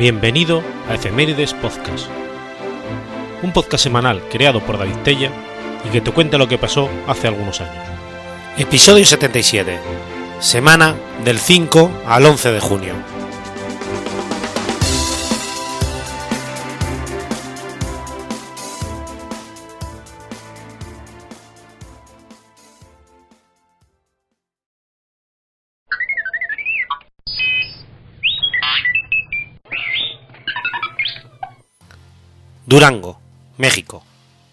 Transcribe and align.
Bienvenido 0.00 0.62
a 0.88 0.94
Efemérides 0.94 1.52
Podcast, 1.52 2.06
un 3.42 3.52
podcast 3.52 3.84
semanal 3.84 4.22
creado 4.30 4.60
por 4.60 4.78
David 4.78 4.96
Tella 5.04 5.30
y 5.84 5.90
que 5.90 6.00
te 6.00 6.10
cuenta 6.10 6.38
lo 6.38 6.48
que 6.48 6.56
pasó 6.56 6.88
hace 7.06 7.28
algunos 7.28 7.60
años. 7.60 7.84
Episodio 8.56 9.04
77, 9.04 9.78
semana 10.38 10.96
del 11.22 11.38
5 11.38 11.90
al 12.06 12.24
11 12.24 12.50
de 12.50 12.60
junio. 12.60 12.94
Durango, 32.70 33.18
México, 33.58 34.04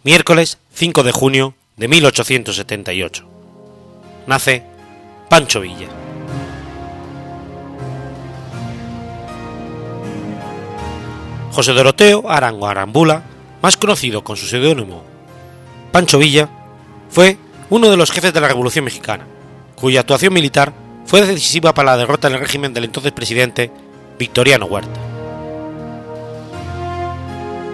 miércoles 0.03 0.57
5 0.73 1.03
de 1.03 1.11
junio 1.11 1.53
de 1.75 1.87
1878. 1.87 3.23
Nace 4.25 4.63
Pancho 5.29 5.61
Villa. 5.61 5.87
José 11.51 11.73
Doroteo 11.73 12.27
Arango 12.27 12.65
Arambula, 12.65 13.21
más 13.61 13.77
conocido 13.77 14.23
con 14.23 14.35
su 14.35 14.47
seudónimo 14.47 15.03
Pancho 15.91 16.17
Villa, 16.17 16.49
fue 17.11 17.37
uno 17.69 17.91
de 17.91 17.97
los 17.97 18.09
jefes 18.09 18.33
de 18.33 18.41
la 18.41 18.47
Revolución 18.47 18.85
Mexicana, 18.85 19.27
cuya 19.75 19.99
actuación 19.99 20.33
militar 20.33 20.73
fue 21.05 21.23
decisiva 21.23 21.75
para 21.75 21.91
la 21.91 21.97
derrota 21.97 22.31
del 22.31 22.39
régimen 22.39 22.73
del 22.73 22.85
entonces 22.85 23.11
presidente 23.11 23.69
Victoriano 24.17 24.65
Huerta. 24.65 25.06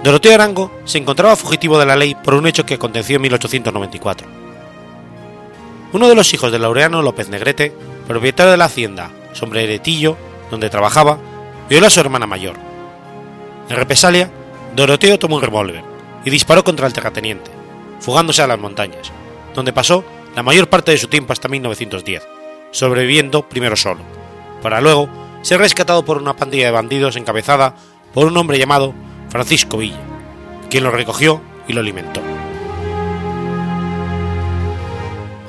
Doroteo 0.03 0.33
Arango 0.33 0.69
se 0.83 0.97
encontraba 0.97 1.37
fugitivo 1.37 1.79
de 1.79 1.85
la 1.85 1.95
ley 1.95 2.13
por 2.13 2.33
un 2.33 2.45
hecho 2.45 2.65
que 2.65 2.73
aconteció 2.73 3.15
en 3.15 3.21
1894. 3.21 4.27
Uno 5.93 6.09
de 6.09 6.15
los 6.15 6.33
hijos 6.33 6.51
de 6.51 6.59
Laureano 6.59 7.01
López 7.01 7.29
Negrete, 7.29 7.73
propietario 8.05 8.51
de 8.51 8.57
la 8.57 8.65
hacienda 8.65 9.11
Sombreretillo, 9.31 10.17
donde 10.51 10.69
trabajaba, 10.69 11.19
violó 11.69 11.87
a 11.87 11.89
su 11.89 12.01
hermana 12.01 12.27
mayor. 12.27 12.57
En 13.69 13.77
represalia, 13.77 14.29
Doroteo 14.75 15.17
tomó 15.17 15.37
un 15.37 15.41
revólver 15.41 15.83
y 16.25 16.29
disparó 16.29 16.65
contra 16.65 16.85
el 16.85 16.91
terrateniente, 16.91 17.49
fugándose 18.01 18.41
a 18.41 18.47
las 18.47 18.59
montañas, 18.59 19.09
donde 19.55 19.71
pasó 19.71 20.03
la 20.35 20.43
mayor 20.43 20.67
parte 20.67 20.91
de 20.91 20.97
su 20.97 21.07
tiempo 21.07 21.31
hasta 21.31 21.47
1910, 21.47 22.27
sobreviviendo 22.71 23.47
primero 23.47 23.77
solo, 23.77 24.01
para 24.61 24.81
luego 24.81 25.07
ser 25.43 25.61
rescatado 25.61 26.03
por 26.03 26.17
una 26.17 26.35
pandilla 26.35 26.65
de 26.65 26.71
bandidos 26.71 27.15
encabezada 27.15 27.75
por 28.13 28.27
un 28.27 28.35
hombre 28.35 28.59
llamado 28.59 28.93
Francisco 29.33 29.77
Villa, 29.77 29.97
quien 30.69 30.83
lo 30.83 30.91
recogió 30.91 31.41
y 31.67 31.73
lo 31.73 31.79
alimentó. 31.79 32.21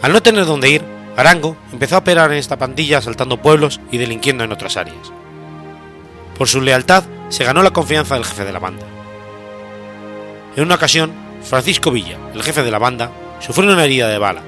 Al 0.01 0.11
no 0.11 0.23
tener 0.23 0.47
dónde 0.47 0.71
ir, 0.71 0.83
Arango 1.19 1.55
empezó 1.71 1.97
a 1.97 1.99
operar 1.99 2.33
en 2.33 2.39
esta 2.39 2.57
pandilla 2.57 2.97
asaltando 2.97 3.43
pueblos 3.43 3.83
y 3.91 3.99
delinquiendo 3.99 4.43
en 4.43 4.53
otras 4.53 4.79
áreas. 4.79 5.13
Por 6.39 6.49
su 6.49 6.63
lealtad 6.63 7.05
se 7.29 7.45
ganó 7.45 7.63
la 7.63 7.73
confianza 7.73 8.15
del 8.15 8.25
jefe 8.25 8.47
de 8.47 8.55
la 8.55 8.59
banda. 8.59 8.87
En 10.57 10.65
una 10.65 10.77
ocasión, 10.77 11.13
Francisco 11.43 11.91
Villa, 11.91 12.17
el 12.33 12.43
jefe 12.43 12.63
de 12.63 12.71
la 12.71 12.79
banda, 12.79 13.11
sufrió 13.41 13.71
una 13.71 13.85
herida 13.85 14.09
de 14.09 14.17
bala, 14.17 14.41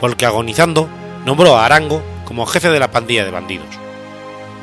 porque 0.00 0.26
agonizando 0.26 0.88
nombró 1.24 1.56
a 1.56 1.64
Arango 1.64 2.02
como 2.24 2.44
jefe 2.44 2.70
de 2.70 2.80
la 2.80 2.90
pandilla 2.90 3.24
de 3.24 3.30
bandidos. 3.30 3.68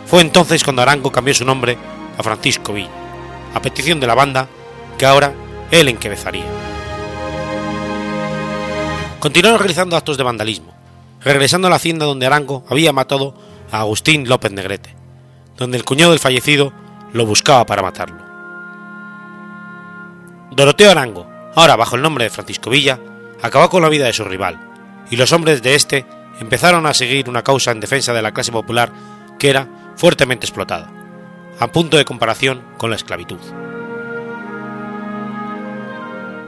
Fue 0.06 0.19
entonces 0.19 0.66
cuando 0.66 0.81
Arango 0.81 1.13
cambió 1.13 1.34
su 1.34 1.46
nombre 1.46 1.78
a 2.18 2.23
Francisco 2.23 2.73
Villa 2.73 3.06
a 3.57 3.62
petición 3.62 4.00
de 4.00 4.07
la 4.07 4.13
banda 4.13 4.47
que 4.97 5.06
ahora 5.06 5.34
él 5.72 5.90
encabezaría. 5.90 6.45
Continuaron 9.19 9.59
realizando 9.59 9.97
actos 9.97 10.16
de 10.16 10.23
vandalismo, 10.23 10.73
regresando 11.22 11.67
a 11.67 11.72
la 11.72 11.78
hacienda 11.78 12.06
donde 12.06 12.28
Arango 12.28 12.63
había 12.69 12.94
matado 12.94 13.34
a 13.72 13.79
Agustín 13.79 14.29
López 14.29 14.51
Negrete, 14.51 14.96
donde 15.57 15.78
el 15.78 15.85
cuñado 15.85 16.12
del 16.12 16.19
fallecido 16.19 16.72
lo 17.13 17.25
buscaba 17.25 17.66
para 17.66 17.81
matarlo. 17.81 18.23
Doroteo 20.51 20.91
Arango, 20.91 21.28
ahora 21.56 21.75
bajo 21.75 21.96
el 21.96 22.03
nombre 22.03 22.25
de 22.25 22.29
Francisco 22.29 22.69
Villa, 22.69 23.00
acabó 23.41 23.69
con 23.69 23.81
la 23.81 23.90
vida 23.90 24.06
de 24.06 24.13
su 24.13 24.23
rival, 24.23 24.59
y 25.09 25.16
los 25.16 25.34
hombres 25.34 25.63
de 25.63 25.73
este 25.73 26.06
empezaron 26.40 26.85
a 26.85 26.94
seguir 26.94 27.28
una 27.28 27.44
causa 27.44 27.72
en 27.72 27.79
defensa 27.79 28.13
de 28.13 28.22
la 28.22 28.34
clase 28.34 28.51
popular 28.51 28.91
que 29.40 29.50
era 29.50 29.67
fuertemente 29.96 30.46
explotada 30.46 30.97
a 31.59 31.68
punto 31.68 31.97
de 31.97 32.06
comparación 32.06 32.63
con 32.78 32.90
la 32.90 32.95
esclavitud. 32.95 33.40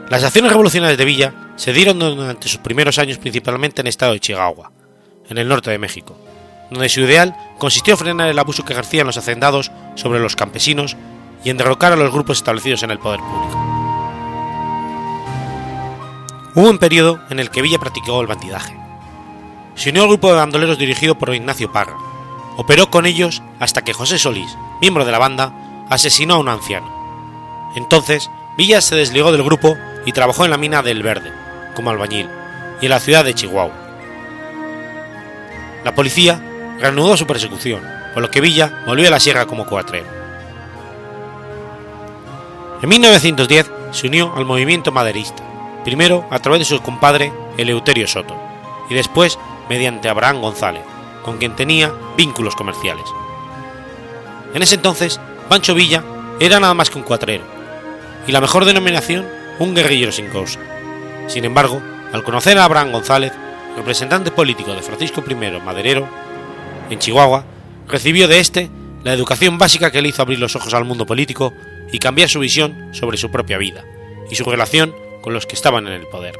Las 0.08 0.24
acciones 0.24 0.50
revolucionarias 0.50 0.98
de 0.98 1.04
Villa 1.04 1.34
se 1.56 1.72
dieron 1.72 1.98
durante 1.98 2.48
sus 2.48 2.58
primeros 2.58 2.98
años 2.98 3.18
principalmente 3.18 3.80
en 3.80 3.86
el 3.86 3.90
estado 3.90 4.12
de 4.12 4.20
Chihuahua, 4.20 4.72
en 5.28 5.38
el 5.38 5.48
norte 5.48 5.70
de 5.70 5.78
México, 5.78 6.16
donde 6.70 6.88
su 6.88 7.00
ideal 7.00 7.36
consistió 7.58 7.94
en 7.94 7.98
frenar 7.98 8.28
el 8.28 8.38
abuso 8.38 8.64
que 8.64 8.72
ejercían 8.72 9.06
los 9.06 9.16
hacendados 9.16 9.70
sobre 9.94 10.18
los 10.18 10.34
campesinos 10.34 10.96
y 11.44 11.50
en 11.50 11.56
derrocar 11.56 11.92
a 11.92 11.96
los 11.96 12.12
grupos 12.12 12.38
establecidos 12.38 12.82
en 12.82 12.90
el 12.90 12.98
poder 12.98 13.20
público. 13.20 13.66
Hubo 16.56 16.68
un 16.68 16.78
periodo 16.78 17.20
en 17.30 17.38
el 17.38 17.50
que 17.50 17.62
Villa 17.62 17.78
practicó 17.78 18.20
el 18.20 18.26
bandidaje. 18.26 18.76
Se 19.76 19.90
unió 19.90 20.02
al 20.02 20.08
grupo 20.08 20.30
de 20.30 20.38
bandoleros 20.38 20.78
dirigido 20.78 21.16
por 21.16 21.32
Ignacio 21.32 21.70
Parra, 21.70 21.96
operó 22.60 22.90
con 22.90 23.06
ellos 23.06 23.42
hasta 23.58 23.82
que 23.82 23.94
José 23.94 24.18
Solís, 24.18 24.54
miembro 24.82 25.06
de 25.06 25.12
la 25.12 25.18
banda, 25.18 25.50
asesinó 25.88 26.34
a 26.34 26.38
un 26.38 26.50
anciano. 26.50 27.72
Entonces, 27.74 28.30
Villa 28.58 28.82
se 28.82 28.96
desligó 28.96 29.32
del 29.32 29.42
grupo 29.42 29.78
y 30.04 30.12
trabajó 30.12 30.44
en 30.44 30.50
la 30.50 30.58
mina 30.58 30.82
del 30.82 31.02
Verde, 31.02 31.32
como 31.74 31.88
albañil, 31.88 32.28
y 32.82 32.84
en 32.84 32.90
la 32.90 33.00
ciudad 33.00 33.24
de 33.24 33.34
Chihuahua. 33.34 33.72
La 35.84 35.94
policía 35.94 36.38
reanudó 36.78 37.16
su 37.16 37.26
persecución, 37.26 37.80
por 38.12 38.22
lo 38.22 38.30
que 38.30 38.42
Villa 38.42 38.82
volvió 38.86 39.08
a 39.08 39.10
la 39.10 39.20
sierra 39.20 39.46
como 39.46 39.64
cuatrero. 39.64 40.06
En 42.82 42.90
1910 42.90 43.70
se 43.92 44.06
unió 44.06 44.34
al 44.36 44.44
movimiento 44.44 44.92
maderista, 44.92 45.42
primero 45.82 46.26
a 46.30 46.40
través 46.40 46.58
de 46.58 46.66
su 46.66 46.82
compadre 46.82 47.32
Eleuterio 47.56 48.06
Soto, 48.06 48.36
y 48.90 48.94
después 48.94 49.38
mediante 49.70 50.10
Abraham 50.10 50.42
González, 50.42 50.82
con 51.24 51.38
quien 51.38 51.56
tenía 51.56 51.92
vínculos 52.16 52.56
comerciales. 52.56 53.04
En 54.54 54.62
ese 54.62 54.74
entonces, 54.74 55.20
Pancho 55.48 55.74
Villa 55.74 56.02
era 56.40 56.60
nada 56.60 56.74
más 56.74 56.90
que 56.90 56.98
un 56.98 57.04
cuatrero, 57.04 57.44
y 58.26 58.32
la 58.32 58.40
mejor 58.40 58.64
denominación, 58.64 59.26
un 59.58 59.74
guerrillero 59.74 60.12
sin 60.12 60.28
causa. 60.28 60.58
Sin 61.28 61.44
embargo, 61.44 61.80
al 62.12 62.24
conocer 62.24 62.58
a 62.58 62.64
Abraham 62.64 62.92
González, 62.92 63.32
representante 63.76 64.30
político 64.30 64.74
de 64.74 64.82
Francisco 64.82 65.22
I 65.28 65.34
Maderero, 65.64 66.08
en 66.90 66.98
Chihuahua, 66.98 67.44
recibió 67.88 68.28
de 68.28 68.40
éste 68.40 68.70
la 69.04 69.12
educación 69.12 69.58
básica 69.58 69.90
que 69.90 70.02
le 70.02 70.08
hizo 70.08 70.22
abrir 70.22 70.38
los 70.38 70.56
ojos 70.56 70.74
al 70.74 70.84
mundo 70.84 71.06
político 71.06 71.52
y 71.92 71.98
cambiar 71.98 72.28
su 72.28 72.40
visión 72.40 72.90
sobre 72.92 73.16
su 73.16 73.30
propia 73.30 73.58
vida 73.58 73.84
y 74.30 74.34
su 74.34 74.44
relación 74.44 74.94
con 75.22 75.34
los 75.34 75.46
que 75.46 75.54
estaban 75.54 75.86
en 75.86 75.94
el 75.94 76.06
poder. 76.06 76.38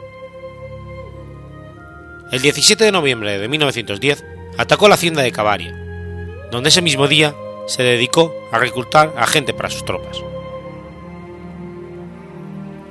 El 2.30 2.42
17 2.42 2.84
de 2.84 2.92
noviembre 2.92 3.38
de 3.38 3.48
1910 3.48 4.24
atacó 4.60 4.88
la 4.88 4.94
hacienda 4.97 5.22
de 5.22 5.32
Cavaria, 5.32 5.75
donde 6.50 6.69
ese 6.69 6.82
mismo 6.82 7.09
día 7.09 7.34
se 7.66 7.82
dedicó 7.82 8.34
a 8.53 8.59
reclutar 8.59 9.15
a 9.16 9.27
gente 9.27 9.54
para 9.54 9.71
sus 9.71 9.86
tropas. 9.86 10.18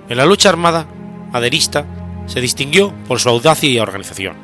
En 0.09 0.17
la 0.17 0.25
lucha 0.25 0.49
armada 0.49 0.87
maderista 1.31 1.85
se 2.25 2.41
distinguió 2.41 2.91
por 3.07 3.19
su 3.19 3.29
audacia 3.29 3.69
y 3.69 3.77
organización. 3.77 4.35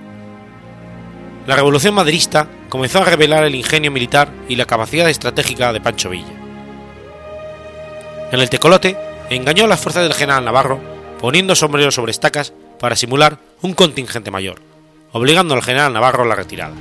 La 1.47 1.55
revolución 1.55 1.95
maderista 1.95 2.47
comenzó 2.69 2.99
a 2.99 3.05
revelar 3.05 3.43
el 3.43 3.55
ingenio 3.55 3.89
militar 3.89 4.29
y 4.47 4.55
la 4.55 4.65
capacidad 4.65 5.09
estratégica 5.09 5.73
de 5.73 5.81
Pancho 5.81 6.11
Villa. 6.11 6.33
En 8.31 8.39
el 8.39 8.51
tecolote 8.51 8.97
engañó 9.31 9.65
a 9.65 9.67
las 9.67 9.79
fuerzas 9.79 10.03
del 10.03 10.13
general 10.13 10.45
Navarro 10.45 10.79
poniendo 11.19 11.55
sombreros 11.55 11.95
sobre 11.95 12.11
estacas 12.11 12.53
para 12.79 12.95
simular 12.95 13.39
un 13.63 13.73
contingente 13.73 14.29
mayor, 14.29 14.61
obligando 15.11 15.55
al 15.55 15.63
general 15.63 15.91
Navarro 15.91 16.21
a 16.21 16.27
la 16.27 16.35
retirada. 16.35 16.75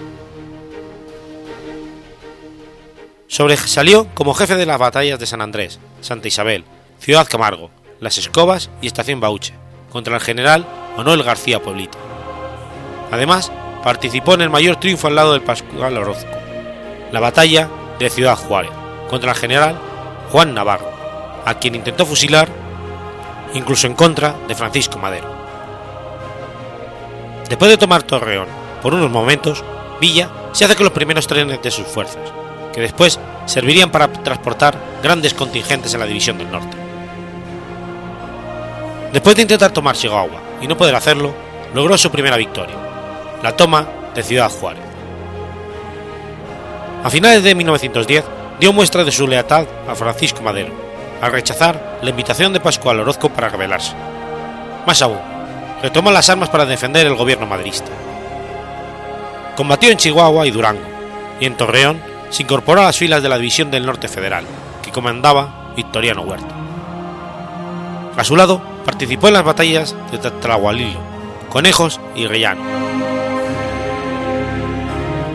Sobresalió 3.34 4.06
como 4.14 4.32
jefe 4.32 4.54
de 4.54 4.64
las 4.64 4.78
batallas 4.78 5.18
de 5.18 5.26
San 5.26 5.40
Andrés, 5.40 5.80
Santa 6.02 6.28
Isabel, 6.28 6.64
Ciudad 7.00 7.26
Camargo, 7.28 7.68
Las 7.98 8.16
Escobas 8.16 8.70
y 8.80 8.86
Estación 8.86 9.18
Bauche, 9.18 9.54
contra 9.90 10.14
el 10.14 10.20
general 10.20 10.64
Manuel 10.96 11.24
García 11.24 11.60
Pueblito. 11.60 11.98
Además, 13.10 13.50
participó 13.82 14.34
en 14.34 14.42
el 14.42 14.50
mayor 14.50 14.76
triunfo 14.76 15.08
al 15.08 15.16
lado 15.16 15.32
del 15.32 15.42
Pascual 15.42 15.96
Orozco, 15.96 16.30
la 17.10 17.18
batalla 17.18 17.68
de 17.98 18.08
Ciudad 18.08 18.36
Juárez, 18.36 18.70
contra 19.10 19.32
el 19.32 19.36
general 19.36 19.80
Juan 20.30 20.54
Navarro, 20.54 20.92
a 21.44 21.54
quien 21.54 21.74
intentó 21.74 22.06
fusilar 22.06 22.48
incluso 23.52 23.88
en 23.88 23.94
contra 23.94 24.36
de 24.46 24.54
Francisco 24.54 25.00
Madero. 25.00 25.28
Después 27.48 27.68
de 27.68 27.78
tomar 27.78 28.04
Torreón 28.04 28.46
por 28.80 28.94
unos 28.94 29.10
momentos, 29.10 29.64
Villa 30.00 30.30
se 30.52 30.66
hace 30.66 30.76
con 30.76 30.84
los 30.84 30.92
primeros 30.92 31.26
trenes 31.26 31.60
de 31.60 31.70
sus 31.72 31.88
fuerzas, 31.88 32.43
que 32.74 32.80
después 32.80 33.20
servirían 33.46 33.90
para 33.90 34.08
transportar 34.08 34.74
grandes 35.02 35.32
contingentes 35.32 35.94
en 35.94 36.00
la 36.00 36.06
División 36.06 36.36
del 36.38 36.50
Norte. 36.50 36.76
Después 39.12 39.36
de 39.36 39.42
intentar 39.42 39.70
tomar 39.70 39.94
Chihuahua 39.94 40.40
y 40.60 40.66
no 40.66 40.76
poder 40.76 40.94
hacerlo, 40.96 41.32
logró 41.72 41.96
su 41.96 42.10
primera 42.10 42.36
victoria, 42.36 42.74
la 43.42 43.56
toma 43.56 43.86
de 44.14 44.22
Ciudad 44.22 44.50
Juárez. 44.50 44.82
A 47.04 47.10
finales 47.10 47.44
de 47.44 47.54
1910 47.54 48.24
dio 48.58 48.72
muestra 48.72 49.04
de 49.04 49.12
su 49.12 49.28
lealtad 49.28 49.66
a 49.88 49.94
Francisco 49.94 50.42
Madero, 50.42 50.72
al 51.20 51.30
rechazar 51.30 51.98
la 52.02 52.10
invitación 52.10 52.52
de 52.52 52.60
Pascual 52.60 53.00
Orozco 53.00 53.28
para 53.28 53.50
rebelarse. 53.50 53.92
Más 54.86 55.00
aún, 55.00 55.18
retomó 55.80 56.10
las 56.10 56.28
armas 56.28 56.48
para 56.48 56.66
defender 56.66 57.06
el 57.06 57.14
gobierno 57.14 57.46
madrista. 57.46 57.90
Combatió 59.56 59.90
en 59.90 59.98
Chihuahua 59.98 60.46
y 60.46 60.50
Durango, 60.50 60.82
y 61.38 61.46
en 61.46 61.56
Torreón 61.56 62.13
se 62.30 62.42
incorporó 62.42 62.80
a 62.80 62.84
las 62.84 62.98
filas 62.98 63.22
de 63.22 63.28
la 63.28 63.38
División 63.38 63.70
del 63.70 63.86
Norte 63.86 64.08
Federal, 64.08 64.44
que 64.82 64.90
comandaba 64.90 65.72
Victoriano 65.76 66.22
Huerta. 66.22 66.54
A 68.16 68.24
su 68.24 68.36
lado, 68.36 68.60
participó 68.84 69.28
en 69.28 69.34
las 69.34 69.44
batallas 69.44 69.96
de 70.12 70.18
Tlahualilo, 70.18 71.00
Conejos 71.48 72.00
y 72.14 72.26
Rellano. 72.26 72.62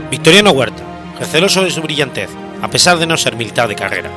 Victoriano 0.09 0.51
Huerta, 0.51 0.83
receloso 1.19 1.63
de 1.63 1.71
su 1.71 1.81
brillantez, 1.81 2.30
a 2.62 2.68
pesar 2.69 2.97
de 2.97 3.06
no 3.06 3.18
ser 3.18 3.35
militar 3.35 3.68
de 3.68 3.75
carrera, 3.75 4.09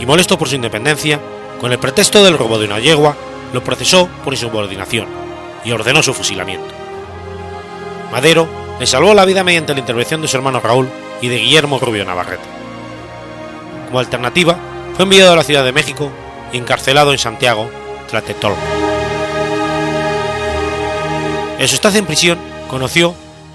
y 0.00 0.06
molesto 0.06 0.38
por 0.38 0.48
su 0.48 0.54
independencia, 0.54 1.20
con 1.60 1.72
el 1.72 1.78
pretexto 1.78 2.24
del 2.24 2.36
robo 2.36 2.58
de 2.58 2.66
una 2.66 2.78
yegua, 2.78 3.16
lo 3.52 3.62
procesó 3.62 4.08
por 4.24 4.34
insubordinación 4.34 5.06
y 5.64 5.72
ordenó 5.72 6.02
su 6.02 6.12
fusilamiento. 6.12 6.74
Madero 8.12 8.48
le 8.78 8.86
salvó 8.86 9.14
la 9.14 9.24
vida 9.24 9.44
mediante 9.44 9.72
la 9.72 9.80
intervención 9.80 10.20
de 10.20 10.28
su 10.28 10.36
hermano 10.36 10.60
Raúl 10.60 10.88
y 11.20 11.28
de 11.28 11.38
Guillermo 11.38 11.78
Rubio 11.78 12.04
Navarrete. 12.04 12.44
Como 13.86 13.98
alternativa, 13.98 14.58
fue 14.94 15.04
enviado 15.04 15.32
a 15.32 15.36
la 15.36 15.44
Ciudad 15.44 15.64
de 15.64 15.72
México 15.72 16.10
y 16.52 16.58
encarcelado 16.58 17.12
en 17.12 17.18
Santiago, 17.18 17.70
Tlatelolco. 18.08 18.60
En 21.58 21.68
su 21.68 21.74
estancia 21.74 21.98
en 21.98 22.06
prisión 22.06 22.38
conoció 22.68 23.14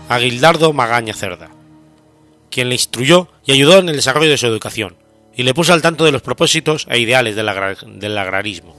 a 0.09 0.19
Gildardo 0.19 0.73
Magaña 0.73 1.13
Cerda, 1.13 1.49
quien 2.49 2.69
le 2.69 2.75
instruyó 2.75 3.27
y 3.45 3.51
ayudó 3.51 3.79
en 3.79 3.89
el 3.89 3.95
desarrollo 3.95 4.29
de 4.29 4.37
su 4.37 4.47
educación, 4.47 4.97
y 5.35 5.43
le 5.43 5.53
puso 5.53 5.73
al 5.73 5.81
tanto 5.81 6.03
de 6.03 6.11
los 6.11 6.21
propósitos 6.21 6.87
e 6.89 6.99
ideales 6.99 7.35
del, 7.35 7.49
del 7.99 8.17
agrarismo. 8.17 8.75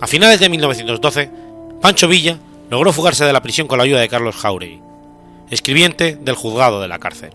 A 0.00 0.06
finales 0.06 0.40
de 0.40 0.48
1912, 0.48 1.30
Pancho 1.80 2.08
Villa 2.08 2.38
logró 2.70 2.92
fugarse 2.92 3.24
de 3.24 3.32
la 3.32 3.42
prisión 3.42 3.68
con 3.68 3.78
la 3.78 3.84
ayuda 3.84 4.00
de 4.00 4.08
Carlos 4.08 4.36
Jauregui, 4.36 4.80
escribiente 5.50 6.16
del 6.16 6.34
juzgado 6.34 6.80
de 6.80 6.88
la 6.88 6.98
cárcel. 6.98 7.30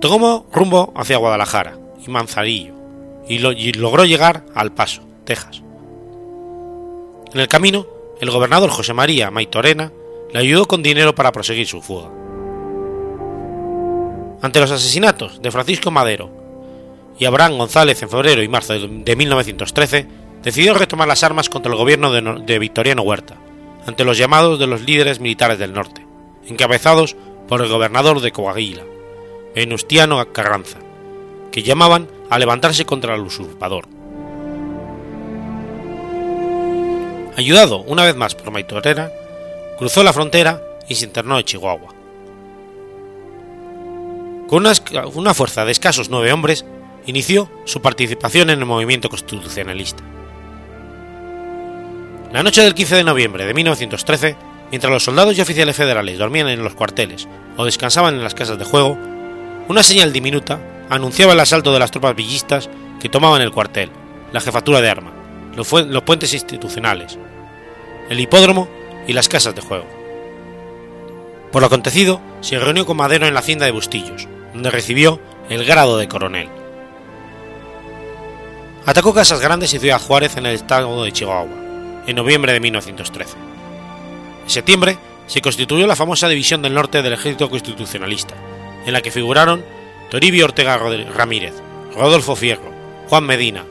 Tomó 0.00 0.46
rumbo 0.52 0.92
hacia 0.96 1.16
Guadalajara 1.16 1.76
y 2.06 2.10
Manzanillo 2.10 2.74
y, 3.28 3.38
lo, 3.38 3.52
y 3.52 3.72
logró 3.72 4.04
llegar 4.04 4.44
al 4.54 4.72
Paso, 4.72 5.02
Texas. 5.24 5.62
En 7.32 7.40
el 7.40 7.48
camino, 7.48 7.86
el 8.20 8.30
gobernador 8.30 8.70
José 8.70 8.94
María 8.94 9.30
Maitorena 9.30 9.92
le 10.32 10.38
ayudó 10.38 10.66
con 10.66 10.82
dinero 10.82 11.14
para 11.14 11.32
proseguir 11.32 11.66
su 11.66 11.82
fuga. 11.82 12.10
Ante 14.40 14.60
los 14.60 14.70
asesinatos 14.70 15.42
de 15.42 15.50
Francisco 15.50 15.90
Madero 15.90 16.30
y 17.18 17.24
Abraham 17.24 17.58
González 17.58 18.00
en 18.02 18.08
febrero 18.08 18.42
y 18.42 18.48
marzo 18.48 18.74
de 18.78 19.16
1913, 19.16 20.06
decidió 20.42 20.74
retomar 20.74 21.08
las 21.08 21.24
armas 21.24 21.48
contra 21.48 21.72
el 21.72 21.78
gobierno 21.78 22.12
de 22.12 22.58
Victoriano 22.58 23.02
Huerta, 23.02 23.36
ante 23.86 24.04
los 24.04 24.16
llamados 24.16 24.58
de 24.58 24.66
los 24.66 24.82
líderes 24.82 25.18
militares 25.18 25.58
del 25.58 25.72
norte, 25.72 26.06
encabezados 26.48 27.16
por 27.46 27.62
el 27.62 27.68
gobernador 27.68 28.20
de 28.20 28.32
Coahuila, 28.32 28.84
Venustiano 29.54 30.24
Carranza, 30.32 30.78
que 31.50 31.62
llamaban 31.62 32.08
a 32.30 32.38
levantarse 32.38 32.84
contra 32.84 33.14
el 33.14 33.22
usurpador. 33.22 33.86
Ayudado 37.36 37.78
una 37.82 38.04
vez 38.04 38.16
más 38.16 38.34
por 38.34 38.50
Maitorena, 38.50 39.10
cruzó 39.78 40.02
la 40.02 40.12
frontera 40.12 40.60
y 40.88 40.96
se 40.96 41.04
internó 41.04 41.38
en 41.38 41.44
Chihuahua. 41.44 41.94
Con 44.48 44.66
una, 44.66 44.72
una 45.14 45.34
fuerza 45.34 45.64
de 45.64 45.72
escasos 45.72 46.08
nueve 46.10 46.32
hombres, 46.32 46.64
inició 47.06 47.50
su 47.64 47.80
participación 47.80 48.50
en 48.50 48.58
el 48.58 48.66
movimiento 48.66 49.08
constitucionalista. 49.08 50.02
La 52.32 52.42
noche 52.42 52.62
del 52.62 52.74
15 52.74 52.96
de 52.96 53.04
noviembre 53.04 53.46
de 53.46 53.54
1913, 53.54 54.36
mientras 54.70 54.92
los 54.92 55.04
soldados 55.04 55.36
y 55.36 55.40
oficiales 55.40 55.76
federales 55.76 56.18
dormían 56.18 56.48
en 56.48 56.62
los 56.62 56.74
cuarteles 56.74 57.28
o 57.56 57.64
descansaban 57.64 58.14
en 58.14 58.24
las 58.24 58.34
casas 58.34 58.58
de 58.58 58.64
juego, 58.64 58.98
una 59.68 59.82
señal 59.82 60.12
diminuta 60.12 60.60
anunciaba 60.88 61.32
el 61.32 61.40
asalto 61.40 61.72
de 61.72 61.78
las 61.78 61.90
tropas 61.90 62.16
villistas 62.16 62.68
que 63.00 63.08
tomaban 63.08 63.42
el 63.42 63.52
cuartel, 63.52 63.90
la 64.32 64.40
jefatura 64.40 64.80
de 64.80 64.90
arma, 64.90 65.12
los, 65.54 65.70
los 65.70 66.02
puentes 66.02 66.32
institucionales, 66.32 67.18
el 68.08 68.20
hipódromo 68.20 68.68
y 69.06 69.12
las 69.12 69.28
casas 69.28 69.54
de 69.54 69.62
juego. 69.62 69.86
Por 71.52 71.62
lo 71.62 71.66
acontecido, 71.66 72.20
se 72.40 72.58
reunió 72.58 72.84
con 72.86 72.96
Madero 72.96 73.26
en 73.26 73.34
la 73.34 73.40
hacienda 73.40 73.66
de 73.66 73.72
Bustillos, 73.72 74.28
donde 74.52 74.70
recibió 74.70 75.20
el 75.48 75.64
grado 75.64 75.96
de 75.96 76.08
coronel. 76.08 76.48
Atacó 78.84 79.12
Casas 79.12 79.40
Grandes 79.40 79.72
y 79.74 79.78
Ciudad 79.78 80.00
Juárez 80.00 80.36
en 80.36 80.46
el 80.46 80.54
estado 80.54 81.04
de 81.04 81.12
Chihuahua, 81.12 81.56
en 82.06 82.16
noviembre 82.16 82.52
de 82.52 82.60
1913. 82.60 83.36
En 84.48 84.52
septiembre 84.52 84.96
se 85.26 85.42
constituyó 85.42 85.86
la 85.86 85.94
famosa 85.94 86.26
División 86.26 86.62
del 86.62 86.72
Norte 86.72 87.02
del 87.02 87.12
Ejército 87.12 87.50
Constitucionalista, 87.50 88.34
en 88.86 88.94
la 88.94 89.02
que 89.02 89.10
figuraron 89.10 89.62
Toribio 90.10 90.46
Ortega 90.46 90.78
Ramírez, 90.78 91.52
Rodolfo 91.94 92.34
Fierro, 92.34 92.72
Juan 93.10 93.24
Medina, 93.24 93.62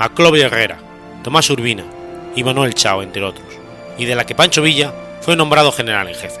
Maclovio 0.00 0.46
Herrera, 0.46 0.78
Tomás 1.22 1.48
Urbina 1.48 1.84
y 2.34 2.42
Manuel 2.42 2.74
Chao, 2.74 3.04
entre 3.04 3.22
otros, 3.22 3.46
y 3.98 4.04
de 4.04 4.16
la 4.16 4.26
que 4.26 4.34
Pancho 4.34 4.62
Villa 4.62 4.92
fue 5.20 5.36
nombrado 5.36 5.70
general 5.70 6.08
en 6.08 6.16
jefe. 6.16 6.40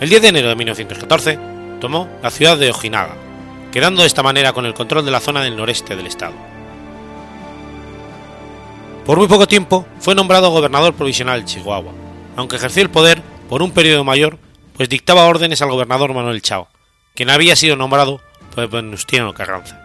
El 0.00 0.08
10 0.08 0.22
de 0.22 0.28
enero 0.28 0.50
de 0.50 0.54
1914 0.54 1.38
tomó 1.80 2.08
la 2.22 2.30
ciudad 2.30 2.58
de 2.58 2.70
Ojinaga, 2.70 3.16
quedando 3.72 4.02
de 4.02 4.06
esta 4.06 4.22
manera 4.22 4.52
con 4.52 4.66
el 4.66 4.74
control 4.74 5.04
de 5.04 5.10
la 5.10 5.18
zona 5.18 5.42
del 5.42 5.56
noreste 5.56 5.96
del 5.96 6.06
estado. 6.06 6.51
Por 9.04 9.18
muy 9.18 9.26
poco 9.26 9.48
tiempo 9.48 9.84
fue 9.98 10.14
nombrado 10.14 10.50
gobernador 10.50 10.94
provisional 10.94 11.40
de 11.40 11.46
Chihuahua, 11.46 11.92
aunque 12.36 12.56
ejerció 12.56 12.82
el 12.82 12.90
poder 12.90 13.20
por 13.48 13.60
un 13.60 13.72
periodo 13.72 14.04
mayor, 14.04 14.38
pues 14.76 14.88
dictaba 14.88 15.26
órdenes 15.26 15.60
al 15.60 15.70
gobernador 15.70 16.14
Manuel 16.14 16.40
Chao, 16.40 16.68
quien 17.14 17.28
había 17.28 17.56
sido 17.56 17.74
nombrado 17.74 18.20
por 18.54 18.68
Venustiano 18.68 19.34
Carranza. 19.34 19.80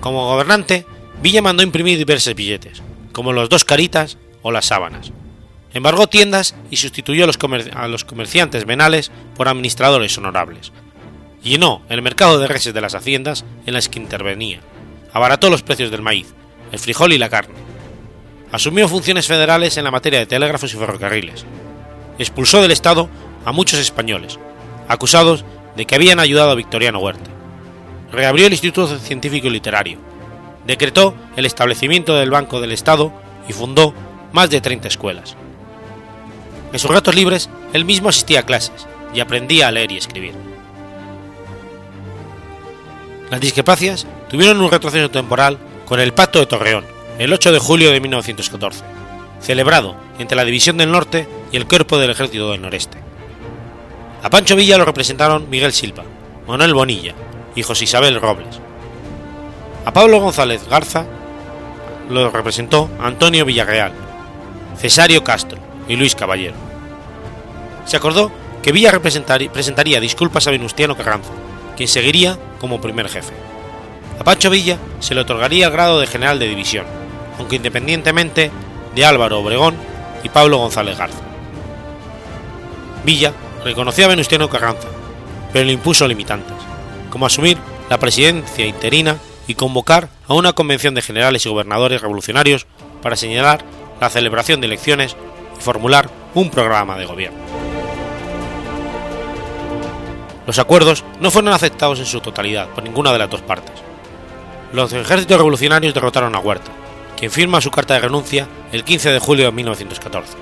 Como 0.00 0.26
gobernante, 0.26 0.84
Villa 1.22 1.40
mandó 1.40 1.62
imprimir 1.62 1.96
diversos 1.96 2.34
billetes, 2.34 2.82
como 3.12 3.32
los 3.32 3.48
dos 3.48 3.64
caritas 3.64 4.18
o 4.42 4.52
las 4.52 4.66
sábanas. 4.66 5.10
Embargó 5.72 6.06
tiendas 6.06 6.54
y 6.70 6.76
sustituyó 6.76 7.24
a 7.24 7.26
los, 7.26 7.38
a 7.74 7.88
los 7.88 8.04
comerciantes 8.04 8.66
venales 8.66 9.10
por 9.34 9.48
administradores 9.48 10.16
honorables. 10.18 10.70
Llenó 11.42 11.82
el 11.88 12.02
mercado 12.02 12.38
de 12.38 12.46
reses 12.46 12.74
de 12.74 12.80
las 12.82 12.94
haciendas 12.94 13.46
en 13.64 13.72
las 13.72 13.88
que 13.88 13.98
intervenía. 13.98 14.60
Abarató 15.12 15.48
los 15.48 15.62
precios 15.62 15.90
del 15.90 16.02
maíz, 16.02 16.34
el 16.74 16.80
frijol 16.80 17.12
y 17.12 17.18
la 17.18 17.28
carne. 17.28 17.54
Asumió 18.50 18.88
funciones 18.88 19.28
federales 19.28 19.76
en 19.76 19.84
la 19.84 19.92
materia 19.92 20.18
de 20.18 20.26
telégrafos 20.26 20.74
y 20.74 20.76
ferrocarriles. 20.76 21.44
Expulsó 22.18 22.60
del 22.60 22.72
Estado 22.72 23.08
a 23.44 23.52
muchos 23.52 23.78
españoles, 23.78 24.40
acusados 24.88 25.44
de 25.76 25.86
que 25.86 25.94
habían 25.94 26.18
ayudado 26.18 26.50
a 26.50 26.56
Victoriano 26.56 26.98
Huerta. 26.98 27.30
Reabrió 28.10 28.46
el 28.46 28.52
Instituto 28.52 28.98
Científico 28.98 29.46
y 29.46 29.50
Literario. 29.50 29.98
Decretó 30.66 31.14
el 31.36 31.46
establecimiento 31.46 32.16
del 32.16 32.30
Banco 32.30 32.60
del 32.60 32.72
Estado 32.72 33.12
y 33.48 33.52
fundó 33.52 33.94
más 34.32 34.50
de 34.50 34.60
30 34.60 34.88
escuelas. 34.88 35.36
En 36.72 36.78
sus 36.80 36.90
ratos 36.90 37.14
libres, 37.14 37.48
él 37.72 37.84
mismo 37.84 38.08
asistía 38.08 38.40
a 38.40 38.46
clases 38.46 38.88
y 39.14 39.20
aprendía 39.20 39.68
a 39.68 39.70
leer 39.70 39.92
y 39.92 39.96
escribir. 39.96 40.34
Las 43.30 43.40
discrepancias 43.40 44.08
tuvieron 44.28 44.60
un 44.60 44.70
retroceso 44.70 45.08
temporal 45.08 45.58
con 45.86 46.00
el 46.00 46.12
Pacto 46.12 46.38
de 46.38 46.46
Torreón, 46.46 46.84
el 47.18 47.32
8 47.32 47.52
de 47.52 47.58
julio 47.58 47.90
de 47.90 48.00
1914, 48.00 48.84
celebrado 49.40 49.96
entre 50.18 50.36
la 50.36 50.44
División 50.44 50.76
del 50.76 50.90
Norte 50.90 51.28
y 51.52 51.56
el 51.56 51.66
Cuerpo 51.66 51.98
del 51.98 52.10
Ejército 52.10 52.50
del 52.50 52.62
Noreste. 52.62 52.98
A 54.22 54.30
Pancho 54.30 54.56
Villa 54.56 54.78
lo 54.78 54.84
representaron 54.84 55.50
Miguel 55.50 55.72
Silva, 55.72 56.04
Manuel 56.46 56.74
Bonilla 56.74 57.14
y 57.54 57.62
José 57.62 57.84
Isabel 57.84 58.20
Robles. 58.20 58.60
A 59.84 59.92
Pablo 59.92 60.20
González 60.20 60.66
Garza 60.68 61.04
lo 62.08 62.30
representó 62.30 62.88
Antonio 63.00 63.44
Villarreal, 63.44 63.92
Cesario 64.78 65.22
Castro 65.22 65.58
y 65.88 65.96
Luis 65.96 66.14
Caballero. 66.14 66.54
Se 67.84 67.96
acordó 67.96 68.32
que 68.62 68.72
Villa 68.72 68.98
presentaría 68.98 70.00
disculpas 70.00 70.46
a 70.46 70.50
Venustiano 70.50 70.96
Carranza, 70.96 71.32
quien 71.76 71.88
seguiría 71.88 72.38
como 72.60 72.80
primer 72.80 73.10
jefe. 73.10 73.34
A 74.18 74.24
Pancho 74.24 74.50
Villa 74.50 74.78
se 75.00 75.14
le 75.14 75.22
otorgaría 75.22 75.66
el 75.66 75.72
grado 75.72 76.00
de 76.00 76.06
general 76.06 76.38
de 76.38 76.48
división, 76.48 76.86
aunque 77.38 77.56
independientemente 77.56 78.50
de 78.94 79.04
Álvaro 79.04 79.40
Obregón 79.40 79.74
y 80.22 80.28
Pablo 80.28 80.58
González 80.58 80.96
Garza. 80.96 81.18
Villa 83.04 83.32
reconoció 83.64 84.04
a 84.04 84.08
Venustiano 84.08 84.48
Carranza, 84.48 84.88
pero 85.52 85.64
le 85.64 85.72
impuso 85.72 86.06
limitantes, 86.06 86.56
como 87.10 87.26
asumir 87.26 87.58
la 87.90 87.98
presidencia 87.98 88.66
interina 88.66 89.18
y 89.46 89.54
convocar 89.54 90.08
a 90.26 90.34
una 90.34 90.52
convención 90.52 90.94
de 90.94 91.02
generales 91.02 91.44
y 91.44 91.48
gobernadores 91.48 92.00
revolucionarios 92.00 92.66
para 93.02 93.16
señalar 93.16 93.64
la 94.00 94.10
celebración 94.10 94.60
de 94.60 94.68
elecciones 94.68 95.16
y 95.58 95.60
formular 95.60 96.08
un 96.34 96.50
programa 96.50 96.96
de 96.96 97.04
gobierno. 97.04 97.38
Los 100.46 100.58
acuerdos 100.58 101.04
no 101.20 101.30
fueron 101.30 101.52
aceptados 101.52 101.98
en 101.98 102.06
su 102.06 102.20
totalidad 102.20 102.68
por 102.68 102.84
ninguna 102.84 103.12
de 103.12 103.18
las 103.18 103.30
dos 103.30 103.42
partes. 103.42 103.83
Los 104.74 104.92
ejércitos 104.92 105.36
revolucionarios 105.36 105.94
derrotaron 105.94 106.34
a 106.34 106.40
Huerta, 106.40 106.72
quien 107.16 107.30
firma 107.30 107.60
su 107.60 107.70
carta 107.70 107.94
de 107.94 108.00
renuncia 108.00 108.48
el 108.72 108.82
15 108.82 109.12
de 109.12 109.20
julio 109.20 109.44
de 109.44 109.52
1914. 109.52 110.32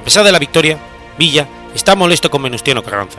A 0.00 0.04
pesar 0.04 0.24
de 0.24 0.30
la 0.30 0.38
victoria, 0.38 0.78
Villa 1.18 1.48
está 1.74 1.96
molesto 1.96 2.30
con 2.30 2.44
Venustiano 2.44 2.84
Carranza, 2.84 3.18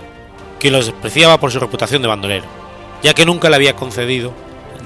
que 0.58 0.72
lo 0.72 0.78
despreciaba 0.78 1.38
por 1.38 1.52
su 1.52 1.60
reputación 1.60 2.02
de 2.02 2.08
bandolero, 2.08 2.46
ya 3.04 3.14
que 3.14 3.26
nunca 3.26 3.50
le 3.50 3.58
había 3.58 3.76
concedido 3.76 4.34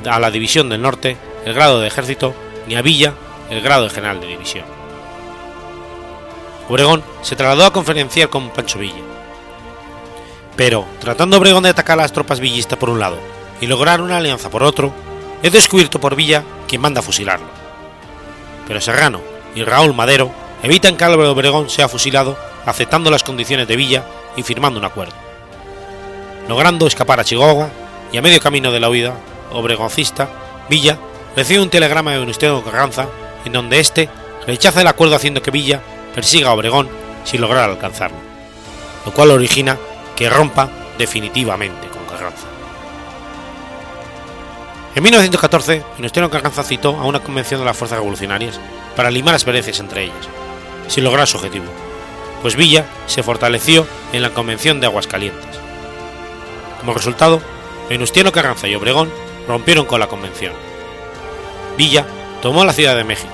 a 0.09 0.19
la 0.19 0.31
División 0.31 0.67
del 0.67 0.81
Norte 0.81 1.15
el 1.45 1.53
grado 1.53 1.79
de 1.79 1.89
ejército 1.89 2.33
ni 2.67 2.73
a 2.73 2.81
Villa 2.81 3.13
el 3.51 3.61
grado 3.61 3.83
de 3.83 3.91
general 3.91 4.19
de 4.19 4.25
división. 4.25 4.65
Obregón 6.69 7.03
se 7.21 7.35
trasladó 7.35 7.65
a 7.65 7.71
conferenciar 7.71 8.29
con 8.29 8.49
Pancho 8.49 8.79
Villa, 8.79 9.03
pero, 10.55 10.87
tratando 10.99 11.37
Obregón 11.37 11.61
de 11.61 11.69
atacar 11.69 11.99
a 11.99 12.01
las 12.01 12.13
tropas 12.13 12.39
villistas 12.39 12.79
por 12.79 12.89
un 12.89 12.99
lado 12.99 13.36
y 13.61 13.67
lograr 13.67 14.01
una 14.01 14.17
alianza 14.17 14.49
por 14.49 14.63
otro, 14.63 14.93
es 15.43 15.51
descubierto 15.51 15.99
por 15.99 16.15
Villa 16.15 16.43
quien 16.67 16.81
manda 16.81 16.99
a 16.99 17.03
fusilarlo. 17.03 17.47
Pero 18.67 18.81
Serrano 18.81 19.21
y 19.55 19.63
Raúl 19.63 19.93
Madero 19.93 20.31
evitan 20.63 20.97
que 20.97 21.03
Álvaro 21.03 21.31
Obregón 21.31 21.69
sea 21.69 21.87
fusilado 21.87 22.37
aceptando 22.65 23.09
las 23.09 23.23
condiciones 23.23 23.67
de 23.67 23.75
Villa 23.75 24.03
y 24.35 24.43
firmando 24.43 24.79
un 24.79 24.85
acuerdo. 24.85 25.15
Logrando 26.47 26.87
escapar 26.87 27.19
a 27.19 27.23
Chihuahua 27.23 27.69
y 28.11 28.17
a 28.17 28.21
medio 28.21 28.39
camino 28.39 28.71
de 28.71 28.79
la 28.79 28.89
huida 28.89 29.13
obregoncista, 29.51 30.29
Villa 30.69 30.97
recibe 31.35 31.61
un 31.61 31.69
telegrama 31.69 32.11
de 32.11 32.19
Venustiano 32.19 32.63
Carranza 32.63 33.07
en 33.45 33.53
donde 33.53 33.79
éste 33.79 34.09
rechaza 34.45 34.81
el 34.81 34.87
acuerdo 34.87 35.15
haciendo 35.15 35.41
que 35.41 35.51
Villa 35.51 35.81
persiga 36.13 36.49
a 36.49 36.53
Obregón 36.53 36.89
sin 37.23 37.41
lograr 37.41 37.69
alcanzarlo, 37.69 38.17
lo 39.05 39.13
cual 39.13 39.31
origina 39.31 39.77
que 40.15 40.29
rompa 40.29 40.69
definitivamente 40.97 41.87
con 41.87 42.05
Carranza. 42.05 42.56
En 44.97 45.03
1914, 45.03 45.83
Venustiano 45.97 46.31
Carranza 46.31 46.63
citó 46.63 46.97
a 46.97 47.05
una 47.05 47.19
convención 47.19 47.59
de 47.59 47.67
las 47.67 47.77
fuerzas 47.77 47.99
revolucionarias 47.99 48.59
para 48.95 49.11
limar 49.11 49.35
asperezas 49.35 49.79
entre 49.79 50.05
ellas, 50.05 50.27
sin 50.87 51.03
lograr 51.03 51.27
su 51.27 51.37
objetivo, 51.37 51.67
pues 52.41 52.55
Villa 52.55 52.83
se 53.05 53.21
fortaleció 53.21 53.85
en 54.11 54.23
la 54.23 54.31
convención 54.31 54.79
de 54.79 54.87
Aguascalientes. 54.87 55.59
Como 56.79 56.95
resultado, 56.95 57.43
Venustiano 57.87 58.31
Carranza 58.31 58.67
y 58.67 58.73
Obregón 58.73 59.11
rompieron 59.47 59.85
con 59.85 59.99
la 59.99 60.07
convención. 60.07 60.53
Villa 61.77 62.03
tomó 62.41 62.65
la 62.65 62.73
Ciudad 62.73 62.95
de 62.95 63.03
México, 63.03 63.29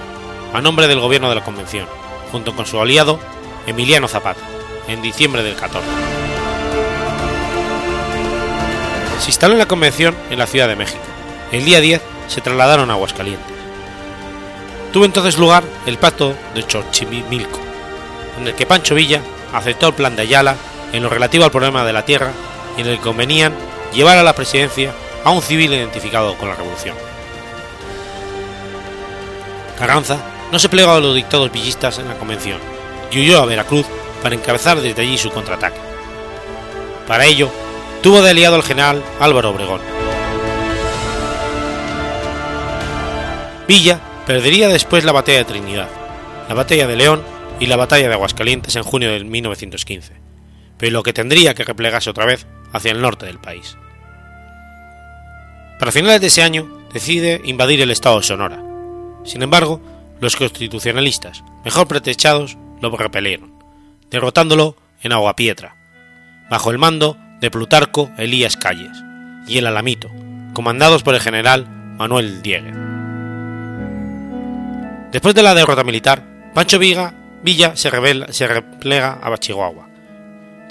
a 0.53 0.60
nombre 0.60 0.89
del 0.89 1.00
gobierno 1.00 1.29
de 1.29 1.36
la 1.36 1.46
convención, 1.46 1.88
junto 2.29 2.53
con 2.53 2.65
su 2.65 2.82
aliado 2.82 3.22
Emiliano 3.67 4.10
Zapata, 4.10 4.41
en 4.89 5.01
diciembre 5.01 5.43
del 5.43 5.55
14 5.55 5.88
se 9.22 9.29
instaló 9.29 9.53
en 9.53 9.60
la 9.60 9.67
convención 9.67 10.13
en 10.29 10.38
la 10.38 10.48
Ciudad 10.48 10.67
de 10.67 10.75
México. 10.75 11.00
El 11.54 11.66
día 11.66 11.80
10 11.82 12.02
se 12.28 12.42
trasladaron 12.42 12.90
a 12.90 12.94
Aguascalientes. 12.94 13.56
Tuvo 14.92 15.06
entonces 15.06 15.38
lugar 15.38 15.64
el 15.86 16.00
pacto 16.00 16.36
de 16.56 16.64
Xochimilco, 16.64 17.60
en 18.40 18.48
el 18.48 18.56
que 18.56 18.66
Pancho 18.66 18.96
Villa 18.96 19.22
aceptó 19.54 19.88
el 19.88 19.94
plan 19.94 20.16
de 20.16 20.24
Ayala 20.24 20.56
en 20.94 21.04
lo 21.04 21.10
relativo 21.10 21.44
al 21.46 21.52
problema 21.52 21.86
de 21.86 21.94
la 21.94 22.06
tierra 22.06 22.32
y 22.76 22.82
en 22.82 22.88
el 22.88 22.98
que 22.98 23.04
convenían 23.04 23.54
llevar 23.94 24.18
a 24.18 24.24
la 24.24 24.34
presidencia 24.34 24.96
a 25.24 25.30
un 25.30 25.44
civil 25.44 25.72
identificado 25.72 26.36
con 26.40 26.50
la 26.50 26.56
revolución. 26.56 26.96
Carranza 29.78 30.18
no 30.52 30.58
se 30.58 30.70
plegó 30.70 30.94
a 30.94 31.00
los 31.00 31.14
dictados 31.14 31.52
villistas 31.52 32.00
en 32.00 32.08
la 32.08 32.18
convención 32.18 32.58
y 33.12 33.20
huyó 33.20 33.40
a 33.40 33.46
Veracruz 33.46 33.86
para 34.24 34.34
encabezar 34.34 34.82
desde 34.82 35.04
allí 35.04 35.20
su 35.20 35.30
contraataque. 35.30 35.80
Para 37.08 37.26
ello, 37.26 37.52
tuvo 38.02 38.24
de 38.24 38.32
aliado 38.32 38.56
al 38.56 38.64
general 38.64 39.04
Álvaro 39.20 39.52
Obregón. 39.52 40.03
Villa 43.67 44.00
perdería 44.25 44.67
después 44.67 45.03
la 45.03 45.12
batalla 45.12 45.39
de 45.39 45.46
Trinidad, 45.46 45.89
la 46.48 46.55
batalla 46.55 46.88
de 46.88 46.96
León 46.96 47.22
y 47.60 47.67
la 47.67 47.75
batalla 47.75 48.08
de 48.08 48.13
Aguascalientes 48.13 48.75
en 48.75 48.84
junio 48.84 49.12
de 49.12 49.24
1915, 49.24 50.13
pero 50.77 50.91
lo 50.91 51.03
que 51.03 51.13
tendría 51.13 51.53
que 51.53 51.63
replegarse 51.63 52.10
otra 52.10 52.25
vez 52.25 52.46
hacia 52.74 52.91
el 52.91 53.01
norte 53.01 53.25
del 53.25 53.39
país. 53.39 53.77
Para 55.79 55.91
finales 55.91 56.22
de 56.22 56.27
ese 56.27 56.43
año 56.43 56.67
decide 56.93 57.41
invadir 57.43 57.82
el 57.82 57.91
estado 57.91 58.17
de 58.17 58.24
Sonora. 58.24 58.63
Sin 59.25 59.41
embargo, 59.41 59.82
los 60.20 60.36
constitucionalistas, 60.36 61.43
mejor 61.63 61.88
pretechados, 61.88 62.58
lo 62.82 62.96
repelieron, 62.96 63.53
derrotándolo 64.10 64.75
en 65.01 65.13
Aguapietra, 65.13 65.75
bajo 66.50 66.72
el 66.72 66.77
mando 66.77 67.17
de 67.39 67.50
Plutarco 67.50 68.12
Elías 68.17 68.58
Calles 68.58 69.03
y 69.48 69.58
el 69.58 69.67
Alamito, 69.67 70.10
comandados 70.53 71.03
por 71.03 71.15
el 71.15 71.22
general 71.22 71.67
Manuel 71.98 72.41
Diegue. 72.41 72.93
Después 75.13 75.36
de 75.36 75.43
la 75.43 75.53
derrota 75.53 75.84
militar, 75.84 76.24
Pancho 76.55 76.79
Villa, 76.79 77.13
Villa 77.43 77.75
se, 77.75 77.91
se 78.32 78.48
replega 78.48 79.20
a 79.22 79.38
Chihuahua, 79.38 79.88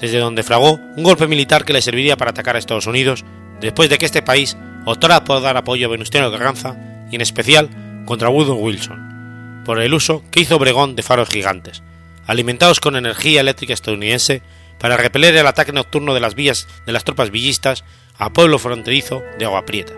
desde 0.01 0.19
donde 0.19 0.43
fragó 0.43 0.73
un 0.73 1.01
golpe 1.01 1.27
militar 1.27 1.63
que 1.63 1.71
le 1.71 1.81
serviría 1.81 2.17
para 2.17 2.31
atacar 2.31 2.57
a 2.57 2.59
Estados 2.59 2.85
Unidos 2.85 3.23
después 3.61 3.89
de 3.89 3.97
que 3.97 4.05
este 4.05 4.21
país 4.21 4.57
optara 4.83 5.23
por 5.23 5.41
dar 5.41 5.55
apoyo 5.55 5.87
a 5.87 5.91
Venustiano 5.91 6.29
Carranza 6.29 6.75
y 7.09 7.15
en 7.15 7.21
especial 7.21 7.69
contra 8.03 8.27
Woodrow 8.27 8.57
Wilson, 8.57 9.61
por 9.63 9.79
el 9.79 9.93
uso 9.93 10.25
que 10.29 10.41
hizo 10.41 10.57
Obregón 10.57 10.97
de 10.97 11.03
faros 11.03 11.29
gigantes, 11.29 11.81
alimentados 12.27 12.81
con 12.81 12.97
energía 12.97 13.39
eléctrica 13.39 13.73
estadounidense 13.73 14.41
para 14.77 14.97
repeler 14.97 15.37
el 15.37 15.47
ataque 15.47 15.71
nocturno 15.71 16.13
de 16.13 16.19
las 16.19 16.35
vías 16.35 16.67
de 16.85 16.91
las 16.91 17.05
tropas 17.05 17.31
villistas 17.31 17.85
a 18.17 18.33
pueblo 18.33 18.59
fronterizo 18.59 19.23
de 19.39 19.45
Agua 19.45 19.65
Prieta, 19.65 19.93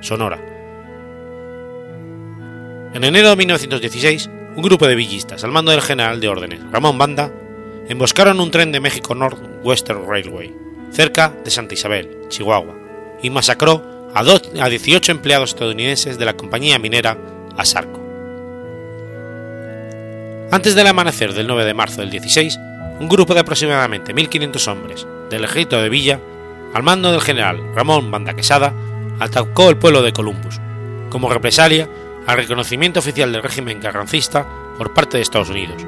Sonora. 0.00 0.51
En 2.94 3.04
enero 3.04 3.30
de 3.30 3.36
1916, 3.36 4.28
un 4.54 4.62
grupo 4.62 4.86
de 4.86 4.94
villistas, 4.94 5.42
al 5.44 5.50
mando 5.50 5.70
del 5.70 5.80
general 5.80 6.20
de 6.20 6.28
órdenes 6.28 6.60
Ramón 6.70 6.98
Banda, 6.98 7.32
emboscaron 7.88 8.38
un 8.38 8.50
tren 8.50 8.70
de 8.70 8.80
México 8.80 9.14
North 9.14 9.38
Western 9.64 10.06
Railway, 10.06 10.54
cerca 10.90 11.32
de 11.42 11.50
Santa 11.50 11.72
Isabel, 11.72 12.10
Chihuahua, 12.28 12.74
y 13.22 13.30
masacró 13.30 14.10
a, 14.14 14.20
a 14.20 14.68
18 14.68 15.10
empleados 15.10 15.50
estadounidenses 15.50 16.18
de 16.18 16.24
la 16.26 16.36
compañía 16.36 16.78
minera 16.78 17.16
Asarco. 17.56 17.98
Antes 20.50 20.74
del 20.74 20.86
amanecer 20.86 21.32
del 21.32 21.46
9 21.46 21.64
de 21.64 21.72
marzo 21.72 22.02
del 22.02 22.10
16, 22.10 22.58
un 23.00 23.08
grupo 23.08 23.32
de 23.32 23.40
aproximadamente 23.40 24.14
1.500 24.14 24.68
hombres 24.70 25.06
del 25.30 25.44
ejército 25.44 25.80
de 25.80 25.88
Villa, 25.88 26.20
al 26.74 26.82
mando 26.82 27.10
del 27.10 27.22
general 27.22 27.58
Ramón 27.74 28.10
Banda 28.10 28.34
Quesada, 28.34 28.74
atacó 29.18 29.70
el 29.70 29.78
pueblo 29.78 30.02
de 30.02 30.12
Columbus, 30.12 30.60
como 31.08 31.32
represalia 31.32 31.88
al 32.26 32.36
reconocimiento 32.36 33.00
oficial 33.00 33.32
del 33.32 33.42
régimen 33.42 33.80
carrancista 33.80 34.46
por 34.78 34.94
parte 34.94 35.16
de 35.16 35.22
Estados 35.22 35.50
Unidos, 35.50 35.82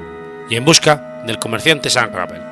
y 0.48 0.56
en 0.56 0.64
busca 0.64 1.22
del 1.26 1.38
comerciante 1.38 1.90
Sam 1.90 2.12
Rappel. 2.12 2.42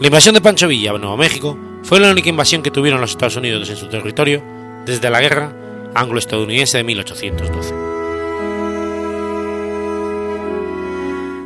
La 0.00 0.06
invasión 0.06 0.34
de 0.34 0.40
Pancho 0.40 0.68
Villa 0.68 0.90
a 0.90 0.98
Nuevo 0.98 1.16
México 1.16 1.58
fue 1.82 2.00
la 2.00 2.10
única 2.10 2.28
invasión 2.28 2.62
que 2.62 2.70
tuvieron 2.70 3.00
los 3.00 3.10
Estados 3.10 3.36
Unidos 3.36 3.68
en 3.70 3.76
su 3.76 3.88
territorio 3.88 4.42
desde 4.84 5.10
la 5.10 5.20
guerra 5.20 5.52
anglo-estadounidense 5.94 6.78
de 6.78 6.84
1812. 6.84 7.74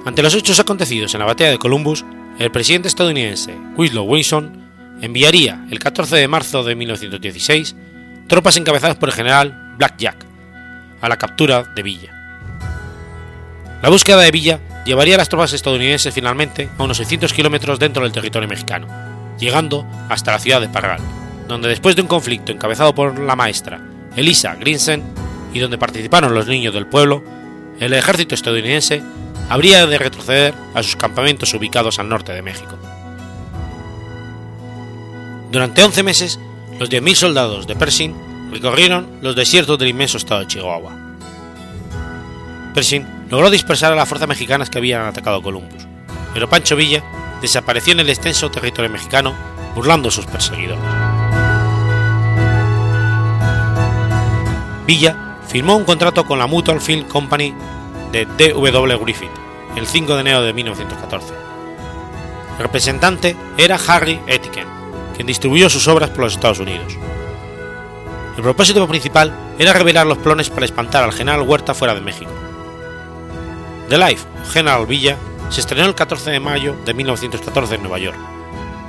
Ante 0.07 0.23
los 0.23 0.35
hechos 0.35 0.59
acontecidos 0.59 1.13
en 1.15 1.21
la 1.21 1.27
batalla 1.27 1.51
de 1.51 1.59
Columbus, 1.59 2.05
el 2.39 2.51
presidente 2.51 2.89
estadounidense 2.89 3.55
Winslow 3.77 4.07
Wilson 4.07 4.71
enviaría 5.03 5.67
el 5.71 5.79
14 5.79 6.17
de 6.17 6.29
marzo 6.29 6.65
de 6.65 6.75
1916 6.75 7.77
tropas 8.27 8.57
encabezadas 8.57 8.97
por 8.97 9.11
el 9.11 9.15
general 9.15 9.68
Black 9.79 9.95
Jack 9.97 10.27
a 11.01 11.09
la 11.09 11.17
captura 11.17 11.63
de 11.63 11.83
Villa. 11.83 12.13
La 13.81 13.89
búsqueda 13.89 14.19
de 14.19 14.33
Villa 14.33 14.61
llevaría 14.85 15.15
a 15.15 15.19
las 15.19 15.29
tropas 15.29 15.53
estadounidenses 15.53 16.13
finalmente 16.13 16.69
a 16.77 16.83
unos 16.83 16.97
600 16.97 17.33
kilómetros 17.33 17.79
dentro 17.79 18.03
del 18.03 18.11
territorio 18.11 18.49
mexicano, 18.49 18.89
llegando 19.39 19.87
hasta 20.09 20.33
la 20.33 20.41
ciudad 20.41 20.61
de 20.61 20.69
Parral, 20.69 21.01
donde 21.47 21.69
después 21.69 21.95
de 21.95 22.03
un 22.03 22.09
conflicto 22.09 22.51
encabezado 22.51 22.93
por 22.93 23.17
la 23.21 23.37
maestra 23.37 23.81
Elisa 24.17 24.57
Grinsen 24.57 25.05
y 25.55 25.61
donde 25.61 25.79
participaron 25.79 26.35
los 26.35 26.49
niños 26.49 26.75
del 26.75 26.89
pueblo, 26.89 27.23
el 27.79 27.93
ejército 27.93 28.35
estadounidense 28.35 29.01
habría 29.49 29.87
de 29.87 29.97
retroceder 29.97 30.55
a 30.75 30.83
sus 30.83 30.97
campamentos 30.97 31.55
ubicados 31.55 32.01
al 32.01 32.09
norte 32.09 32.33
de 32.33 32.43
México. 32.43 32.77
Durante 35.53 35.85
11 35.85 36.03
meses, 36.03 36.41
los 36.81 36.91
10.000 36.91 37.15
soldados 37.15 37.67
de 37.69 37.77
Pershing 37.77 38.28
recorrieron 38.51 39.19
los 39.21 39.37
desiertos 39.37 39.79
del 39.79 39.89
inmenso 39.89 40.17
estado 40.17 40.41
de 40.41 40.47
Chihuahua. 40.47 40.93
Pershing 42.75 43.07
logró 43.31 43.51
dispersar 43.51 43.93
a 43.93 43.97
las 43.97 44.09
fuerzas 44.09 44.29
mexicanas 44.29 44.71
que 44.71 44.79
habían 44.79 45.03
atacado 45.03 45.43
Columbus, 45.43 45.87
pero 46.33 46.49
Pancho 46.49 46.77
Villa 46.77 47.03
desapareció 47.41 47.93
en 47.93 48.01
el 48.01 48.11
extenso 48.11 48.51
territorio 48.51 48.91
mexicano 48.91 49.35
burlando 49.75 50.09
a 50.09 50.13
sus 50.13 50.27
perseguidores. 50.27 50.83
Villa 54.87 55.39
firmó 55.47 55.77
un 55.77 55.85
contrato 55.85 56.25
con 56.25 56.39
la 56.39 56.47
Mutual 56.47 56.81
Film 56.81 57.07
Company 57.07 57.55
de 58.13 58.27
D.W. 58.39 58.99
Griffith 58.99 59.49
el 59.79 59.87
5 59.87 60.15
de 60.15 60.21
enero 60.21 60.43
de 60.43 60.53
1914. 60.53 61.35
El 62.57 62.63
representante 62.63 63.37
era 63.57 63.79
Harry 63.87 64.21
Etiken, 64.27 64.67
quien 65.15 65.27
distribuyó 65.27 65.71
sus 65.71 65.87
obras 65.89 66.11
por 66.11 66.21
los 66.21 66.35
Estados 66.35 66.59
Unidos. 66.59 66.97
El 68.39 68.45
propósito 68.45 68.87
principal 68.87 69.37
era 69.59 69.73
revelar 69.73 70.07
los 70.07 70.19
planes 70.19 70.49
para 70.49 70.65
espantar 70.65 71.03
al 71.03 71.13
general 71.13 71.43
Huerta 71.43 71.75
fuera 71.75 71.93
de 71.93 72.01
México. 72.01 72.31
The 73.89 73.99
Life, 73.99 74.25
General 74.53 74.87
Villa, 74.87 75.17
se 75.51 75.61
estrenó 75.61 75.87
el 75.87 75.97
14 75.97 76.31
de 76.31 76.39
mayo 76.39 76.77
de 76.85 76.95
1914 76.95 77.75
en 77.75 77.83
Nueva 77.83 77.99
York. 77.99 78.17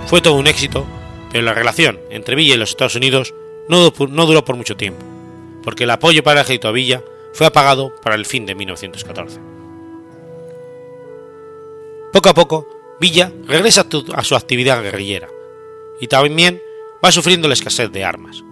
Fue 0.05 0.21
todo 0.21 0.35
un 0.35 0.45
éxito, 0.45 0.85
pero 1.31 1.43
la 1.43 1.55
relación 1.55 1.99
entre 2.11 2.35
Villa 2.35 2.53
y 2.53 2.57
los 2.59 2.69
Estados 2.69 2.93
Unidos 2.93 3.33
no, 3.67 3.91
no 4.09 4.25
duró 4.27 4.45
por 4.45 4.55
mucho 4.55 4.77
tiempo, 4.77 5.03
porque 5.63 5.85
el 5.85 5.89
apoyo 5.89 6.21
para 6.21 6.41
el 6.41 6.45
ejército 6.45 6.67
a 6.67 6.71
Villa 6.71 7.01
fue 7.33 7.47
apagado 7.47 7.95
para 8.03 8.13
el 8.13 8.27
fin 8.27 8.45
de 8.45 8.53
1914. 8.53 9.39
Poco 12.13 12.29
a 12.29 12.35
poco, 12.35 12.67
Villa 12.99 13.33
regresa 13.47 13.87
a 14.13 14.23
su 14.23 14.35
actividad 14.35 14.83
guerrillera, 14.83 15.27
y 15.99 16.05
también 16.05 16.61
va 17.03 17.11
sufriendo 17.11 17.47
la 17.47 17.55
escasez 17.55 17.91
de 17.91 18.05
armas. 18.05 18.43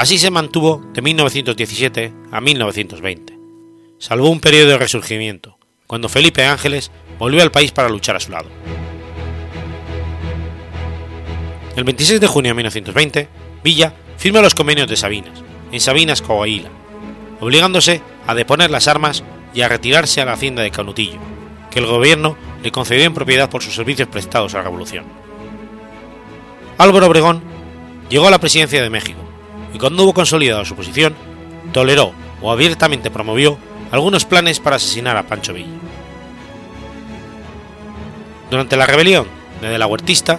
Así 0.00 0.16
se 0.16 0.30
mantuvo 0.30 0.82
de 0.94 1.02
1917 1.02 2.14
a 2.32 2.40
1920, 2.40 3.38
salvo 3.98 4.30
un 4.30 4.40
periodo 4.40 4.68
de 4.68 4.78
resurgimiento, 4.78 5.58
cuando 5.86 6.08
Felipe 6.08 6.42
Ángeles 6.46 6.90
volvió 7.18 7.42
al 7.42 7.50
país 7.50 7.70
para 7.70 7.90
luchar 7.90 8.16
a 8.16 8.20
su 8.20 8.32
lado. 8.32 8.48
El 11.76 11.84
26 11.84 12.18
de 12.18 12.26
junio 12.26 12.52
de 12.52 12.54
1920, 12.54 13.28
Villa 13.62 13.92
firma 14.16 14.40
los 14.40 14.54
convenios 14.54 14.88
de 14.88 14.96
Sabinas, 14.96 15.44
en 15.70 15.80
Sabinas, 15.80 16.22
Coahuila, 16.22 16.70
obligándose 17.38 18.00
a 18.26 18.34
deponer 18.34 18.70
las 18.70 18.88
armas 18.88 19.22
y 19.52 19.60
a 19.60 19.68
retirarse 19.68 20.22
a 20.22 20.24
la 20.24 20.32
hacienda 20.32 20.62
de 20.62 20.70
Canutillo, 20.70 21.18
que 21.70 21.78
el 21.78 21.84
gobierno 21.84 22.38
le 22.62 22.72
concedió 22.72 23.04
en 23.04 23.12
propiedad 23.12 23.50
por 23.50 23.62
sus 23.62 23.74
servicios 23.74 24.08
prestados 24.08 24.54
a 24.54 24.58
la 24.58 24.64
revolución. 24.64 25.04
Álvaro 26.78 27.06
Obregón 27.06 27.42
llegó 28.08 28.28
a 28.28 28.30
la 28.30 28.40
presidencia 28.40 28.82
de 28.82 28.88
México 28.88 29.29
y 29.72 29.78
cuando 29.78 30.04
hubo 30.04 30.14
consolidado 30.14 30.64
su 30.64 30.74
posición, 30.74 31.14
toleró 31.72 32.12
o 32.42 32.50
abiertamente 32.50 33.10
promovió 33.10 33.58
algunos 33.90 34.24
planes 34.24 34.60
para 34.60 34.76
asesinar 34.76 35.16
a 35.16 35.24
Pancho 35.24 35.52
Villa. 35.52 35.68
Durante 38.50 38.76
la 38.76 38.86
rebelión 38.86 39.26
de 39.60 39.78
la 39.78 39.86
Huertista, 39.86 40.38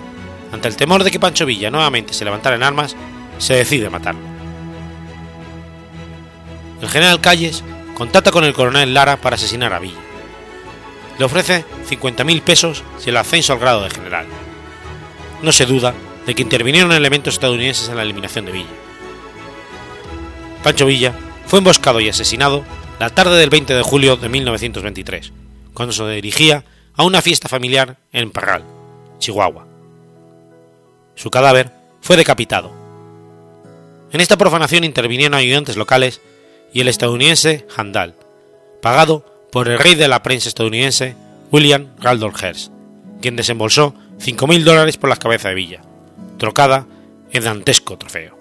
ante 0.52 0.68
el 0.68 0.76
temor 0.76 1.04
de 1.04 1.12
que 1.12 1.20
Pancho 1.20 1.46
Villa 1.46 1.72
nuevamente 1.72 2.14
se 2.14 2.26
levantara 2.26 2.56
en 2.56 2.64
armas, 2.64 2.96
se 3.38 3.56
decide 3.56 3.90
matarlo. 3.90 4.22
El 6.82 6.90
general 6.90 7.22
Calles 7.22 7.64
contacta 7.96 8.32
con 8.32 8.44
el 8.44 8.54
coronel 8.54 8.94
Lara 8.94 9.18
para 9.18 9.36
asesinar 9.36 9.74
a 9.74 9.80
Villa. 9.80 10.00
Le 11.20 11.26
ofrece 11.26 11.66
50.000 11.90 12.42
pesos 12.42 12.84
y 13.06 13.10
el 13.10 13.18
ascenso 13.18 13.54
al 13.54 13.60
grado 13.60 13.84
de 13.84 13.92
general. 13.92 14.26
No 15.42 15.52
se 15.52 15.66
duda 15.66 15.94
de 16.26 16.36
que 16.36 16.42
intervinieron 16.42 16.92
elementos 16.92 17.36
estadounidenses 17.36 17.90
en 17.90 17.98
la 17.98 18.04
eliminación 18.04 18.46
de 18.46 18.52
Villa. 18.52 18.70
Pancho 20.64 20.86
Villa 20.86 21.14
fue 21.48 21.60
emboscado 21.60 22.00
y 22.00 22.10
asesinado 22.10 22.64
la 23.00 23.10
tarde 23.10 23.40
del 23.40 23.50
20 23.50 23.74
de 23.74 23.82
julio 23.82 24.16
de 24.16 24.30
1923, 24.30 25.34
cuando 25.74 25.92
se 25.92 26.08
dirigía 26.10 26.64
a 26.96 27.04
una 27.04 27.22
fiesta 27.22 27.50
familiar 27.50 27.98
en 28.14 28.30
Parral, 28.30 28.64
Chihuahua. 29.18 29.66
Su 31.16 31.32
cadáver 31.32 31.72
fue 32.02 32.16
decapitado. 32.16 32.72
En 34.12 34.22
esta 34.22 34.38
profanación 34.38 34.84
intervinieron 34.84 35.34
ayudantes 35.34 35.78
locales 35.78 36.22
y 36.74 36.82
el 36.82 36.90
estadounidense 36.90 37.66
Handal, 37.76 38.16
pagado 38.82 39.26
por 39.52 39.68
el 39.68 39.80
rey 39.80 39.96
de 39.96 40.08
la 40.08 40.22
prensa 40.22 40.48
estadounidense 40.48 41.16
William 41.52 41.88
Randolph 41.98 42.42
Hearst, 42.42 42.72
quien 43.20 43.36
desembolsó 43.36 43.96
5.000 44.20 44.64
dólares 44.64 44.98
por 44.98 45.10
la 45.10 45.18
cabeza 45.18 45.50
de 45.50 45.56
Villa, 45.56 45.82
trocada 46.38 46.86
en 47.32 47.44
dantesco 47.44 47.98
trofeo. 47.98 48.41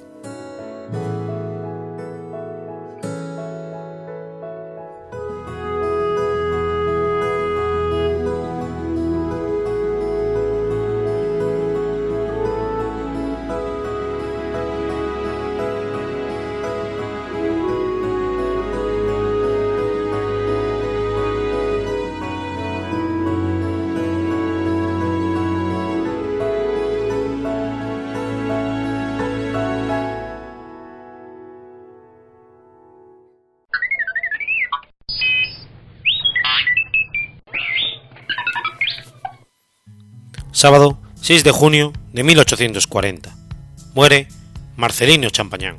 Sábado 40.61 40.99
6 41.23 41.43
de 41.43 41.53
junio 41.53 41.95
de 42.13 42.23
1840. 42.23 43.35
Muere 43.95 44.29
Marcelino 44.77 45.31
Champañán. 45.31 45.79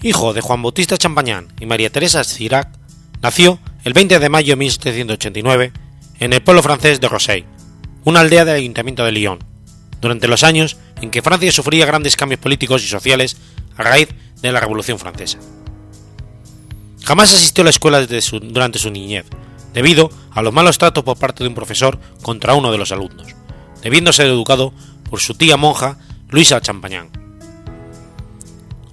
Hijo 0.00 0.32
de 0.32 0.40
Juan 0.40 0.62
Bautista 0.62 0.96
Champañán 0.96 1.48
y 1.60 1.66
María 1.66 1.90
Teresa 1.90 2.24
Cirac, 2.24 2.70
nació 3.20 3.58
el 3.84 3.92
20 3.92 4.18
de 4.20 4.28
mayo 4.30 4.52
de 4.52 4.56
1789 4.56 5.72
en 6.20 6.32
el 6.32 6.42
pueblo 6.42 6.62
francés 6.62 6.98
de 6.98 7.08
Rosey, 7.08 7.44
una 8.04 8.20
aldea 8.20 8.46
del 8.46 8.56
ayuntamiento 8.56 9.04
de 9.04 9.12
Lyon, 9.12 9.38
durante 10.00 10.28
los 10.28 10.44
años 10.44 10.78
en 11.02 11.10
que 11.10 11.20
Francia 11.20 11.52
sufría 11.52 11.84
grandes 11.84 12.16
cambios 12.16 12.40
políticos 12.40 12.82
y 12.82 12.86
sociales 12.88 13.36
a 13.76 13.82
raíz 13.82 14.08
de 14.40 14.50
la 14.50 14.60
Revolución 14.60 14.98
Francesa. 14.98 15.36
Jamás 17.04 17.34
asistió 17.34 17.60
a 17.60 17.64
la 17.66 17.70
escuela 17.70 18.00
durante 18.06 18.78
su 18.78 18.90
niñez, 18.90 19.26
debido 19.74 20.10
a 20.34 20.42
los 20.42 20.52
malos 20.52 20.78
tratos 20.78 21.04
por 21.04 21.18
parte 21.18 21.44
de 21.44 21.48
un 21.48 21.54
profesor 21.54 21.98
contra 22.22 22.54
uno 22.54 22.72
de 22.72 22.78
los 22.78 22.92
alumnos, 22.92 23.34
debiendo 23.82 24.12
ser 24.12 24.26
educado 24.26 24.72
por 25.08 25.20
su 25.20 25.34
tía 25.34 25.56
monja 25.56 25.98
Luisa 26.30 26.60
Champañán. 26.60 27.10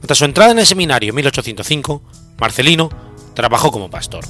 Tras 0.01 0.17
su 0.17 0.25
entrada 0.25 0.51
en 0.51 0.59
el 0.59 0.65
seminario 0.65 1.09
en 1.09 1.15
1805, 1.15 2.01
Marcelino 2.39 2.89
trabajó 3.33 3.71
como 3.71 3.89
pastor. 3.89 4.25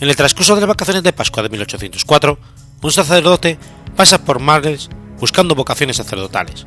En 0.00 0.08
el 0.08 0.16
transcurso 0.16 0.54
de 0.54 0.60
las 0.60 0.68
vacaciones 0.68 1.02
de 1.02 1.12
Pascua 1.12 1.42
de 1.42 1.48
1804, 1.48 2.38
un 2.82 2.92
sacerdote 2.92 3.58
pasa 3.96 4.24
por 4.24 4.38
Marles 4.38 4.88
buscando 5.18 5.54
vocaciones 5.54 5.96
sacerdotales. 5.96 6.66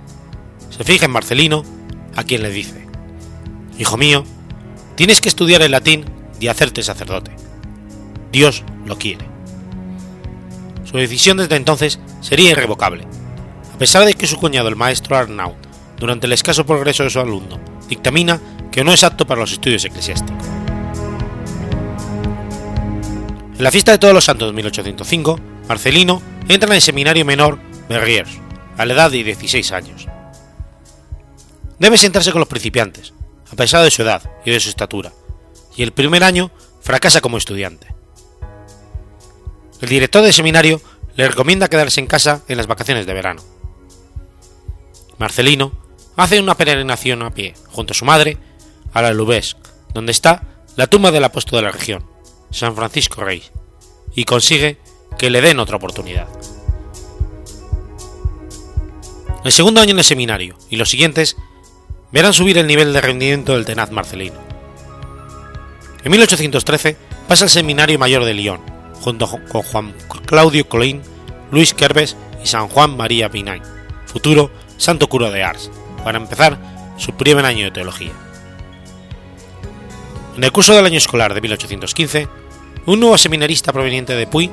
Se 0.69 0.83
fija 0.83 1.05
en 1.05 1.11
Marcelino, 1.11 1.63
a 2.15 2.23
quien 2.23 2.43
le 2.43 2.49
dice, 2.49 2.87
Hijo 3.77 3.97
mío, 3.97 4.25
Tienes 5.01 5.19
que 5.19 5.29
estudiar 5.29 5.63
el 5.63 5.71
latín 5.71 6.05
y 6.41 6.49
hacerte 6.49 6.83
sacerdote. 6.83 7.31
Dios 8.31 8.63
lo 8.85 8.97
quiere. 8.97 9.25
Su 10.83 10.97
decisión 10.97 11.37
desde 11.37 11.55
entonces 11.55 11.99
sería 12.19 12.51
irrevocable, 12.51 13.07
a 13.73 13.77
pesar 13.77 14.05
de 14.05 14.15
que 14.15 14.27
su 14.27 14.37
cuñado 14.37 14.67
el 14.67 14.75
maestro 14.75 15.15
Arnaud, 15.15 15.53
durante 15.97 16.25
el 16.25 16.33
escaso 16.33 16.65
progreso 16.65 17.03
de 17.03 17.11
su 17.11 17.19
alumno, 17.19 17.59
dictamina 17.87 18.41
que 18.71 18.83
no 18.83 18.91
es 18.91 19.03
apto 19.03 19.25
para 19.25 19.39
los 19.39 19.51
estudios 19.51 19.85
eclesiásticos. 19.85 20.43
En 23.57 23.63
la 23.63 23.71
fiesta 23.71 23.91
de 23.91 23.99
todos 23.99 24.13
los 24.13 24.25
santos 24.25 24.49
de 24.49 24.53
1805, 24.53 25.39
Marcelino 25.69 26.21
entra 26.49 26.69
en 26.69 26.75
el 26.75 26.81
seminario 26.81 27.23
menor 27.23 27.59
Berriers, 27.87 28.31
a 28.77 28.85
la 28.85 28.93
edad 28.93 29.11
de 29.11 29.23
16 29.23 29.71
años. 29.71 30.07
Debe 31.77 31.97
sentarse 31.97 32.31
con 32.31 32.39
los 32.39 32.47
principiantes, 32.47 33.13
a 33.51 33.55
pesar 33.55 33.83
de 33.83 33.91
su 33.91 34.01
edad 34.01 34.23
y 34.43 34.51
de 34.51 34.59
su 34.59 34.69
estatura, 34.69 35.11
y 35.75 35.83
el 35.83 35.91
primer 35.91 36.23
año 36.23 36.51
fracasa 36.81 37.21
como 37.21 37.37
estudiante. 37.37 37.87
El 39.81 39.89
director 39.89 40.23
del 40.23 40.33
seminario 40.33 40.81
le 41.15 41.27
recomienda 41.27 41.67
quedarse 41.67 41.99
en 41.99 42.07
casa 42.07 42.43
en 42.47 42.57
las 42.57 42.67
vacaciones 42.67 43.05
de 43.05 43.13
verano. 43.13 43.41
Marcelino 45.17 45.71
hace 46.15 46.39
una 46.39 46.55
peregrinación 46.55 47.21
a 47.23 47.33
pie, 47.33 47.53
junto 47.69 47.93
a 47.93 47.95
su 47.95 48.05
madre, 48.05 48.37
a 48.93 49.01
la 49.01 49.13
Lubesc, 49.13 49.57
donde 49.93 50.11
está 50.11 50.43
la 50.75 50.87
tumba 50.87 51.11
del 51.11 51.23
apóstol 51.23 51.57
de 51.59 51.63
la 51.63 51.71
región, 51.71 52.05
San 52.49 52.75
Francisco 52.75 53.23
Rey, 53.23 53.43
y 54.15 54.25
consigue 54.25 54.77
que 55.17 55.29
le 55.29 55.41
den 55.41 55.59
otra 55.59 55.77
oportunidad. 55.77 56.27
El 59.43 59.51
segundo 59.51 59.81
año 59.81 59.91
en 59.91 59.99
el 59.99 60.03
seminario 60.03 60.55
y 60.69 60.75
los 60.75 60.89
siguientes 60.89 61.35
verán 62.11 62.33
subir 62.33 62.57
el 62.57 62.67
nivel 62.67 62.93
de 62.93 63.01
rendimiento 63.01 63.53
del 63.53 63.65
tenaz 63.65 63.91
Marcelino, 63.91 64.39
En 66.03 66.11
1813 66.11 66.97
pasa 67.27 67.45
al 67.45 67.49
Seminario 67.49 67.99
Mayor 67.99 68.25
de 68.25 68.33
Lyon, 68.33 68.59
junto 69.01 69.27
con 69.27 69.61
Juan 69.61 69.93
Claudio 70.25 70.67
Colín, 70.67 71.01
Luis 71.51 71.73
Kerbes 71.73 72.15
y 72.43 72.47
San 72.47 72.67
Juan 72.67 72.97
María 72.97 73.29
Pinay, 73.29 73.61
futuro 74.05 74.51
santo 74.77 75.07
cura 75.07 75.29
de 75.29 75.43
Ars, 75.43 75.69
para 76.03 76.17
empezar 76.17 76.57
su 76.97 77.13
primer 77.13 77.45
año 77.45 77.65
de 77.65 77.71
teología. 77.71 78.11
En 80.35 80.43
el 80.43 80.51
curso 80.51 80.73
del 80.73 80.85
año 80.85 80.97
escolar 80.97 81.33
de 81.33 81.41
1815, 81.41 82.27
un 82.87 82.99
nuevo 82.99 83.17
seminarista 83.17 83.71
proveniente 83.71 84.13
de 84.15 84.25
Puy, 84.25 84.49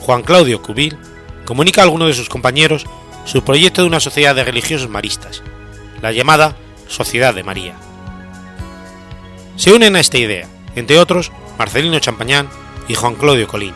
Juan 0.00 0.22
Claudio 0.22 0.62
Cubil, 0.62 0.96
comunica 1.44 1.82
a 1.82 1.84
alguno 1.84 2.06
de 2.06 2.14
sus 2.14 2.28
compañeros 2.28 2.86
su 3.26 3.42
proyecto 3.42 3.82
de 3.82 3.88
una 3.88 4.00
sociedad 4.00 4.34
de 4.34 4.44
religiosos 4.44 4.88
maristas, 4.88 5.42
la 6.00 6.12
llamada 6.12 6.56
Sociedad 6.86 7.34
de 7.34 7.42
María. 7.42 7.74
Se 9.56 9.72
unen 9.72 9.96
a 9.96 10.00
esta 10.00 10.16
idea, 10.16 10.48
entre 10.78 10.98
otros, 10.98 11.32
Marcelino 11.58 11.98
Champañán 11.98 12.48
y 12.88 12.94
Juan 12.94 13.14
Claudio 13.14 13.48
Colín. 13.48 13.74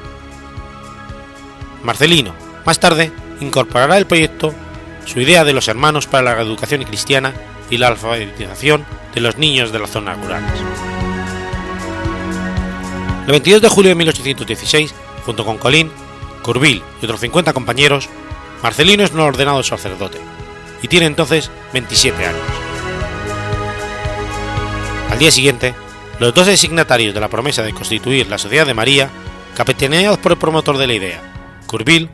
Marcelino, 1.82 2.34
más 2.64 2.78
tarde, 2.78 3.12
incorporará 3.40 3.98
el 3.98 4.06
proyecto 4.06 4.54
su 5.04 5.20
idea 5.20 5.44
de 5.44 5.52
los 5.52 5.68
hermanos 5.68 6.06
para 6.06 6.22
la 6.22 6.34
reeducación 6.34 6.84
cristiana 6.84 7.34
y 7.70 7.78
la 7.78 7.88
alfabetización 7.88 8.84
de 9.14 9.20
los 9.20 9.36
niños 9.36 9.72
de 9.72 9.78
las 9.78 9.90
zonas 9.90 10.18
rurales. 10.22 10.50
El 13.26 13.32
22 13.32 13.62
de 13.62 13.68
julio 13.68 13.88
de 13.90 13.94
1816, 13.96 14.94
junto 15.24 15.44
con 15.44 15.58
Colín, 15.58 15.90
Curvil 16.42 16.82
y 17.00 17.04
otros 17.04 17.20
50 17.20 17.52
compañeros, 17.52 18.08
Marcelino 18.62 19.04
es 19.04 19.12
no 19.12 19.24
ordenado 19.24 19.62
sacerdote 19.62 20.18
y 20.82 20.88
tiene 20.88 21.06
entonces 21.06 21.50
27 21.72 22.26
años. 22.26 22.40
Al 25.10 25.18
día 25.18 25.30
siguiente, 25.30 25.74
los 26.22 26.32
dos 26.32 26.46
designatarios 26.46 27.14
de 27.14 27.20
la 27.20 27.28
promesa 27.28 27.64
de 27.64 27.74
constituir 27.74 28.28
la 28.28 28.38
Sociedad 28.38 28.64
de 28.64 28.74
María, 28.74 29.10
capitaneados 29.56 30.20
por 30.20 30.30
el 30.30 30.38
promotor 30.38 30.78
de 30.78 30.86
la 30.86 30.94
idea, 30.94 31.20
Curvil, 31.66 32.10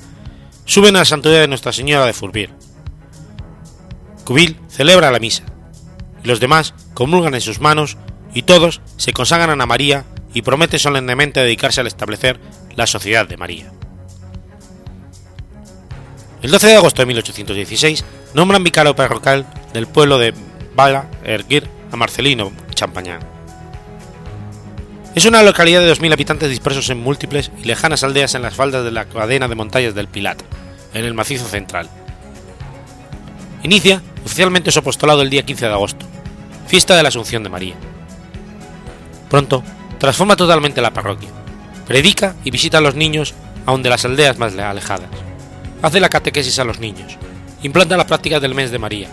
suben 0.65 0.97
a 0.97 1.01
la 1.01 1.05
santuario 1.05 1.43
de 1.43 1.47
Nuestra 1.47 1.75
Señora 1.75 2.07
de 2.07 2.15
Furville. 2.15 2.55
Cubil 4.25 4.57
celebra 4.71 5.11
la 5.11 5.19
misa, 5.19 5.43
y 6.25 6.27
los 6.27 6.41
demás 6.41 6.73
comulgan 6.95 7.35
en 7.35 7.43
sus 7.43 7.61
manos 7.61 7.99
y 8.33 8.45
todos 8.45 8.81
se 8.97 9.13
consagran 9.13 9.61
a 9.61 9.67
María 9.67 10.07
y 10.33 10.41
promete 10.41 10.79
solemnemente 10.79 11.41
dedicarse 11.41 11.83
al 11.83 11.87
establecer 11.87 12.41
la 12.77 12.87
Sociedad 12.87 13.29
de 13.29 13.37
María. 13.37 13.71
El 16.41 16.51
12 16.51 16.67
de 16.67 16.77
agosto 16.77 17.03
de 17.03 17.07
1816 17.07 18.07
nombran 18.33 18.65
vicario 18.65 18.97
parroquial 18.97 19.45
del 19.75 19.87
pueblo 19.87 20.19
de 20.19 20.33
Bala 20.75 21.11
Erguir 21.25 21.69
a 21.93 21.97
Marcelino 21.97 22.53
Champañán. 22.75 23.38
Es 25.15 25.25
una 25.25 25.43
localidad 25.43 25.81
de 25.81 25.93
2.000 25.93 26.13
habitantes 26.13 26.51
dispersos 26.51 26.91
en 26.91 27.03
múltiples 27.03 27.51
y 27.61 27.65
lejanas 27.65 28.05
aldeas 28.05 28.35
en 28.35 28.43
las 28.43 28.55
faldas 28.55 28.85
de 28.85 28.93
la 28.93 29.07
cadena 29.07 29.49
de 29.49 29.55
montañas 29.55 29.95
del 29.95 30.07
Pilat, 30.07 30.43
en 30.95 31.05
el 31.05 31.15
macizo 31.15 31.47
central. 31.47 31.89
Inicia 33.63 34.03
oficialmente 34.25 34.71
su 34.71 34.79
apostolado 34.79 35.23
el 35.23 35.31
día 35.31 35.45
15 35.45 35.67
de 35.67 35.73
agosto, 35.73 36.07
fiesta 36.69 36.97
de 36.97 37.03
la 37.03 37.09
Asunción 37.09 37.43
de 37.43 37.49
María. 37.49 37.75
Pronto 39.29 39.65
transforma 39.99 40.37
totalmente 40.37 40.81
la 40.81 40.93
parroquia, 40.93 41.31
predica 41.87 42.37
y 42.45 42.51
visita 42.51 42.79
a 42.79 42.83
los 42.83 42.95
niños 42.95 43.35
aun 43.67 43.83
de 43.83 43.91
las 43.91 44.05
aldeas 44.05 44.39
más 44.39 44.57
alejadas, 44.57 45.09
hace 45.83 46.01
la 46.01 46.09
catequesis 46.09 46.59
a 46.59 46.65
los 46.65 46.79
niños, 46.79 47.19
implanta 47.63 47.97
las 47.97 48.07
prácticas 48.07 48.41
del 48.41 48.55
mes 48.55 48.71
de 48.71 48.79
María, 48.79 49.09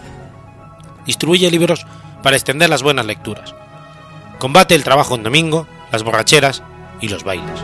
distribuye 1.06 1.50
libros 1.50 1.86
para 2.22 2.36
extender 2.36 2.70
las 2.70 2.84
buenas 2.84 3.06
lecturas, 3.06 3.56
combate 4.38 4.76
el 4.76 4.84
trabajo 4.84 5.16
en 5.16 5.24
domingo, 5.24 5.68
las 5.96 6.04
borracheras 6.04 6.62
y 7.00 7.08
los 7.08 7.24
bailes. 7.24 7.62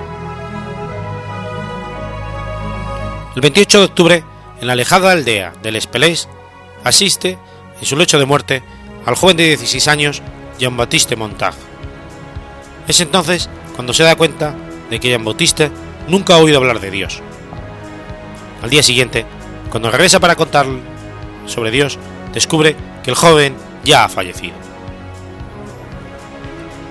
El 3.36 3.42
28 3.42 3.80
de 3.80 3.86
octubre, 3.86 4.24
en 4.62 4.68
la 4.68 4.74
alejada 4.74 5.12
aldea 5.12 5.52
del 5.62 5.76
Espelés, 5.76 6.30
asiste, 6.86 7.38
en 7.78 7.86
su 7.86 7.98
lecho 7.98 8.20
de 8.20 8.26
muerte, 8.26 8.64
al 9.06 9.16
joven 9.16 9.36
de 9.36 9.48
16 9.48 9.88
años 9.90 10.22
Jean-Baptiste 10.60 11.18
Montag. 11.18 11.54
Es 12.88 13.02
entonces 13.02 13.50
cuando 13.76 13.94
se 13.94 14.04
da 14.04 14.16
cuenta 14.16 14.56
de 14.90 15.02
que 15.02 15.10
Jean-Baptiste 15.10 15.70
nunca 16.08 16.36
ha 16.36 16.38
oído 16.38 16.58
hablar 16.58 16.80
de 16.80 16.92
Dios. 16.92 17.22
Al 18.64 18.70
día 18.70 18.82
siguiente, 18.82 19.26
cuando 19.70 19.92
regresa 19.92 20.22
para 20.22 20.38
contar 20.38 20.68
sobre 21.48 21.72
Dios, 21.72 22.00
descubre 22.34 22.78
que 23.04 23.10
el 23.10 23.18
joven 23.18 23.58
ya 23.84 24.06
ha 24.06 24.10
fallecido. 24.10 24.71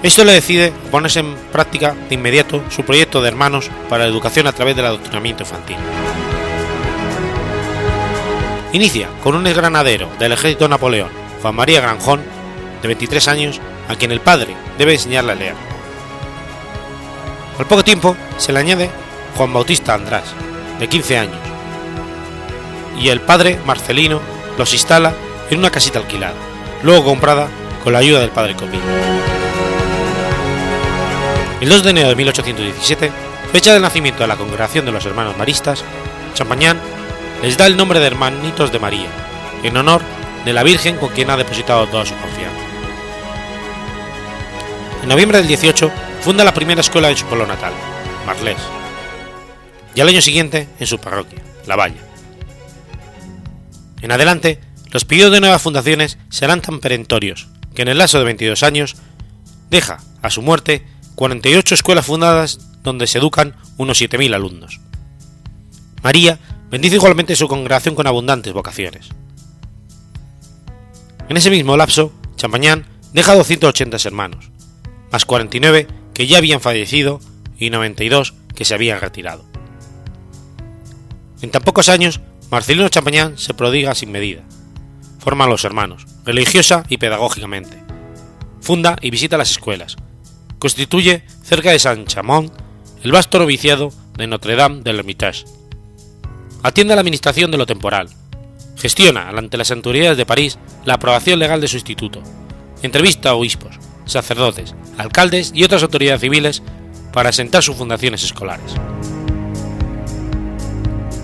Esto 0.03 0.25
le 0.25 0.33
decide 0.33 0.73
ponerse 0.91 1.21
en 1.21 1.35
práctica 1.53 1.95
de 2.09 2.15
inmediato 2.15 2.65
su 2.71 2.85
proyecto 2.85 3.21
de 3.21 3.29
hermanos 3.29 3.71
para 3.91 4.05
la 4.05 4.11
educación 4.11 4.47
a 4.47 4.53
través 4.53 4.75
del 4.75 4.87
adoctrinamiento 4.87 5.43
infantil. 5.43 5.77
Inicia 8.73 9.09
con 9.23 9.35
un 9.35 9.45
granadero 9.45 10.09
del 10.19 10.33
ejército 10.33 10.69
Napoleón, 10.69 11.11
Juan 11.43 11.55
María 11.55 11.83
Granjón, 11.83 12.23
de 12.81 12.89
23 12.89 13.29
años, 13.29 13.61
a 13.89 13.97
quien 13.97 14.11
el 14.11 14.21
padre 14.21 14.57
debe 14.79 14.95
enseñarle 14.95 15.33
a 15.33 15.35
leer. 15.35 15.55
Al 17.59 17.67
poco 17.67 17.85
tiempo 17.85 18.17
se 18.39 18.55
le 18.55 18.61
añade 18.61 18.91
Juan 19.37 19.53
Bautista 19.53 19.93
András, 19.93 20.35
de 20.79 20.89
15 20.89 21.19
años, 21.19 21.39
y 22.99 23.09
el 23.09 23.21
padre 23.21 23.59
Marcelino 23.67 24.21
los 24.57 24.73
instala 24.73 25.13
en 25.51 25.59
una 25.59 25.71
casita 25.71 25.99
alquilada, 25.99 26.37
luego 26.83 27.05
comprada 27.05 27.49
con 27.85 27.93
la 27.93 27.99
ayuda 27.99 28.21
del 28.21 28.31
padre 28.31 28.55
Comín. 28.55 28.81
El 31.61 31.68
2 31.68 31.83
de 31.83 31.90
enero 31.90 32.09
de 32.09 32.16
1817, 32.16 33.12
fecha 33.53 33.75
del 33.75 33.83
nacimiento 33.83 34.23
de 34.23 34.29
la 34.29 34.37
congregación 34.37 34.87
de 34.87 34.92
los 34.92 35.05
hermanos 35.05 35.37
maristas, 35.37 35.85
Champañán 36.33 36.81
les 37.42 37.59
da 37.59 37.66
el 37.66 37.77
nombre 37.77 38.01
de 38.01 38.07
Hermanitos 38.07 38.73
de 38.73 38.79
María, 38.79 39.09
en 39.62 39.77
honor 39.77 40.01
de 40.46 40.55
la 40.55 40.62
Virgen 40.62 40.96
con 40.96 41.11
quien 41.11 41.29
ha 41.29 41.37
depositado 41.37 41.87
toda 41.87 42.07
su 42.07 42.14
confianza. 42.14 42.57
En 45.03 45.09
noviembre 45.11 45.37
del 45.37 45.49
18 45.49 45.90
funda 46.23 46.44
la 46.44 46.55
primera 46.55 46.81
escuela 46.81 47.11
en 47.11 47.16
su 47.18 47.27
pueblo 47.27 47.46
natal, 47.46 47.75
Marlés, 48.25 48.57
y 49.94 50.01
al 50.01 50.09
año 50.09 50.23
siguiente 50.23 50.66
en 50.79 50.87
su 50.87 50.99
parroquia, 50.99 51.42
La 51.66 51.77
Valla. 51.77 52.01
En 54.01 54.12
adelante, 54.12 54.61
los 54.92 55.05
pedidos 55.05 55.33
de 55.33 55.40
nuevas 55.40 55.61
fundaciones 55.61 56.16
serán 56.31 56.62
tan 56.62 56.81
perentorios 56.81 57.49
que 57.75 57.83
en 57.83 57.88
el 57.88 57.99
lazo 57.99 58.18
de 58.18 58.25
22 58.25 58.62
años 58.62 58.96
deja, 59.68 59.99
a 60.23 60.31
su 60.31 60.40
muerte, 60.40 60.87
48 61.20 61.74
escuelas 61.74 62.06
fundadas 62.06 62.61
donde 62.83 63.06
se 63.06 63.18
educan 63.18 63.54
unos 63.76 64.00
7.000 64.00 64.35
alumnos. 64.35 64.80
María 66.02 66.38
bendice 66.70 66.94
igualmente 66.96 67.37
su 67.37 67.46
congregación 67.46 67.94
con 67.94 68.06
abundantes 68.06 68.54
vocaciones. 68.54 69.11
En 71.28 71.37
ese 71.37 71.50
mismo 71.50 71.76
lapso, 71.76 72.11
Champañán 72.37 72.87
deja 73.12 73.35
280 73.35 73.98
hermanos, 74.02 74.50
más 75.12 75.26
49 75.26 75.88
que 76.14 76.26
ya 76.26 76.38
habían 76.38 76.62
fallecido 76.62 77.20
y 77.59 77.68
92 77.68 78.33
que 78.54 78.64
se 78.64 78.72
habían 78.72 79.02
retirado. 79.02 79.44
En 81.42 81.50
tan 81.50 81.62
pocos 81.64 81.90
años, 81.90 82.22
Marcelino 82.50 82.88
Champañán 82.88 83.37
se 83.37 83.52
prodiga 83.52 83.94
sin 83.94 84.11
medida. 84.11 84.40
Forma 85.18 85.44
a 85.44 85.48
los 85.48 85.64
hermanos, 85.64 86.06
religiosa 86.24 86.83
y 86.88 86.96
pedagógicamente. 86.96 87.76
Funda 88.62 88.96
y 89.02 89.11
visita 89.11 89.37
las 89.37 89.50
escuelas. 89.50 89.98
Constituye, 90.61 91.25
cerca 91.42 91.73
de 91.73 91.79
Saint 91.79 92.07
Chamond, 92.07 92.53
el 93.03 93.12
vasto 93.12 93.38
noviciado 93.38 93.92
de 94.18 94.27
Notre 94.27 94.57
Dame 94.57 94.83
del 94.83 94.99
Hermitage 94.99 95.46
atiende 96.62 96.92
a 96.92 96.96
la 96.96 97.01
administración 97.01 97.51
de 97.51 97.57
lo 97.57 97.64
temporal, 97.64 98.11
gestiona 98.77 99.31
ante 99.31 99.57
las 99.57 99.70
autoridades 99.70 100.18
de 100.18 100.27
París 100.27 100.59
la 100.85 100.94
aprobación 100.94 101.38
legal 101.38 101.62
de 101.62 101.68
su 101.68 101.77
instituto, 101.77 102.23
entrevista 102.83 103.31
a 103.31 103.35
obispos, 103.35 103.79
sacerdotes, 104.05 104.75
alcaldes 104.99 105.51
y 105.55 105.64
otras 105.64 105.83
autoridades 105.83 106.20
civiles 106.20 106.62
para 107.11 107.31
asentar 107.31 107.62
sus 107.62 107.77
fundaciones 107.77 108.23
escolares. 108.23 108.75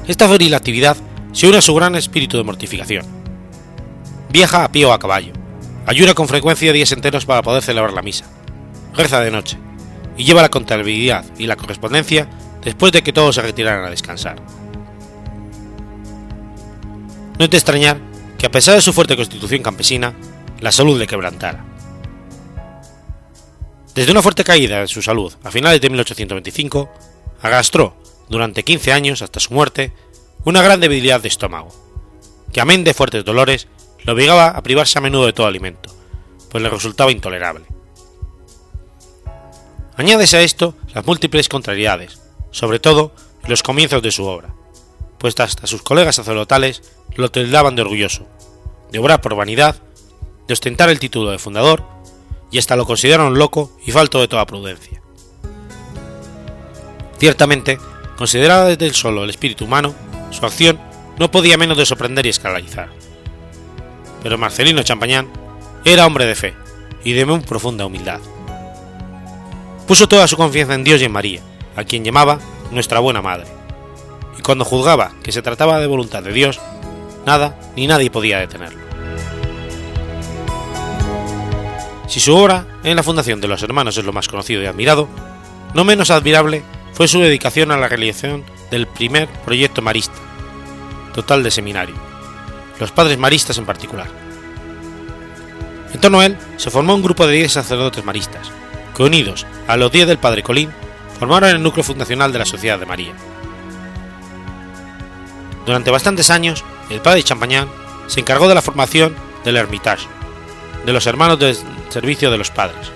Esta 0.08 0.28
febril 0.28 0.54
actividad 0.54 0.96
se 1.32 1.46
une 1.46 1.58
a 1.58 1.60
su 1.60 1.74
gran 1.74 1.94
espíritu 1.94 2.38
de 2.38 2.44
mortificación. 2.44 3.04
Viaja 4.30 4.64
a 4.64 4.72
pie 4.72 4.86
o 4.86 4.94
a 4.94 4.98
caballo, 4.98 5.34
ayuda 5.84 6.14
con 6.14 6.26
frecuencia 6.26 6.72
días 6.72 6.92
enteros 6.92 7.26
para 7.26 7.42
poder 7.42 7.62
celebrar 7.62 7.92
la 7.92 8.00
misa, 8.00 8.24
reza 8.96 9.20
de 9.20 9.30
noche 9.30 9.58
y 10.16 10.24
lleva 10.24 10.42
la 10.42 10.50
contabilidad 10.50 11.24
y 11.38 11.46
la 11.46 11.56
correspondencia 11.56 12.28
después 12.62 12.92
de 12.92 13.02
que 13.02 13.12
todos 13.12 13.34
se 13.34 13.42
retiraran 13.42 13.84
a 13.84 13.90
descansar. 13.90 14.36
No 17.38 17.44
es 17.44 17.50
de 17.50 17.56
extrañar 17.56 17.98
que 18.38 18.46
a 18.46 18.50
pesar 18.50 18.74
de 18.74 18.80
su 18.80 18.92
fuerte 18.92 19.16
constitución 19.16 19.62
campesina, 19.62 20.14
la 20.60 20.72
salud 20.72 20.98
le 20.98 21.06
quebrantara. 21.06 21.64
Desde 23.94 24.12
una 24.12 24.22
fuerte 24.22 24.44
caída 24.44 24.80
en 24.80 24.88
su 24.88 25.02
salud 25.02 25.32
a 25.42 25.50
finales 25.50 25.80
de 25.80 25.88
1825, 25.88 26.90
agastró 27.42 27.96
durante 28.28 28.62
15 28.62 28.92
años 28.92 29.22
hasta 29.22 29.40
su 29.40 29.54
muerte 29.54 29.92
una 30.44 30.62
gran 30.62 30.80
debilidad 30.80 31.20
de 31.20 31.28
estómago, 31.28 31.72
que 32.52 32.60
amén 32.60 32.84
de 32.84 32.94
fuertes 32.94 33.24
dolores 33.24 33.68
le 34.04 34.12
obligaba 34.12 34.48
a 34.48 34.62
privarse 34.62 34.98
a 34.98 35.02
menudo 35.02 35.26
de 35.26 35.32
todo 35.32 35.46
alimento, 35.46 35.94
pues 36.50 36.62
le 36.62 36.70
resultaba 36.70 37.12
intolerable. 37.12 37.75
Añádese 39.96 40.36
a 40.36 40.42
esto 40.42 40.74
las 40.94 41.06
múltiples 41.06 41.48
contrariedades, 41.48 42.20
sobre 42.50 42.78
todo 42.78 43.12
en 43.42 43.50
los 43.50 43.62
comienzos 43.62 44.02
de 44.02 44.12
su 44.12 44.26
obra, 44.26 44.54
pues 45.18 45.38
hasta 45.40 45.66
sus 45.66 45.82
colegas 45.82 46.16
sacerdotales 46.16 46.82
lo 47.14 47.30
tildaban 47.30 47.76
de 47.76 47.82
orgulloso, 47.82 48.26
de 48.92 48.98
obrar 48.98 49.22
por 49.22 49.34
vanidad, 49.34 49.76
de 50.46 50.52
ostentar 50.52 50.90
el 50.90 50.98
título 50.98 51.30
de 51.30 51.38
fundador, 51.38 51.84
y 52.50 52.58
hasta 52.58 52.76
lo 52.76 52.84
consideraron 52.84 53.38
loco 53.38 53.72
y 53.86 53.90
falto 53.90 54.20
de 54.20 54.28
toda 54.28 54.46
prudencia. 54.46 55.00
Ciertamente, 57.18 57.78
considerada 58.16 58.66
desde 58.66 58.86
el 58.86 58.94
solo 58.94 59.24
el 59.24 59.30
espíritu 59.30 59.64
humano, 59.64 59.94
su 60.30 60.44
acción 60.44 60.78
no 61.18 61.30
podía 61.30 61.56
menos 61.56 61.78
de 61.78 61.86
sorprender 61.86 62.26
y 62.26 62.28
escandalizar. 62.28 62.90
Pero 64.22 64.36
Marcelino 64.36 64.82
Champañán 64.82 65.28
era 65.84 66.06
hombre 66.06 66.26
de 66.26 66.34
fe 66.34 66.54
y 67.02 67.14
de 67.14 67.24
muy 67.24 67.40
profunda 67.40 67.86
humildad. 67.86 68.20
Puso 69.86 70.08
toda 70.08 70.26
su 70.26 70.36
confianza 70.36 70.74
en 70.74 70.82
Dios 70.82 71.00
y 71.00 71.04
en 71.04 71.12
María, 71.12 71.40
a 71.76 71.84
quien 71.84 72.04
llamaba 72.04 72.40
nuestra 72.72 72.98
buena 72.98 73.22
madre, 73.22 73.46
y 74.36 74.42
cuando 74.42 74.64
juzgaba 74.64 75.12
que 75.22 75.30
se 75.30 75.42
trataba 75.42 75.78
de 75.78 75.86
voluntad 75.86 76.24
de 76.24 76.32
Dios, 76.32 76.60
nada 77.24 77.56
ni 77.76 77.86
nadie 77.86 78.10
podía 78.10 78.38
detenerlo. 78.38 78.80
Si 82.08 82.18
su 82.18 82.34
obra 82.34 82.66
en 82.82 82.96
la 82.96 83.02
fundación 83.04 83.40
de 83.40 83.48
los 83.48 83.62
hermanos 83.62 83.96
es 83.96 84.04
lo 84.04 84.12
más 84.12 84.26
conocido 84.26 84.62
y 84.62 84.66
admirado, 84.66 85.08
no 85.74 85.84
menos 85.84 86.10
admirable 86.10 86.62
fue 86.92 87.06
su 87.06 87.20
dedicación 87.20 87.70
a 87.70 87.76
la 87.76 87.88
realización 87.88 88.44
del 88.70 88.86
primer 88.88 89.28
proyecto 89.44 89.82
marista, 89.82 90.18
total 91.14 91.44
de 91.44 91.50
seminario, 91.52 91.94
los 92.80 92.90
padres 92.90 93.18
maristas 93.18 93.58
en 93.58 93.66
particular. 93.66 94.08
En 95.92 96.00
torno 96.00 96.20
a 96.20 96.26
él 96.26 96.36
se 96.56 96.70
formó 96.70 96.94
un 96.94 97.02
grupo 97.02 97.26
de 97.26 97.34
10 97.34 97.52
sacerdotes 97.52 98.04
maristas, 98.04 98.50
que 98.96 99.02
unidos 99.02 99.46
a 99.68 99.76
los 99.76 99.92
10 99.92 100.06
del 100.06 100.18
padre 100.18 100.42
Colín, 100.42 100.70
formaron 101.18 101.50
el 101.50 101.62
núcleo 101.62 101.84
fundacional 101.84 102.32
de 102.32 102.38
la 102.38 102.46
Sociedad 102.46 102.78
de 102.78 102.86
María. 102.86 103.12
Durante 105.66 105.90
bastantes 105.90 106.30
años, 106.30 106.64
el 106.88 107.00
padre 107.00 107.22
Champagnat 107.22 107.68
se 108.06 108.20
encargó 108.20 108.48
de 108.48 108.54
la 108.54 108.62
formación 108.62 109.14
del 109.44 109.56
Hermitage, 109.56 110.06
de 110.84 110.92
los 110.92 111.06
hermanos 111.06 111.38
del 111.38 111.56
servicio 111.90 112.30
de 112.30 112.38
los 112.38 112.50
padres, 112.50 112.90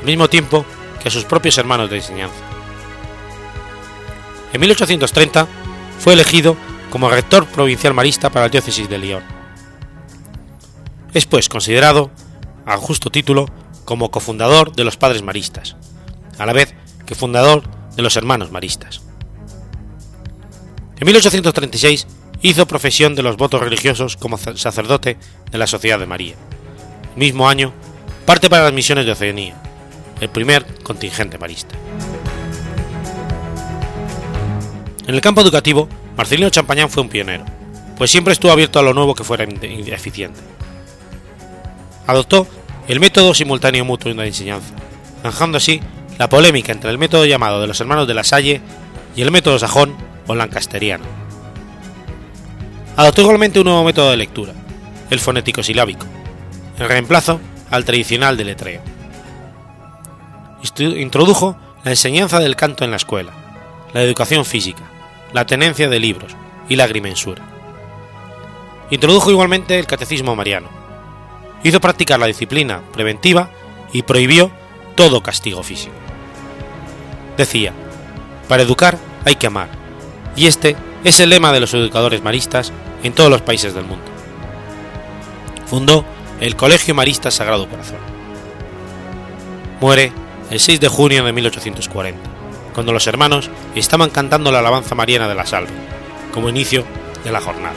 al 0.00 0.06
mismo 0.06 0.28
tiempo 0.28 0.64
que 1.02 1.08
a 1.08 1.10
sus 1.10 1.24
propios 1.24 1.58
hermanos 1.58 1.90
de 1.90 1.96
enseñanza. 1.96 2.36
En 4.52 4.60
1830 4.60 5.46
fue 5.98 6.12
elegido 6.12 6.56
como 6.90 7.10
rector 7.10 7.46
provincial 7.46 7.94
marista 7.94 8.30
para 8.30 8.46
la 8.46 8.50
diócesis 8.50 8.88
de 8.88 8.98
Lyon. 8.98 9.22
Es 11.12 11.26
pues 11.26 11.48
considerado, 11.48 12.10
a 12.64 12.76
justo 12.76 13.10
título, 13.10 13.46
como 13.92 14.10
cofundador 14.10 14.72
de 14.72 14.84
los 14.84 14.96
padres 14.96 15.20
maristas, 15.20 15.76
a 16.38 16.46
la 16.46 16.54
vez 16.54 16.74
que 17.04 17.14
fundador 17.14 17.62
de 17.94 18.00
los 18.00 18.16
hermanos 18.16 18.50
maristas. 18.50 19.02
En 20.98 21.04
1836 21.04 22.06
hizo 22.40 22.66
profesión 22.66 23.14
de 23.14 23.22
los 23.22 23.36
votos 23.36 23.60
religiosos 23.60 24.16
como 24.16 24.38
sacerdote 24.38 25.18
de 25.50 25.58
la 25.58 25.66
Sociedad 25.66 25.98
de 25.98 26.06
María. 26.06 26.36
Mismo 27.16 27.50
año 27.50 27.74
parte 28.24 28.48
para 28.48 28.64
las 28.64 28.72
misiones 28.72 29.04
de 29.04 29.12
Oceanía, 29.12 29.60
el 30.22 30.30
primer 30.30 30.64
contingente 30.82 31.36
marista. 31.36 31.76
En 35.06 35.14
el 35.14 35.20
campo 35.20 35.42
educativo, 35.42 35.86
Marcelino 36.16 36.48
Champañán 36.48 36.88
fue 36.88 37.02
un 37.02 37.10
pionero, 37.10 37.44
pues 37.98 38.10
siempre 38.10 38.32
estuvo 38.32 38.52
abierto 38.52 38.78
a 38.78 38.82
lo 38.82 38.94
nuevo 38.94 39.14
que 39.14 39.22
fuera 39.22 39.44
eficiente. 39.44 40.40
Adoptó 42.06 42.46
el 42.92 43.00
método 43.00 43.32
simultáneo 43.32 43.86
mutuo 43.86 44.12
de 44.12 44.26
enseñanza, 44.26 44.74
zanjando 45.22 45.56
así 45.56 45.80
la 46.18 46.28
polémica 46.28 46.72
entre 46.72 46.90
el 46.90 46.98
método 46.98 47.24
llamado 47.24 47.58
de 47.58 47.66
los 47.66 47.80
hermanos 47.80 48.06
de 48.06 48.12
la 48.12 48.22
Salle 48.22 48.60
y 49.16 49.22
el 49.22 49.30
método 49.30 49.58
sajón 49.58 49.96
o 50.26 50.34
lancasteriano. 50.34 51.06
Adoptó 52.94 53.22
igualmente 53.22 53.60
un 53.60 53.64
nuevo 53.64 53.82
método 53.82 54.10
de 54.10 54.18
lectura, 54.18 54.52
el 55.08 55.20
fonético 55.20 55.62
silábico, 55.62 56.04
en 56.78 56.86
reemplazo 56.86 57.40
al 57.70 57.86
tradicional 57.86 58.36
de 58.36 58.44
letreo. 58.44 58.82
Introdujo 60.78 61.56
la 61.84 61.92
enseñanza 61.92 62.40
del 62.40 62.56
canto 62.56 62.84
en 62.84 62.90
la 62.90 62.98
escuela, 62.98 63.32
la 63.94 64.02
educación 64.02 64.44
física, 64.44 64.82
la 65.32 65.46
tenencia 65.46 65.88
de 65.88 65.98
libros 65.98 66.36
y 66.68 66.76
la 66.76 66.84
agrimensura. 66.84 67.42
Introdujo 68.90 69.30
igualmente 69.30 69.78
el 69.78 69.86
catecismo 69.86 70.36
mariano. 70.36 70.81
Hizo 71.62 71.80
practicar 71.80 72.18
la 72.18 72.26
disciplina 72.26 72.80
preventiva 72.92 73.50
y 73.92 74.02
prohibió 74.02 74.50
todo 74.94 75.22
castigo 75.22 75.62
físico. 75.62 75.94
Decía, 77.36 77.72
para 78.48 78.62
educar 78.62 78.98
hay 79.24 79.36
que 79.36 79.46
amar, 79.46 79.68
y 80.36 80.46
este 80.46 80.76
es 81.04 81.20
el 81.20 81.30
lema 81.30 81.52
de 81.52 81.60
los 81.60 81.74
educadores 81.74 82.22
maristas 82.22 82.72
en 83.02 83.12
todos 83.12 83.30
los 83.30 83.42
países 83.42 83.74
del 83.74 83.84
mundo. 83.84 84.04
Fundó 85.66 86.04
el 86.40 86.56
Colegio 86.56 86.94
Marista 86.94 87.30
Sagrado 87.30 87.68
Corazón. 87.68 87.98
Muere 89.80 90.12
el 90.50 90.60
6 90.60 90.80
de 90.80 90.88
junio 90.88 91.24
de 91.24 91.32
1840, 91.32 92.20
cuando 92.74 92.92
los 92.92 93.06
hermanos 93.06 93.50
estaban 93.74 94.10
cantando 94.10 94.52
la 94.52 94.58
alabanza 94.58 94.94
mariana 94.94 95.28
de 95.28 95.34
la 95.34 95.46
salve, 95.46 95.72
como 96.32 96.48
inicio 96.48 96.84
de 97.24 97.32
la 97.32 97.40
jornada. 97.40 97.74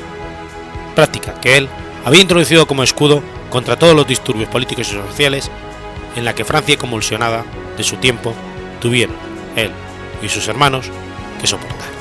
Práctica 0.95 1.39
que 1.39 1.57
él 1.57 1.69
había 2.03 2.21
introducido 2.21 2.67
como 2.67 2.83
escudo 2.83 3.23
contra 3.55 3.79
todos 3.79 3.95
los 3.95 4.05
disturbios 4.05 4.49
políticos 4.49 4.89
y 4.89 4.95
sociales 4.95 5.49
en 6.17 6.25
la 6.25 6.35
que 6.35 6.43
Francia 6.43 6.77
convulsionada 6.77 7.45
de 7.77 7.85
su 7.85 7.95
tiempo 7.95 8.33
tuvieron, 8.81 9.15
él 9.55 9.71
y 10.21 10.27
sus 10.27 10.49
hermanos, 10.49 10.91
que 11.39 11.47
soportar. 11.47 11.94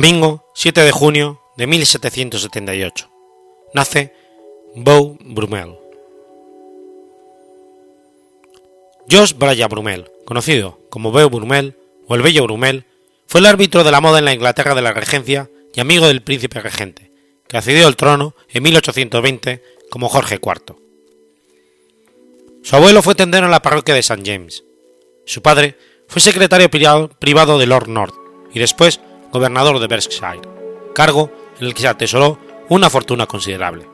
Domingo 0.00 0.50
7 0.54 0.80
de 0.80 0.92
junio 0.92 1.42
de 1.58 1.66
1778. 1.66 3.10
Nace 3.74 4.14
Beau 4.74 5.18
Brummel. 5.20 5.76
Georges 9.06 9.36
Braya 9.36 9.68
Brummel, 9.68 10.10
conocido 10.24 10.80
como 10.88 11.12
Beau 11.12 11.28
Brummel 11.28 11.76
o 12.08 12.14
el 12.14 12.22
Bello 12.22 12.44
Brummel, 12.44 12.86
fue 13.26 13.42
el 13.42 13.46
árbitro 13.46 13.84
de 13.84 13.90
la 13.90 14.00
moda 14.00 14.20
en 14.20 14.24
la 14.24 14.32
Inglaterra 14.32 14.74
de 14.74 14.80
la 14.80 14.94
Regencia 14.94 15.50
y 15.74 15.80
amigo 15.80 16.06
del 16.06 16.22
príncipe 16.22 16.60
regente, 16.60 17.12
que 17.46 17.58
accedió 17.58 17.86
al 17.86 17.96
trono 17.96 18.34
en 18.48 18.62
1820 18.62 19.62
como 19.90 20.08
Jorge 20.08 20.36
IV. 20.36 20.76
Su 22.62 22.74
abuelo 22.74 23.02
fue 23.02 23.14
tendero 23.14 23.44
en 23.44 23.50
la 23.50 23.60
parroquia 23.60 23.92
de 23.92 24.00
St. 24.00 24.22
James. 24.24 24.64
Su 25.26 25.42
padre 25.42 25.76
fue 26.08 26.22
secretario 26.22 26.70
privado 26.70 27.58
de 27.58 27.66
Lord 27.66 27.88
North 27.88 28.14
y 28.54 28.60
después 28.60 28.98
gobernador 29.32 29.78
de 29.78 29.86
Berkshire, 29.86 30.40
cargo 30.94 31.30
en 31.58 31.66
el 31.66 31.74
que 31.74 31.82
se 31.82 31.88
atesoró 31.88 32.38
una 32.68 32.90
fortuna 32.90 33.26
considerable. 33.26 33.86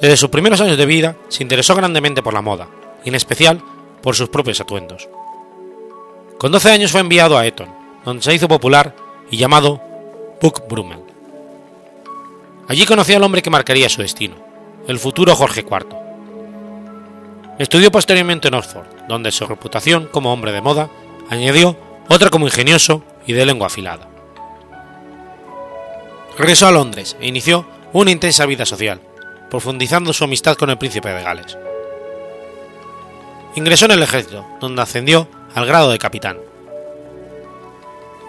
Desde 0.00 0.16
sus 0.16 0.30
primeros 0.30 0.60
años 0.60 0.78
de 0.78 0.86
vida 0.86 1.16
se 1.28 1.42
interesó 1.42 1.74
grandemente 1.74 2.22
por 2.22 2.34
la 2.34 2.42
moda, 2.42 2.68
y 3.04 3.08
en 3.08 3.14
especial 3.14 3.60
por 4.02 4.14
sus 4.14 4.28
propios 4.28 4.60
atuendos. 4.60 5.08
Con 6.38 6.52
12 6.52 6.70
años 6.70 6.92
fue 6.92 7.00
enviado 7.00 7.36
a 7.36 7.46
Eton, 7.46 7.68
donde 8.04 8.22
se 8.22 8.34
hizo 8.34 8.48
popular 8.48 8.94
y 9.30 9.36
llamado 9.36 9.80
Puck 10.40 10.68
Brummel. 10.68 11.02
Allí 12.68 12.86
conoció 12.86 13.16
al 13.16 13.24
hombre 13.24 13.42
que 13.42 13.50
marcaría 13.50 13.88
su 13.88 14.02
destino, 14.02 14.36
el 14.86 14.98
futuro 14.98 15.34
Jorge 15.34 15.60
IV. 15.60 15.96
Estudió 17.58 17.90
posteriormente 17.90 18.48
en 18.48 18.54
Oxford, 18.54 18.86
donde 19.08 19.32
su 19.32 19.46
reputación 19.46 20.08
como 20.12 20.32
hombre 20.32 20.52
de 20.52 20.60
moda 20.60 20.90
añadió 21.28 21.76
otra 22.08 22.30
como 22.30 22.46
ingenioso 22.46 23.02
y 23.28 23.34
de 23.34 23.46
lengua 23.46 23.68
afilada. 23.68 24.08
Regresó 26.36 26.66
a 26.66 26.72
Londres 26.72 27.16
e 27.20 27.28
inició 27.28 27.66
una 27.92 28.10
intensa 28.10 28.46
vida 28.46 28.66
social, 28.66 29.00
profundizando 29.50 30.12
su 30.12 30.24
amistad 30.24 30.56
con 30.56 30.70
el 30.70 30.78
príncipe 30.78 31.10
de 31.10 31.22
Gales. 31.22 31.56
ingresó 33.54 33.84
en 33.84 33.92
el 33.92 34.02
ejército, 34.02 34.46
donde 34.60 34.82
ascendió 34.82 35.28
al 35.54 35.66
grado 35.66 35.90
de 35.90 35.98
capitán. 35.98 36.38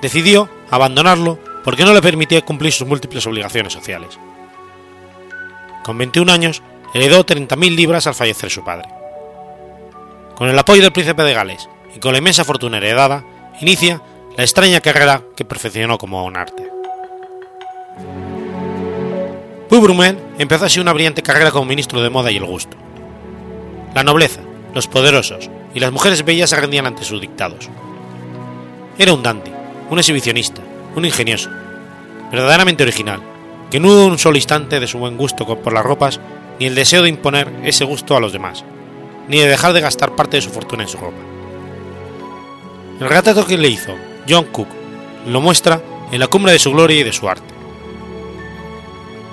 Decidió 0.02 0.50
abandonarlo 0.70 1.40
porque 1.64 1.86
no 1.86 1.94
le 1.94 2.02
permitía 2.02 2.42
cumplir 2.42 2.74
sus 2.74 2.88
múltiples 2.88 3.26
obligaciones 3.26 3.72
sociales. 3.72 4.18
Con 5.84 5.98
21 5.98 6.32
años, 6.32 6.62
heredó 6.94 7.26
30.000 7.26 7.76
libras 7.76 8.08
al 8.08 8.16
fallecer 8.16 8.50
su 8.50 8.64
padre. 8.64 8.90
Con 10.36 10.50
el 10.50 10.60
apoyo 10.60 10.82
del 10.82 10.92
príncipe 10.92 11.24
de 11.24 11.34
Gales 11.34 11.70
y 11.96 12.00
con 12.00 12.12
la 12.12 12.18
inmensa 12.18 12.44
fortuna 12.44 12.78
heredada, 12.78 13.24
inicia 13.62 14.02
la 14.40 14.46
extraña 14.46 14.80
carrera 14.80 15.22
que 15.36 15.44
perfeccionó 15.44 15.98
como 15.98 16.24
un 16.24 16.38
arte. 16.38 16.64
Puy 19.68 19.80
Brumel 19.80 20.18
empezó 20.38 20.64
así 20.64 20.80
una 20.80 20.94
brillante 20.94 21.22
carrera 21.22 21.52
como 21.52 21.66
ministro 21.66 22.02
de 22.02 22.10
moda 22.10 22.32
y 22.32 22.38
el 22.38 22.46
gusto. 22.46 22.78
La 23.94 24.06
nobleza, 24.06 24.40
los 24.74 24.88
poderosos 24.88 25.50
y 25.76 25.82
las 25.82 25.92
mujeres 25.92 26.24
bellas 26.24 26.52
se 26.52 26.56
rendían 26.56 26.86
ante 26.86 27.04
sus 27.04 27.20
dictados. 27.20 27.68
Era 28.98 29.12
un 29.12 29.24
dandy, 29.24 29.52
un 29.90 30.00
exhibicionista, 30.00 30.62
un 30.96 31.04
ingenioso, 31.04 31.50
verdaderamente 32.32 32.84
original, 32.84 33.20
que 33.70 33.82
no 33.82 33.90
hubo 33.90 34.06
un 34.06 34.20
solo 34.20 34.38
instante 34.38 34.80
de 34.80 34.88
su 34.88 35.00
buen 35.00 35.18
gusto 35.18 35.46
por 35.46 35.74
las 35.74 35.84
ropas 35.84 36.22
ni 36.62 36.68
el 36.68 36.76
deseo 36.76 37.02
de 37.02 37.10
imponer 37.10 37.52
ese 37.66 37.84
gusto 37.84 38.16
a 38.16 38.22
los 38.22 38.32
demás, 38.32 38.64
ni 39.28 39.40
de 39.40 39.50
dejar 39.50 39.74
de 39.74 39.82
gastar 39.82 40.16
parte 40.16 40.38
de 40.38 40.44
su 40.44 40.50
fortuna 40.50 40.84
en 40.84 40.90
su 40.90 40.98
ropa. 40.98 41.20
El 43.02 43.10
retrato 43.10 43.46
que 43.46 43.58
le 43.58 43.68
hizo 43.68 43.98
John 44.30 44.46
Cook 44.46 44.68
lo 45.26 45.42
muestra 45.42 45.82
en 46.12 46.20
la 46.20 46.28
cumbre 46.28 46.52
de 46.52 46.60
su 46.60 46.72
gloria 46.72 47.00
y 47.00 47.04
de 47.04 47.14
su 47.14 47.28
arte. 47.28 47.54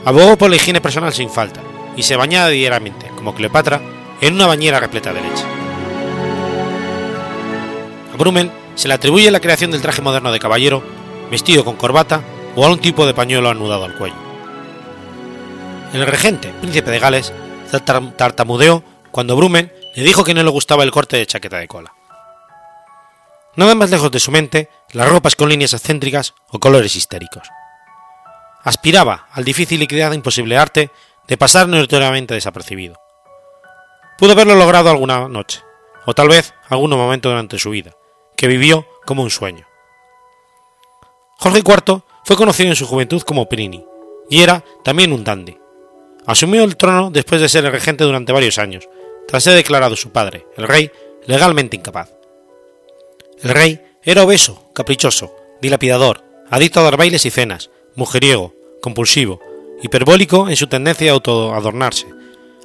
Abogó 0.05 0.37
por 0.37 0.51
la 0.51 0.57
higiene 0.57 0.81
personal 0.81 1.13
sin 1.13 1.31
falta 1.31 1.61
y 1.97 2.03
se 2.03 2.17
bañaba 2.17 2.49
diariamente, 2.49 3.09
como 3.17 3.35
Cleopatra, 3.35 3.81
en 4.21 4.35
una 4.35 4.47
bañera 4.47 4.81
repleta 4.81 5.13
de 5.13 5.21
leche. 5.21 5.45
A 8.13 8.17
Brummel 8.17 8.51
se 8.75 8.89
le 8.89 8.95
atribuye 8.95 9.31
la 9.31 9.41
creación 9.41 9.71
del 9.71 9.83
traje 9.83 10.03
moderno 10.03 10.33
de 10.33 10.39
caballero, 10.39 10.83
vestido 11.31 11.65
con 11.65 11.77
corbata 11.77 12.23
o 12.55 12.65
algún 12.65 12.79
tipo 12.79 13.07
de 13.07 13.15
pañuelo 13.15 13.49
anudado 13.49 13.85
al 13.85 13.97
cuello. 13.97 14.17
El 15.93 16.07
regente, 16.07 16.53
príncipe 16.61 16.91
de 16.91 16.99
Gales, 16.99 17.33
tartamudeó 18.17 18.83
cuando 19.11 19.37
Brummel 19.37 19.73
le 19.95 20.03
dijo 20.03 20.25
que 20.25 20.35
no 20.35 20.43
le 20.43 20.51
gustaba 20.51 20.85
el 20.85 20.91
corte 20.91 21.17
de 21.17 21.27
chaqueta 21.27 21.59
de 21.59 21.69
cola. 21.69 21.95
Nada 23.57 23.75
más 23.75 23.91
lejos 23.91 24.11
de 24.11 24.21
su 24.21 24.31
mente 24.31 24.69
las 24.93 25.09
ropas 25.09 25.37
con 25.37 25.49
líneas 25.49 25.73
excéntricas 25.73 26.35
o 26.51 26.59
colores 26.59 26.97
histéricos 26.97 27.49
aspiraba 28.67 29.29
al 29.31 29.45
difícil 29.45 29.81
y 29.81 29.87
creado 29.87 30.15
imposible 30.15 30.59
arte 30.59 30.91
de 31.29 31.37
pasar 31.37 31.69
notoriamente 31.69 32.35
desapercibido. 32.35 32.99
Pudo 34.19 34.33
haberlo 34.33 34.57
logrado 34.57 34.91
alguna 34.91 35.29
noche, 35.29 35.63
o 36.05 36.15
tal 36.15 36.29
vez 36.29 36.53
algún 36.69 36.91
momento 36.91 37.29
durante 37.29 37.61
su 37.61 37.71
vida, 37.71 37.93
que 38.37 38.49
vivió 38.49 38.85
como 39.05 39.23
un 39.23 39.31
sueño. 39.31 39.69
Jorge 41.39 41.61
IV 41.61 42.03
fue 42.25 42.37
conocido 42.37 42.71
en 42.71 42.77
su 42.77 42.89
juventud 42.89 43.23
como 43.23 43.49
Prini, 43.49 43.87
y 44.29 44.43
era 44.43 44.65
también 44.83 45.13
un 45.13 45.23
dandy. 45.23 45.57
Asumió 46.27 46.65
el 46.65 46.77
trono 46.77 47.11
después 47.13 47.41
de 47.41 47.49
ser 47.49 47.65
el 47.65 47.71
regente 47.71 48.03
durante 48.03 48.33
varios 48.33 48.59
años, 48.59 48.89
tras 49.29 49.45
ser 49.45 49.55
declarado 49.55 49.95
su 49.95 50.11
padre, 50.11 50.45
el 50.57 50.67
rey, 50.67 50.91
legalmente 51.27 51.77
incapaz. 51.77 52.11
El 53.41 53.51
rey 53.51 53.81
era 54.07 54.23
obeso, 54.23 54.71
caprichoso, 54.73 55.35
dilapidador, 55.61 56.23
adicto 56.49 56.79
a 56.79 56.85
dar 56.85 56.97
bailes 56.97 57.27
y 57.27 57.31
cenas, 57.31 57.71
mujeriego, 57.97 58.55
compulsivo, 58.81 59.41
hiperbólico 59.83 60.49
en 60.49 60.55
su 60.55 60.69
tendencia 60.69 61.11
a 61.11 61.15
autoadornarse, 61.15 62.07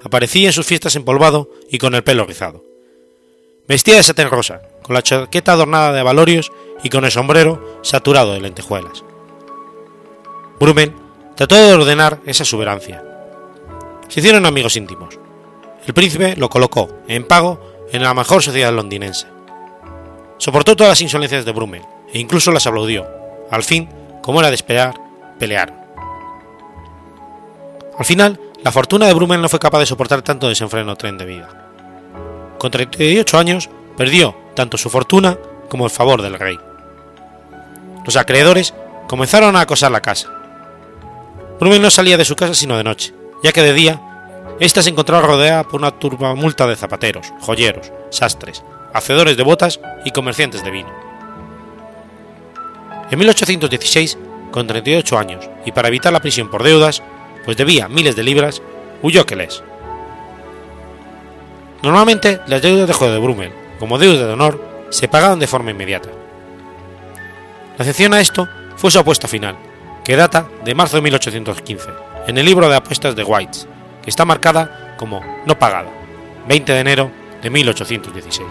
aparecía 0.04 0.48
en 0.48 0.54
sus 0.54 0.68
fiestas 0.68 0.96
empolvado 0.96 1.50
y 1.68 1.80
con 1.80 1.96
el 1.96 2.04
pelo 2.04 2.26
rizado. 2.26 2.64
Vestía 3.68 3.96
de 3.96 4.04
satén 4.04 4.30
rosa, 4.30 4.62
con 4.84 4.94
la 4.94 5.02
chaqueta 5.02 5.54
adornada 5.54 5.92
de 5.94 6.04
valorios 6.04 6.52
y 6.84 6.90
con 6.90 7.06
el 7.06 7.12
sombrero 7.12 7.80
saturado 7.82 8.34
de 8.34 8.42
lentejuelas. 8.42 9.04
Brummel 10.60 10.94
trató 11.36 11.56
de 11.56 11.74
ordenar 11.74 12.20
esa 12.28 12.44
exuberancia. 12.44 13.04
Se 14.10 14.20
hicieron 14.20 14.46
amigos 14.46 14.76
íntimos. 14.76 15.18
El 15.88 15.96
príncipe 15.96 16.36
lo 16.36 16.50
colocó, 16.50 16.88
en 17.08 17.28
pago, 17.28 17.88
en 17.92 18.04
la 18.04 18.14
mejor 18.14 18.44
sociedad 18.44 18.72
londinense. 18.72 19.26
Soportó 20.42 20.76
todas 20.76 20.94
las 20.94 21.02
insolencias 21.02 21.46
de 21.46 21.52
Brummel 21.52 21.84
e 22.12 22.18
incluso 22.18 22.52
las 22.52 22.66
aplaudió. 22.66 23.08
Al 23.52 23.62
fin, 23.62 23.88
como 24.24 24.40
era 24.40 24.50
de 24.50 24.56
esperar, 24.56 24.96
pelearon. 25.38 25.76
Al 27.96 28.04
final, 28.04 28.40
la 28.64 28.72
fortuna 28.72 29.06
de 29.06 29.14
Brummel 29.14 29.40
no 29.40 29.50
fue 29.50 29.60
capaz 29.60 29.78
de 29.78 29.86
soportar 29.86 30.24
tanto 30.24 30.50
desenfreno 30.50 30.96
tren 30.96 31.20
de 31.20 31.26
vida. 31.26 31.48
Con 32.58 32.72
38 32.72 33.38
años, 33.38 33.70
perdió 33.96 34.36
tanto 34.56 34.80
su 34.80 34.90
fortuna 34.90 35.38
como 35.70 35.86
el 35.86 35.92
favor 35.92 36.24
del 36.24 36.40
rey. 36.40 36.58
Los 38.04 38.16
acreedores 38.16 38.74
comenzaron 39.08 39.56
a 39.56 39.62
acosar 39.62 39.92
la 39.92 40.02
casa. 40.02 40.28
Brummel 41.60 41.84
no 41.84 41.92
salía 41.92 42.18
de 42.18 42.26
su 42.26 42.36
casa 42.36 42.56
sino 42.56 42.78
de 42.78 42.84
noche, 42.84 43.14
ya 43.44 43.52
que 43.52 43.62
de 43.62 43.74
día, 43.74 44.02
ésta 44.60 44.82
se 44.82 44.90
encontraba 44.90 45.22
rodeada 45.22 45.66
por 45.66 45.80
una 45.80 45.92
turbamulta 45.92 46.66
de 46.66 46.76
zapateros, 46.76 47.32
joyeros, 47.42 47.92
sastres, 48.10 48.64
hacedores 48.94 49.38
de 49.38 49.44
botas 49.44 49.80
y 50.06 50.12
comerciantes 50.12 50.64
de 50.64 50.72
vino. 50.72 50.90
En 53.10 53.20
1816, 53.20 54.18
con 54.52 54.68
38 54.68 55.18
años, 55.18 55.50
y 55.66 55.72
para 55.72 55.88
evitar 55.88 56.14
la 56.14 56.22
prisión 56.22 56.50
por 56.50 56.64
deudas, 56.64 57.04
pues 57.46 57.58
debía 57.58 57.88
miles 57.88 58.16
de 58.16 58.24
libras, 58.24 58.62
huyó 59.02 59.22
a 59.22 59.26
Queles. 59.26 59.64
Normalmente 61.82 62.40
las 62.48 62.62
deudas 62.62 62.88
de 62.88 62.94
juego 62.94 63.14
de 63.14 63.20
Brummel, 63.20 63.52
como 63.80 63.98
deudas 63.98 64.28
de 64.28 64.34
honor, 64.34 64.64
se 64.90 65.08
pagaban 65.08 65.40
de 65.40 65.48
forma 65.48 65.72
inmediata. 65.72 66.10
La 67.78 67.86
excepción 67.86 68.14
a 68.14 68.22
esto 68.22 68.48
fue 68.76 68.92
su 68.92 69.00
apuesta 69.00 69.28
final, 69.28 69.56
que 70.04 70.16
data 70.16 70.48
de 70.64 70.76
marzo 70.76 70.98
de 70.98 71.02
1815, 71.02 71.90
en 72.28 72.38
el 72.38 72.46
libro 72.46 72.70
de 72.70 72.76
apuestas 72.76 73.16
de 73.16 73.24
Whites, 73.24 73.68
que 74.04 74.10
está 74.10 74.26
marcada 74.26 74.96
como 74.98 75.22
no 75.46 75.58
pagada, 75.58 75.90
20 76.48 76.74
de 76.74 76.80
enero 76.80 77.12
de 77.42 77.50
1816. 77.50 78.48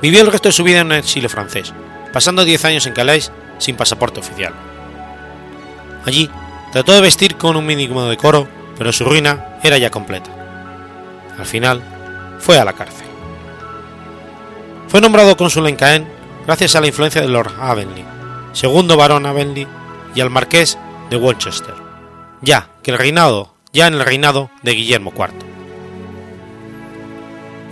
Vivió 0.00 0.20
el 0.20 0.30
resto 0.30 0.48
de 0.48 0.52
su 0.52 0.64
vida 0.64 0.80
en 0.80 0.92
el 0.92 0.98
exilio 0.98 1.28
francés, 1.28 1.72
pasando 2.12 2.44
10 2.44 2.64
años 2.64 2.86
en 2.86 2.92
Calais 2.92 3.32
sin 3.58 3.76
pasaporte 3.76 4.20
oficial. 4.20 4.54
Allí 6.04 6.30
trató 6.72 6.92
de 6.92 7.00
vestir 7.00 7.36
con 7.36 7.56
un 7.56 7.66
mínimo 7.66 8.04
decoro, 8.04 8.48
pero 8.76 8.92
su 8.92 9.04
ruina 9.04 9.58
era 9.62 9.78
ya 9.78 9.90
completa. 9.90 10.30
Al 11.38 11.46
final, 11.46 11.82
fue 12.38 12.58
a 12.58 12.64
la 12.64 12.72
cárcel. 12.72 13.06
Fue 14.88 15.00
nombrado 15.00 15.36
cónsul 15.36 15.68
en 15.68 15.76
Caen 15.76 16.08
gracias 16.46 16.76
a 16.76 16.80
la 16.80 16.86
influencia 16.86 17.20
de 17.20 17.28
Lord 17.28 17.52
Avenley, 17.60 18.04
segundo 18.52 18.96
barón 18.96 19.26
Avenley, 19.26 19.66
y 20.14 20.20
al 20.20 20.30
marqués 20.30 20.78
de 21.10 21.16
Worcester, 21.16 21.74
ya 22.40 22.70
que 22.82 22.92
el 22.92 22.98
reinado, 22.98 23.54
ya 23.72 23.86
en 23.86 23.94
el 23.94 24.04
reinado 24.04 24.50
de 24.62 24.72
Guillermo 24.72 25.12
IV. 25.14 25.47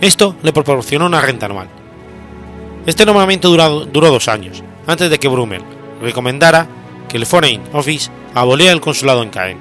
Esto 0.01 0.35
le 0.43 0.53
proporcionó 0.53 1.07
una 1.07 1.21
renta 1.21 1.47
anual. 1.47 1.67
Este 2.85 3.05
nombramiento 3.05 3.49
duró, 3.49 4.09
dos 4.11 4.27
años, 4.27 4.63
antes 4.85 5.09
de 5.09 5.19
que 5.19 5.27
Brummel 5.27 5.63
recomendara 6.01 6.67
que 7.09 7.17
el 7.17 7.25
Foreign 7.25 7.63
Office 7.73 8.11
abolía 8.35 8.71
el 8.71 8.81
consulado 8.81 9.23
en 9.23 9.29
Caen, 9.29 9.57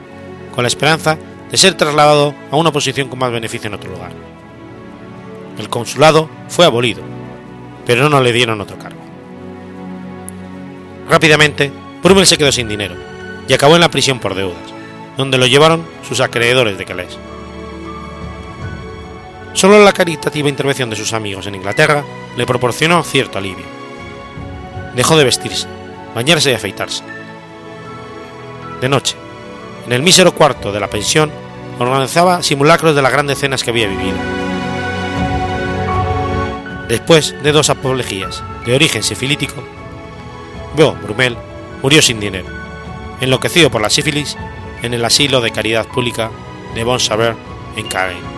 con 0.54 0.62
la 0.62 0.68
esperanza 0.68 1.18
de 1.50 1.56
ser 1.56 1.74
trasladado 1.74 2.34
a 2.50 2.56
una 2.56 2.70
posición 2.70 3.08
con 3.08 3.18
más 3.18 3.32
beneficio 3.32 3.68
en 3.68 3.74
otro 3.74 3.90
lugar. 3.90 4.12
El 5.58 5.70
consulado 5.70 6.28
fue 6.48 6.66
abolido, 6.66 7.02
pero 7.86 8.08
no 8.10 8.20
le 8.20 8.32
dieron 8.32 8.60
otro 8.60 8.78
cargo. 8.78 9.00
Rápidamente, 11.08 11.72
Brummel 12.02 12.26
se 12.26 12.36
quedó 12.36 12.52
sin 12.52 12.68
dinero 12.68 12.94
y 13.48 13.54
acabó 13.54 13.74
en 13.76 13.80
la 13.80 13.90
prisión 13.90 14.18
por 14.18 14.34
deudas, 14.34 14.58
donde 15.16 15.38
lo 15.38 15.46
llevaron 15.46 15.86
sus 16.06 16.20
acreedores 16.20 16.76
de 16.76 16.84
Calais. 16.84 17.16
Solo 19.56 19.82
la 19.82 19.92
caritativa 19.92 20.48
intervención 20.48 20.88
de 20.88 20.96
sus 20.96 21.12
amigos 21.12 21.48
en 21.48 21.56
Inglaterra 21.56 22.04
le 22.36 22.46
proporcionó 22.46 23.02
cierto 23.02 23.38
alivio. 23.38 23.66
Dejó 24.94 25.16
de 25.16 25.24
vestirse, 25.24 25.66
bañarse 26.14 26.52
y 26.52 26.54
afeitarse 26.54 27.02
de 28.80 28.88
noche, 28.88 29.16
en 29.86 29.92
el 29.92 30.02
mísero 30.02 30.34
cuarto 30.34 30.70
de 30.70 30.80
la 30.80 30.90
pensión, 30.90 31.30
organizaba 31.78 32.42
simulacros 32.42 32.94
de 32.94 33.02
las 33.02 33.12
grandes 33.12 33.38
cenas 33.38 33.64
que 33.64 33.70
había 33.70 33.88
vivido. 33.88 34.16
Después 36.88 37.34
de 37.42 37.52
dos 37.52 37.70
apologías 37.70 38.42
de 38.64 38.74
origen 38.74 39.02
sifilítico, 39.02 39.64
Bo 40.76 40.92
Brumel 40.92 41.36
murió 41.82 42.02
sin 42.02 42.20
dinero, 42.20 42.48
enloquecido 43.20 43.70
por 43.70 43.80
la 43.80 43.90
sífilis 43.90 44.36
en 44.82 44.94
el 44.94 45.04
asilo 45.04 45.40
de 45.40 45.50
caridad 45.50 45.86
pública 45.86 46.30
de 46.74 46.84
Bon 46.84 47.00
Saber 47.00 47.34
en 47.76 47.88
Caen. 47.88 48.35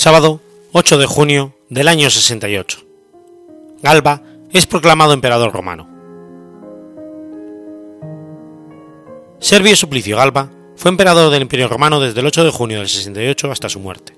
Sábado 0.00 0.40
8 0.72 0.96
de 0.96 1.04
junio 1.04 1.54
del 1.68 1.86
año 1.86 2.08
68. 2.08 2.78
Galba 3.82 4.22
es 4.50 4.66
proclamado 4.66 5.12
emperador 5.12 5.52
romano. 5.52 5.86
Servio 9.40 9.76
Suplicio 9.76 10.16
Galba 10.16 10.48
fue 10.74 10.90
emperador 10.90 11.30
del 11.30 11.42
Imperio 11.42 11.68
Romano 11.68 12.00
desde 12.00 12.20
el 12.20 12.26
8 12.28 12.44
de 12.44 12.50
junio 12.50 12.78
del 12.78 12.88
68 12.88 13.52
hasta 13.52 13.68
su 13.68 13.78
muerte. 13.78 14.16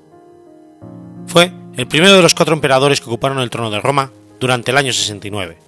Fue 1.27 1.53
el 1.75 1.89
primero 1.89 2.15
de 2.15 2.23
los 2.23 2.37
cuatro 2.37 2.55
emperadores 2.55 3.01
que 3.01 3.11
ocuparon 3.11 3.41
el 3.41 3.51
trono 3.51 3.73
de 3.73 3.81
Roma 3.81 4.13
durante 4.39 4.71
el 4.71 4.77
año 4.77 4.93
69, 4.93 5.59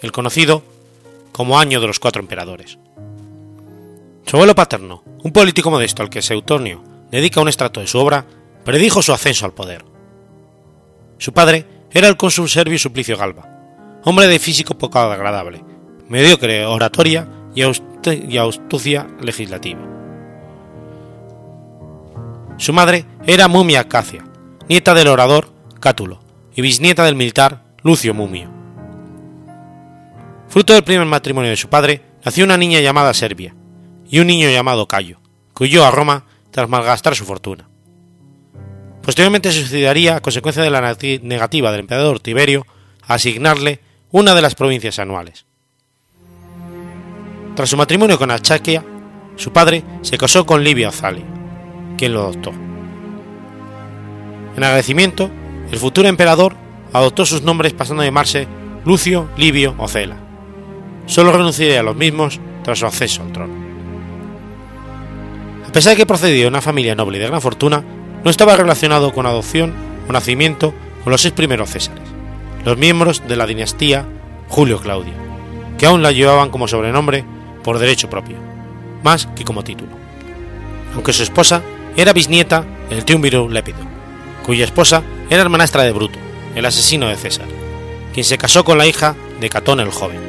el 0.00 0.10
conocido 0.10 0.62
como 1.32 1.60
Año 1.60 1.82
de 1.82 1.86
los 1.86 2.00
Cuatro 2.00 2.22
Emperadores. 2.22 2.78
Su 4.24 4.36
abuelo 4.36 4.54
paterno, 4.54 5.04
un 5.22 5.32
político 5.34 5.70
modesto 5.70 6.02
al 6.02 6.08
que 6.08 6.22
Seutonio 6.22 6.82
dedica 7.10 7.42
un 7.42 7.48
extracto 7.48 7.80
de 7.80 7.88
su 7.88 7.98
obra, 7.98 8.24
predijo 8.64 9.02
su 9.02 9.12
ascenso 9.12 9.46
al 9.46 9.54
poder. 9.54 9.84
Su 11.18 11.32
padre 11.32 11.66
era 11.90 12.08
el 12.08 12.16
cónsul 12.16 12.48
Servio 12.48 12.78
Suplicio 12.78 13.16
Galba, 13.16 13.48
hombre 14.04 14.26
de 14.26 14.38
físico 14.38 14.76
poco 14.78 14.98
agradable, 14.98 15.64
mediocre 16.08 16.66
oratoria 16.66 17.28
y 17.54 18.36
astucia 18.38 19.06
legislativa. 19.20 19.80
Su 22.58 22.72
madre 22.72 23.06
era 23.26 23.48
Mumia 23.48 23.80
Acacia, 23.80 24.24
nieta 24.68 24.92
del 24.94 25.08
orador 25.08 25.48
Cátulo 25.80 26.20
y 26.54 26.60
bisnieta 26.60 27.04
del 27.04 27.16
militar 27.16 27.64
Lucio 27.82 28.12
Mumio. 28.12 28.50
Fruto 30.48 30.74
del 30.74 30.84
primer 30.84 31.06
matrimonio 31.06 31.50
de 31.50 31.56
su 31.56 31.68
padre, 31.68 32.02
nació 32.22 32.44
una 32.44 32.58
niña 32.58 32.80
llamada 32.80 33.14
Servia 33.14 33.54
y 34.06 34.18
un 34.18 34.26
niño 34.26 34.50
llamado 34.50 34.88
Cayo, 34.88 35.20
que 35.56 35.64
huyó 35.64 35.86
a 35.86 35.90
Roma 35.90 36.26
tras 36.50 36.68
malgastar 36.68 37.16
su 37.16 37.24
fortuna. 37.24 37.69
Posteriormente 39.02 39.52
se 39.52 39.60
suicidaría 39.60 40.16
a 40.16 40.20
consecuencia 40.20 40.62
de 40.62 40.70
la 40.70 40.96
negativa 41.22 41.70
del 41.70 41.80
emperador 41.80 42.20
Tiberio 42.20 42.66
a 43.06 43.14
asignarle 43.14 43.80
una 44.10 44.34
de 44.34 44.42
las 44.42 44.54
provincias 44.54 44.98
anuales. 44.98 45.46
Tras 47.54 47.70
su 47.70 47.76
matrimonio 47.76 48.18
con 48.18 48.30
Achaquia, 48.30 48.84
su 49.36 49.52
padre 49.52 49.82
se 50.02 50.18
casó 50.18 50.44
con 50.44 50.62
Livia 50.62 50.90
Ozali, 50.90 51.24
quien 51.96 52.12
lo 52.12 52.20
adoptó. 52.20 52.52
En 54.56 54.64
agradecimiento, 54.64 55.30
el 55.70 55.78
futuro 55.78 56.08
emperador 56.08 56.56
adoptó 56.92 57.24
sus 57.24 57.42
nombres 57.42 57.72
pasando 57.72 58.02
a 58.02 58.06
llamarse 58.06 58.46
Lucio 58.84 59.28
Livio 59.36 59.74
Ocela. 59.78 60.16
Solo 61.06 61.32
renunciaría 61.32 61.80
a 61.80 61.84
los 61.84 61.96
mismos 61.96 62.40
tras 62.62 62.78
su 62.78 62.86
acceso 62.86 63.22
al 63.22 63.32
trono. 63.32 63.54
A 65.66 65.72
pesar 65.72 65.92
de 65.92 65.96
que 65.98 66.06
procedía 66.06 66.42
de 66.42 66.48
una 66.48 66.60
familia 66.60 66.94
noble 66.94 67.18
y 67.18 67.20
de 67.20 67.28
gran 67.28 67.40
fortuna, 67.40 67.84
no 68.24 68.30
estaba 68.30 68.56
relacionado 68.56 69.12
con 69.12 69.26
adopción 69.26 69.74
o 70.08 70.12
nacimiento 70.12 70.74
con 71.02 71.10
los 71.10 71.22
seis 71.22 71.32
primeros 71.32 71.70
Césares, 71.70 72.02
los 72.64 72.76
miembros 72.76 73.26
de 73.26 73.36
la 73.36 73.46
dinastía 73.46 74.06
Julio 74.48 74.80
Claudio, 74.80 75.14
que 75.78 75.86
aún 75.86 76.02
la 76.02 76.12
llevaban 76.12 76.50
como 76.50 76.68
sobrenombre 76.68 77.24
por 77.62 77.78
derecho 77.78 78.10
propio, 78.10 78.36
más 79.02 79.26
que 79.34 79.44
como 79.44 79.64
título. 79.64 79.92
Aunque 80.94 81.12
su 81.12 81.22
esposa 81.22 81.62
era 81.96 82.12
bisnieta 82.12 82.64
del 82.88 83.04
triunviro 83.04 83.48
Lépido, 83.48 83.78
cuya 84.44 84.64
esposa 84.64 85.02
era 85.30 85.42
hermanastra 85.42 85.84
de 85.84 85.92
Bruto, 85.92 86.18
el 86.54 86.66
asesino 86.66 87.08
de 87.08 87.16
César, 87.16 87.46
quien 88.12 88.24
se 88.24 88.38
casó 88.38 88.64
con 88.64 88.78
la 88.78 88.86
hija 88.86 89.14
de 89.40 89.48
Catón 89.48 89.80
el 89.80 89.90
joven, 89.90 90.20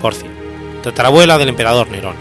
Porcia, 0.00 0.28
tatarabuela 0.82 1.38
del 1.38 1.48
emperador 1.48 1.88
Nerón. 1.90 2.16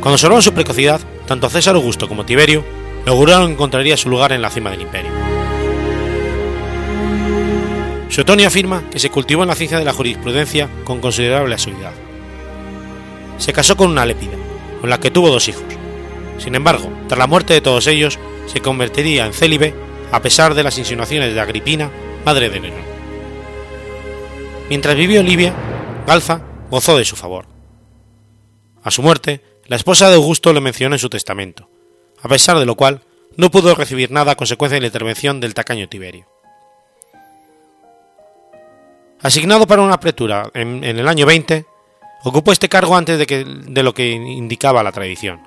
Cuando 0.00 0.14
observaron 0.14 0.42
su 0.42 0.52
precocidad, 0.52 1.00
tanto 1.30 1.48
César 1.48 1.76
Augusto 1.76 2.08
como 2.08 2.26
Tiberio 2.26 2.64
lograron 3.06 3.52
encontraría 3.52 3.96
su 3.96 4.08
lugar 4.08 4.32
en 4.32 4.42
la 4.42 4.50
cima 4.50 4.72
del 4.72 4.80
imperio. 4.80 5.12
Suetonio 8.08 8.48
afirma 8.48 8.82
que 8.90 8.98
se 8.98 9.10
cultivó 9.10 9.42
en 9.44 9.48
la 9.50 9.54
ciencia 9.54 9.78
de 9.78 9.84
la 9.84 9.92
jurisprudencia 9.92 10.68
con 10.82 11.00
considerable 11.00 11.54
asiduidad. 11.54 11.92
Se 13.38 13.52
casó 13.52 13.76
con 13.76 13.92
una 13.92 14.06
lépida, 14.06 14.32
con 14.80 14.90
la 14.90 14.98
que 14.98 15.12
tuvo 15.12 15.30
dos 15.30 15.46
hijos. 15.46 15.62
Sin 16.38 16.56
embargo, 16.56 16.90
tras 17.06 17.20
la 17.20 17.28
muerte 17.28 17.54
de 17.54 17.60
todos 17.60 17.86
ellos, 17.86 18.18
se 18.46 18.60
convertiría 18.60 19.24
en 19.24 19.32
célibe 19.32 19.72
a 20.10 20.20
pesar 20.22 20.54
de 20.54 20.64
las 20.64 20.78
insinuaciones 20.78 21.32
de 21.32 21.40
Agripina, 21.40 21.92
madre 22.26 22.50
de 22.50 22.58
Nerón. 22.58 22.82
Mientras 24.68 24.96
vivió 24.96 25.22
Libia, 25.22 25.54
Galza 26.08 26.42
gozó 26.72 26.98
de 26.98 27.04
su 27.04 27.14
favor. 27.14 27.46
A 28.82 28.90
su 28.90 29.00
muerte, 29.00 29.44
la 29.70 29.76
esposa 29.76 30.08
de 30.08 30.16
Augusto 30.16 30.52
le 30.52 30.60
mencionó 30.60 30.96
en 30.96 30.98
su 30.98 31.08
testamento, 31.08 31.68
a 32.20 32.28
pesar 32.28 32.58
de 32.58 32.66
lo 32.66 32.74
cual 32.74 33.02
no 33.36 33.52
pudo 33.52 33.72
recibir 33.76 34.10
nada 34.10 34.32
a 34.32 34.34
consecuencia 34.34 34.74
de 34.74 34.80
la 34.80 34.88
intervención 34.88 35.38
del 35.38 35.54
tacaño 35.54 35.88
Tiberio. 35.88 36.26
Asignado 39.20 39.68
para 39.68 39.82
una 39.82 39.94
apretura 39.94 40.50
en, 40.54 40.82
el 40.82 41.06
año 41.06 41.24
20, 41.24 41.66
ocupó 42.24 42.50
este 42.50 42.68
cargo 42.68 42.96
antes 42.96 43.16
de 43.16 43.82
lo 43.84 43.94
que 43.94 44.10
indicaba 44.10 44.82
la 44.82 44.90
tradición. 44.90 45.40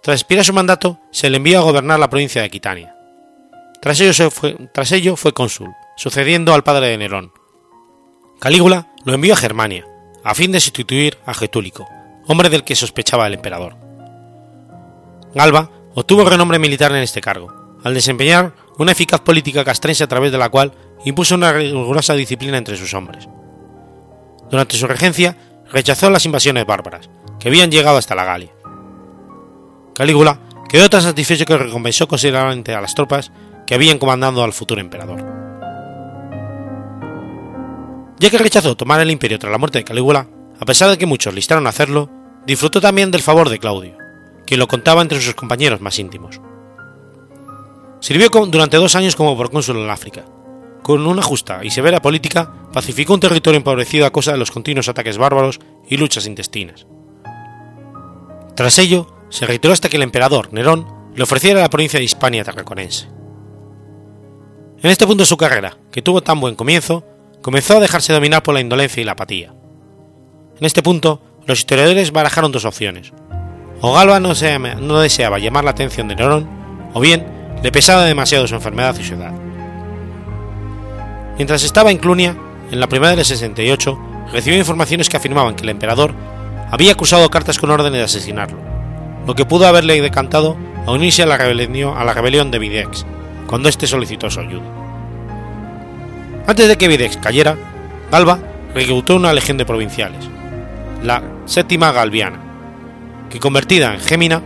Tras 0.00 0.20
expirar 0.20 0.44
su 0.44 0.52
mandato, 0.52 1.00
se 1.10 1.28
le 1.28 1.38
envió 1.38 1.58
a 1.58 1.62
gobernar 1.64 1.98
la 1.98 2.10
provincia 2.10 2.42
de 2.42 2.46
Aquitania. 2.46 2.94
Tras 3.82 3.98
ello, 3.98 4.30
fue, 4.30 4.56
tras 4.72 4.92
ello 4.92 5.16
fue 5.16 5.32
cónsul, 5.32 5.74
sucediendo 5.96 6.54
al 6.54 6.62
padre 6.62 6.90
de 6.90 6.98
Nerón. 6.98 7.32
Calígula 8.38 8.94
lo 9.04 9.14
envió 9.14 9.34
a 9.34 9.36
Germania, 9.36 9.84
a 10.22 10.32
fin 10.36 10.52
de 10.52 10.60
sustituir 10.60 11.18
a 11.26 11.34
Getúlico, 11.34 11.88
hombre 12.26 12.50
del 12.50 12.64
que 12.64 12.76
sospechaba 12.76 13.26
el 13.26 13.34
emperador. 13.34 13.76
Galba 15.34 15.70
obtuvo 15.94 16.24
renombre 16.24 16.58
militar 16.58 16.92
en 16.92 17.02
este 17.02 17.20
cargo, 17.20 17.78
al 17.82 17.94
desempeñar 17.94 18.54
una 18.78 18.92
eficaz 18.92 19.20
política 19.20 19.64
castrense 19.64 20.04
a 20.04 20.08
través 20.08 20.32
de 20.32 20.38
la 20.38 20.48
cual 20.48 20.72
impuso 21.04 21.34
una 21.34 21.52
rigurosa 21.52 22.14
disciplina 22.14 22.58
entre 22.58 22.76
sus 22.76 22.94
hombres. 22.94 23.28
Durante 24.50 24.76
su 24.76 24.86
regencia 24.86 25.36
rechazó 25.70 26.10
las 26.10 26.24
invasiones 26.24 26.66
bárbaras, 26.66 27.10
que 27.38 27.48
habían 27.48 27.70
llegado 27.70 27.96
hasta 27.96 28.14
la 28.14 28.24
Galia. 28.24 28.52
Calígula 29.94 30.40
quedó 30.68 30.90
tan 30.90 31.02
satisfecho 31.02 31.44
que 31.44 31.56
recompensó 31.56 32.08
considerablemente 32.08 32.74
a 32.74 32.80
las 32.80 32.94
tropas 32.94 33.30
que 33.66 33.74
habían 33.74 33.98
comandado 33.98 34.42
al 34.42 34.52
futuro 34.52 34.80
emperador. 34.80 35.24
Ya 38.18 38.30
que 38.30 38.38
rechazó 38.38 38.76
tomar 38.76 39.00
el 39.00 39.10
imperio 39.10 39.38
tras 39.38 39.52
la 39.52 39.58
muerte 39.58 39.78
de 39.78 39.84
Calígula, 39.84 40.26
a 40.58 40.64
pesar 40.64 40.90
de 40.90 40.98
que 40.98 41.06
muchos 41.06 41.34
listaron 41.34 41.66
hacerlo, 41.66 42.10
disfrutó 42.46 42.80
también 42.80 43.10
del 43.10 43.22
favor 43.22 43.48
de 43.48 43.58
Claudio, 43.58 43.96
quien 44.46 44.60
lo 44.60 44.68
contaba 44.68 45.02
entre 45.02 45.20
sus 45.20 45.34
compañeros 45.34 45.80
más 45.80 45.98
íntimos. 45.98 46.40
Sirvió 48.00 48.28
durante 48.28 48.76
dos 48.76 48.96
años 48.96 49.16
como 49.16 49.36
procónsul 49.36 49.78
en 49.78 49.90
África. 49.90 50.24
Con 50.82 51.06
una 51.06 51.22
justa 51.22 51.60
y 51.64 51.70
severa 51.70 52.02
política, 52.02 52.52
pacificó 52.72 53.14
un 53.14 53.20
territorio 53.20 53.56
empobrecido 53.56 54.04
a 54.04 54.12
causa 54.12 54.32
de 54.32 54.38
los 54.38 54.50
continuos 54.50 54.88
ataques 54.88 55.16
bárbaros 55.16 55.58
y 55.88 55.96
luchas 55.96 56.26
intestinas. 56.26 56.86
Tras 58.54 58.78
ello, 58.78 59.06
se 59.30 59.46
reiteró 59.46 59.72
hasta 59.72 59.88
que 59.88 59.96
el 59.96 60.02
emperador 60.02 60.52
Nerón 60.52 60.86
le 61.14 61.22
ofreciera 61.22 61.60
la 61.60 61.70
provincia 61.70 61.98
de 61.98 62.04
Hispania 62.04 62.44
tarraconense. 62.44 63.08
En 64.82 64.90
este 64.90 65.06
punto 65.06 65.22
de 65.22 65.28
su 65.28 65.38
carrera, 65.38 65.78
que 65.90 66.02
tuvo 66.02 66.22
tan 66.22 66.38
buen 66.40 66.56
comienzo, 66.56 67.04
comenzó 67.40 67.78
a 67.78 67.80
dejarse 67.80 68.12
dominar 68.12 68.42
por 68.42 68.52
la 68.52 68.60
indolencia 68.60 69.00
y 69.00 69.04
la 69.04 69.12
apatía. 69.12 69.54
En 70.60 70.66
este 70.66 70.82
punto, 70.82 71.20
los 71.46 71.58
historiadores 71.58 72.12
barajaron 72.12 72.52
dos 72.52 72.64
opciones. 72.64 73.12
O 73.80 73.92
Galba 73.92 74.20
no, 74.20 75.00
deseaba 75.00 75.38
llamar 75.38 75.64
la 75.64 75.72
atención 75.72 76.08
de 76.08 76.14
Nerón, 76.14 76.48
o 76.94 77.00
bien 77.00 77.26
le 77.62 77.72
pesaba 77.72 78.04
demasiado 78.04 78.46
su 78.46 78.54
enfermedad 78.54 78.96
y 78.98 79.04
su 79.04 79.14
edad. 79.14 79.32
Mientras 81.36 81.64
estaba 81.64 81.90
en 81.90 81.98
Clunia, 81.98 82.36
en 82.70 82.78
la 82.78 82.88
primavera 82.88 83.16
del 83.16 83.24
68, 83.24 83.98
recibió 84.32 84.58
informaciones 84.58 85.08
que 85.08 85.16
afirmaban 85.16 85.56
que 85.56 85.64
el 85.64 85.70
emperador 85.70 86.14
había 86.70 86.92
acusado 86.92 87.28
cartas 87.30 87.58
con 87.58 87.70
órdenes 87.70 87.98
de 87.98 88.04
asesinarlo, 88.04 88.58
lo 89.26 89.34
que 89.34 89.44
pudo 89.44 89.66
haberle 89.66 90.00
decantado 90.00 90.56
a 90.86 90.92
unirse 90.92 91.24
a 91.24 91.26
la 91.26 91.36
rebelión, 91.36 91.96
a 91.96 92.04
la 92.04 92.14
rebelión 92.14 92.50
de 92.50 92.58
Videx, 92.60 93.04
cuando 93.48 93.68
éste 93.68 93.86
solicitó 93.86 94.30
su 94.30 94.40
ayuda. 94.40 94.64
Antes 96.46 96.68
de 96.68 96.78
que 96.78 96.88
Videx 96.88 97.16
cayera, 97.16 97.56
Galba 98.10 98.38
reclutó 98.74 99.16
una 99.16 99.32
legión 99.32 99.56
de 99.56 99.64
provinciales, 99.64 100.28
la 101.04 101.22
séptima 101.44 101.92
galviana, 101.92 102.40
que 103.28 103.38
convertida 103.38 103.92
en 103.92 104.00
Gémina 104.00 104.42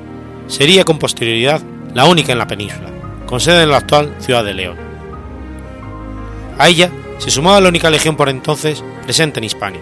sería 0.49 0.85
con 0.85 0.99
posterioridad 0.99 1.63
la 1.95 2.05
única 2.07 2.33
en 2.33 2.39
la 2.39 2.49
península, 2.49 2.91
con 3.27 3.41
sede 3.41 3.63
en 3.63 3.71
la 3.71 3.77
actual 3.77 4.15
ciudad 4.19 4.45
de 4.45 4.55
León. 4.55 4.77
A 6.59 6.69
ella 6.69 6.91
se 7.19 7.31
sumaba 7.31 7.61
la 7.61 7.69
única 7.69 7.91
legión 7.91 8.17
por 8.17 8.29
entonces 8.29 8.83
presente 9.05 9.39
en 9.39 9.45
Hispania, 9.45 9.81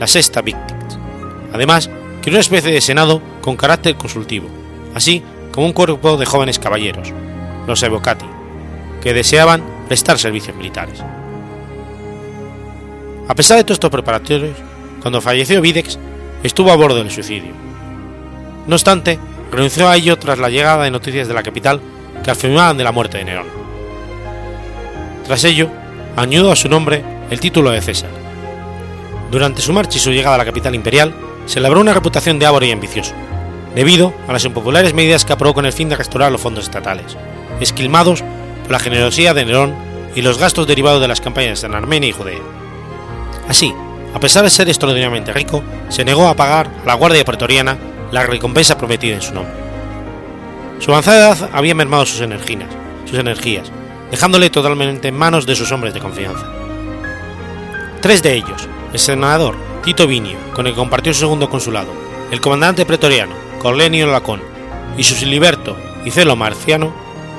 la 0.00 0.08
sexta 0.08 0.42
Victix, 0.42 0.98
además 1.54 1.88
que 2.20 2.30
una 2.30 2.40
especie 2.40 2.72
de 2.72 2.80
senado 2.80 3.22
con 3.40 3.56
carácter 3.56 3.94
consultivo, 3.94 4.48
así 4.94 5.22
como 5.52 5.66
un 5.66 5.72
cuerpo 5.72 6.16
de 6.16 6.26
jóvenes 6.26 6.58
caballeros, 6.58 7.12
los 7.68 7.82
evocati, 7.84 8.26
que 9.00 9.14
deseaban 9.14 9.62
prestar 9.86 10.18
servicios 10.18 10.56
militares. 10.56 11.00
A 13.28 13.34
pesar 13.36 13.58
de 13.58 13.64
todos 13.64 13.76
estos 13.76 13.90
preparatorios, 13.90 14.56
cuando 15.00 15.20
falleció 15.20 15.60
Videx, 15.60 15.98
estuvo 16.42 16.70
a 16.70 16.76
bordo 16.76 16.96
del 16.96 17.10
suicidio. 17.10 17.52
No 18.66 18.74
obstante, 18.76 19.18
renunció 19.50 19.88
a 19.88 19.96
ello 19.96 20.18
tras 20.18 20.38
la 20.38 20.48
llegada 20.48 20.84
de 20.84 20.90
noticias 20.90 21.28
de 21.28 21.34
la 21.34 21.42
capital 21.42 21.80
que 22.22 22.30
afirmaban 22.30 22.76
de 22.76 22.84
la 22.84 22.92
muerte 22.92 23.18
de 23.18 23.24
Nerón. 23.24 23.46
Tras 25.26 25.44
ello, 25.44 25.70
añadió 26.16 26.50
a 26.50 26.56
su 26.56 26.68
nombre 26.68 27.02
el 27.30 27.40
título 27.40 27.70
de 27.70 27.80
César. 27.80 28.10
Durante 29.30 29.62
su 29.62 29.72
marcha 29.72 29.96
y 29.96 30.00
su 30.00 30.10
llegada 30.10 30.34
a 30.34 30.38
la 30.38 30.44
capital 30.44 30.74
imperial, 30.74 31.14
se 31.46 31.60
labró 31.60 31.80
una 31.80 31.94
reputación 31.94 32.38
de 32.38 32.46
ávaro 32.46 32.66
y 32.66 32.72
ambicioso, 32.72 33.14
debido 33.74 34.12
a 34.28 34.32
las 34.32 34.44
impopulares 34.44 34.94
medidas 34.94 35.24
que 35.24 35.32
aprobó 35.32 35.54
con 35.54 35.66
el 35.66 35.72
fin 35.72 35.88
de 35.88 35.96
restaurar 35.96 36.30
los 36.30 36.40
fondos 36.40 36.64
estatales, 36.64 37.16
esquilmados 37.60 38.22
por 38.62 38.72
la 38.72 38.78
generosidad 38.78 39.34
de 39.34 39.44
Nerón 39.44 39.74
y 40.14 40.22
los 40.22 40.38
gastos 40.38 40.66
derivados 40.66 41.00
de 41.00 41.08
las 41.08 41.20
campañas 41.20 41.62
en 41.64 41.74
Armenia 41.74 42.08
y 42.08 42.12
Judea. 42.12 42.38
Así, 43.48 43.72
a 44.14 44.20
pesar 44.20 44.44
de 44.44 44.50
ser 44.50 44.68
extraordinariamente 44.68 45.32
rico, 45.32 45.62
se 45.88 46.04
negó 46.04 46.28
a 46.28 46.34
pagar 46.34 46.70
a 46.82 46.86
la 46.86 46.94
Guardia 46.94 47.24
Pretoriana 47.24 47.78
la 48.10 48.26
recompensa 48.26 48.76
prometida 48.76 49.14
en 49.14 49.22
su 49.22 49.34
nombre. 49.34 49.54
Su 50.80 50.90
avanzada 50.90 51.18
edad 51.18 51.50
había 51.52 51.74
mermado 51.74 52.06
sus 52.06 52.20
energías, 52.20 52.70
sus 53.04 53.18
energías, 53.18 53.70
dejándole 54.10 54.50
totalmente 54.50 55.08
en 55.08 55.16
manos 55.16 55.46
de 55.46 55.54
sus 55.54 55.70
hombres 55.72 55.94
de 55.94 56.00
confianza. 56.00 56.46
Tres 58.00 58.22
de 58.22 58.34
ellos, 58.34 58.66
el 58.92 58.98
senador 58.98 59.56
Tito 59.84 60.06
Vinio, 60.06 60.38
con 60.54 60.66
el 60.66 60.72
que 60.72 60.78
compartió 60.78 61.12
su 61.12 61.20
segundo 61.20 61.48
consulado, 61.48 61.92
el 62.30 62.40
comandante 62.40 62.86
pretoriano 62.86 63.34
Corlenio 63.58 64.06
Lacón 64.06 64.40
y 64.96 65.04
su 65.04 65.14
siliberto 65.14 65.76
Celo 66.10 66.34
Marciano, 66.34 66.92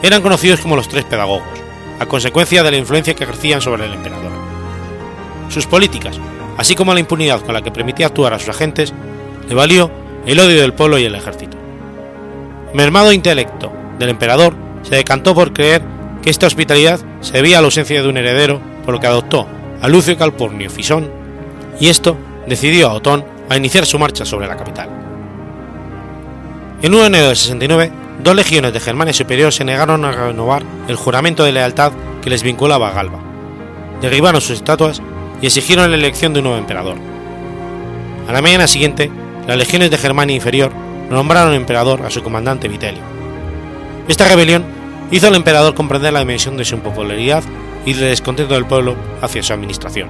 eran 0.04 0.22
conocidos 0.22 0.62
como 0.62 0.76
los 0.76 0.88
tres 0.88 1.04
pedagogos, 1.04 1.48
a 2.00 2.06
consecuencia 2.06 2.64
de 2.64 2.72
la 2.72 2.78
influencia 2.78 3.16
que 3.16 3.24
ejercían 3.24 3.62
sobre 3.62 3.86
el 3.86 3.94
emperador. 3.94 4.32
Sus 5.50 5.66
políticas, 5.66 6.20
así 6.58 6.76
como 6.76 6.94
la 6.94 7.00
impunidad 7.00 7.42
con 7.42 7.54
la 7.54 7.62
que 7.62 7.72
permitía 7.72 8.08
actuar 8.08 8.34
a 8.34 8.40
sus 8.40 8.50
agentes, 8.50 8.94
le 9.48 9.56
valió 9.56 9.92
el 10.26 10.40
odio 10.40 10.62
del 10.62 10.74
pueblo 10.74 10.98
y 10.98 11.06
el 11.06 11.16
ejército. 11.16 11.58
Mermado 12.74 13.12
intelecto 13.12 13.72
del 14.00 14.10
emperador 14.10 14.56
se 14.84 14.96
decantó 14.96 15.36
por 15.36 15.54
creer 15.54 15.82
que 16.22 16.30
esta 16.30 16.48
hospitalidad 16.48 17.00
se 17.22 17.34
debía 17.34 17.58
a 17.58 17.62
la 17.62 17.66
ausencia 17.66 18.02
de 18.02 18.08
un 18.08 18.18
heredero, 18.18 18.62
por 18.86 18.94
lo 18.94 19.00
que 19.00 19.08
adoptó 19.08 19.48
a 19.82 19.88
Lucio 19.88 20.18
Calpurnio 20.18 20.70
Fisón, 20.70 21.10
y 21.80 21.88
esto 21.88 22.18
decidió 22.48 22.90
a 22.90 22.94
Otón 22.94 23.26
a 23.50 23.58
iniciar 23.58 23.86
su 23.86 24.00
marcha 24.00 24.26
sobre 24.26 24.48
la 24.48 24.58
capital. 24.58 24.90
En 26.82 26.94
1 26.94 27.02
de 27.02 27.08
enero 27.08 27.30
de 27.30 27.36
69, 27.36 27.92
dos 28.24 28.36
legiones 28.36 28.74
de 28.74 28.80
Germania 28.80 29.14
Superior 29.14 29.52
se 29.52 29.66
negaron 29.66 30.06
a 30.06 30.12
renovar 30.12 30.64
el 30.88 30.96
juramento 30.96 31.44
de 31.44 31.52
lealtad 31.52 31.92
que 32.22 32.30
les 32.30 32.44
vinculaba 32.44 32.90
a 32.90 32.94
Galba, 32.94 33.20
derribaron 34.02 34.42
sus 34.42 34.58
estatuas 34.58 35.02
y 35.42 35.48
exigieron 35.48 35.90
la 35.90 35.98
elección 35.98 36.34
de 36.34 36.40
un 36.40 36.46
nuevo 36.46 36.60
emperador. 36.60 36.98
A 38.28 38.32
la 38.32 38.42
mañana 38.42 38.68
siguiente, 38.68 39.12
las 39.48 39.58
legiones 39.58 39.92
de 39.92 39.98
Germania 39.98 40.36
Inferior 40.36 40.72
nombraron 41.10 41.54
emperador 41.54 42.06
a 42.06 42.10
su 42.10 42.22
comandante 42.24 42.68
Vitelio. 42.68 43.02
Esta 44.08 44.28
rebelión 44.28 44.64
hizo 45.12 45.28
al 45.28 45.36
emperador 45.36 45.74
comprender 45.76 46.14
la 46.14 46.20
dimensión 46.20 46.58
de 46.58 46.66
su 46.66 46.76
impopularidad 46.76 47.44
y 47.86 47.94
del 47.94 48.10
descontento 48.10 48.54
del 48.54 48.66
pueblo 48.66 48.96
hacia 49.22 49.44
su 49.44 49.54
administración. 49.54 50.10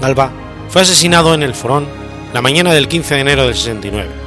Galba 0.00 0.30
fue 0.68 0.82
asesinado 0.82 1.34
en 1.34 1.42
el 1.42 1.54
Forón 1.54 1.86
la 2.32 2.42
mañana 2.42 2.72
del 2.72 2.88
15 2.88 3.14
de 3.14 3.20
enero 3.20 3.44
del 3.44 3.54
69 3.54 4.26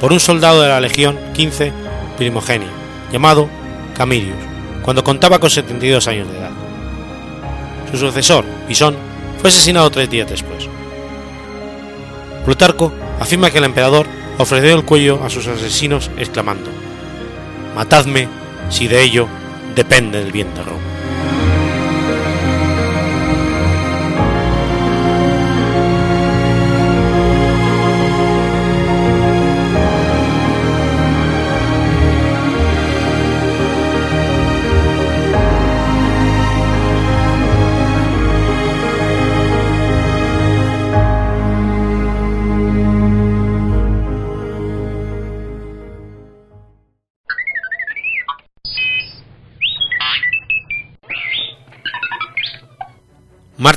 por 0.00 0.12
un 0.12 0.20
soldado 0.20 0.62
de 0.62 0.68
la 0.68 0.80
Legión 0.80 1.18
15 1.34 1.72
Primogenia, 2.16 2.68
llamado 3.12 3.48
Camirius, 3.96 4.36
cuando 4.82 5.04
contaba 5.04 5.38
con 5.38 5.50
72 5.50 6.06
años 6.08 6.30
de 6.30 6.38
edad. 6.38 6.50
Su 7.90 7.98
sucesor, 7.98 8.44
Pisón, 8.66 8.96
fue 9.46 9.50
asesinado 9.52 9.88
tres 9.92 10.10
días 10.10 10.28
después. 10.28 10.68
Plutarco 12.44 12.92
afirma 13.20 13.48
que 13.48 13.58
el 13.58 13.64
emperador 13.64 14.04
ofreció 14.38 14.74
el 14.74 14.84
cuello 14.84 15.22
a 15.22 15.30
sus 15.30 15.46
asesinos 15.46 16.10
exclamando, 16.18 16.68
Matadme 17.76 18.26
si 18.70 18.88
de 18.88 19.00
ello 19.04 19.28
depende 19.76 20.20
el 20.20 20.32
bien 20.32 20.52
de 20.52 20.64
Roma. 20.64 20.95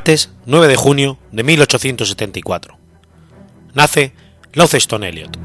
Martes 0.10 0.32
9 0.48 0.68
de 0.68 0.76
junio 0.76 1.20
de 1.32 1.44
1874. 1.44 2.76
Nace 3.76 4.12
Launceston 4.54 5.04
Elliot. 5.04 5.38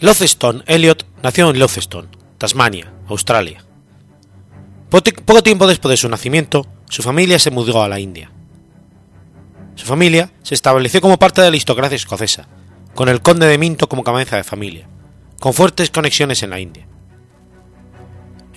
Launceston 0.00 0.64
Elliot 0.66 1.06
nació 1.22 1.48
en 1.50 1.60
Launceston, 1.60 2.08
Tasmania, 2.38 2.92
Australia. 3.06 3.64
Poco 4.90 5.44
tiempo 5.44 5.68
después 5.68 5.90
de 5.90 5.96
su 5.96 6.08
nacimiento, 6.08 6.66
su 6.90 7.04
familia 7.04 7.38
se 7.38 7.52
mudó 7.52 7.84
a 7.84 7.88
la 7.88 8.00
India. 8.00 8.32
Su 9.76 9.86
familia 9.86 10.32
se 10.42 10.56
estableció 10.56 11.00
como 11.00 11.20
parte 11.20 11.40
de 11.40 11.44
la 11.44 11.50
aristocracia 11.50 11.94
escocesa, 11.94 12.48
con 12.96 13.08
el 13.08 13.22
conde 13.22 13.46
de 13.46 13.58
Minto 13.58 13.88
como 13.88 14.02
cabeza 14.02 14.34
de 14.38 14.42
familia, 14.42 14.88
con 15.38 15.54
fuertes 15.54 15.90
conexiones 15.90 16.42
en 16.42 16.50
la 16.50 16.58
India. 16.58 16.88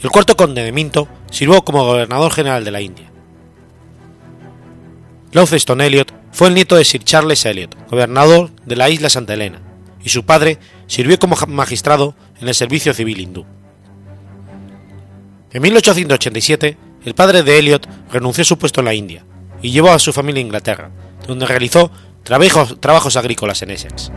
El 0.05 0.11
cuarto 0.11 0.37
conde 0.37 0.61
de 0.61 0.71
Minto 0.71 1.07
sirvió 1.31 1.63
como 1.63 1.83
gobernador 1.83 2.31
general 2.31 2.63
de 2.63 2.69
la 2.69 2.79
India. 2.79 3.11
Launceston 5.31 5.81
Elliot 5.81 6.13
fue 6.31 6.49
el 6.49 6.53
nieto 6.53 6.75
de 6.75 6.85
Sir 6.85 7.03
Charles 7.03 7.43
Elliot, 7.43 7.75
gobernador 7.89 8.51
de 8.67 8.75
la 8.75 8.87
isla 8.87 9.09
Santa 9.09 9.33
Elena, 9.33 9.63
y 10.03 10.09
su 10.09 10.23
padre 10.23 10.59
sirvió 10.85 11.17
como 11.17 11.35
magistrado 11.47 12.13
en 12.39 12.47
el 12.47 12.53
servicio 12.53 12.93
civil 12.93 13.19
hindú. 13.19 13.47
En 15.51 15.63
1887, 15.63 16.77
el 17.03 17.15
padre 17.15 17.41
de 17.41 17.57
Elliot 17.57 17.89
renunció 18.11 18.43
a 18.43 18.45
su 18.45 18.59
puesto 18.59 18.81
en 18.81 18.85
la 18.85 18.93
India 18.93 19.25
y 19.63 19.71
llevó 19.71 19.89
a 19.89 19.97
su 19.97 20.13
familia 20.13 20.37
a 20.37 20.45
Inglaterra, 20.45 20.91
donde 21.27 21.47
realizó 21.47 21.89
trabajos, 22.21 23.15
agrícolas 23.15 23.63
en 23.63 23.71
Essex. 23.71 24.11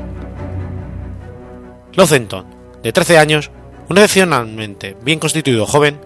Launceston, 1.94 2.44
de 2.82 2.92
13 2.92 3.16
años, 3.16 3.50
un 3.88 3.96
excepcionalmente 3.96 4.96
bien 5.02 5.18
constituido 5.18 5.66
joven, 5.66 6.00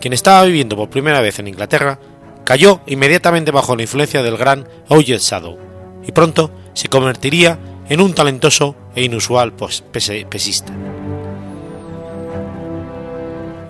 quien 0.00 0.12
estaba 0.12 0.44
viviendo 0.44 0.76
por 0.76 0.90
primera 0.90 1.20
vez 1.20 1.38
en 1.38 1.48
Inglaterra, 1.48 1.98
cayó 2.44 2.80
inmediatamente 2.86 3.50
bajo 3.50 3.74
la 3.74 3.82
influencia 3.82 4.22
del 4.22 4.36
gran 4.36 4.68
Ojet 4.88 5.20
Shadow 5.20 5.58
y 6.06 6.12
pronto 6.12 6.50
se 6.74 6.88
convertiría 6.88 7.58
en 7.88 8.00
un 8.00 8.14
talentoso 8.14 8.76
e 8.94 9.02
inusual 9.02 9.52
pesista. 9.52 10.72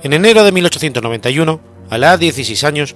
En 0.03 0.12
enero 0.12 0.45
de 0.45 0.53
1891, 0.53 1.61
a 1.89 1.99
la 1.99 2.09
edad 2.09 2.19
de 2.19 2.27
16 2.27 2.65
años, 2.65 2.95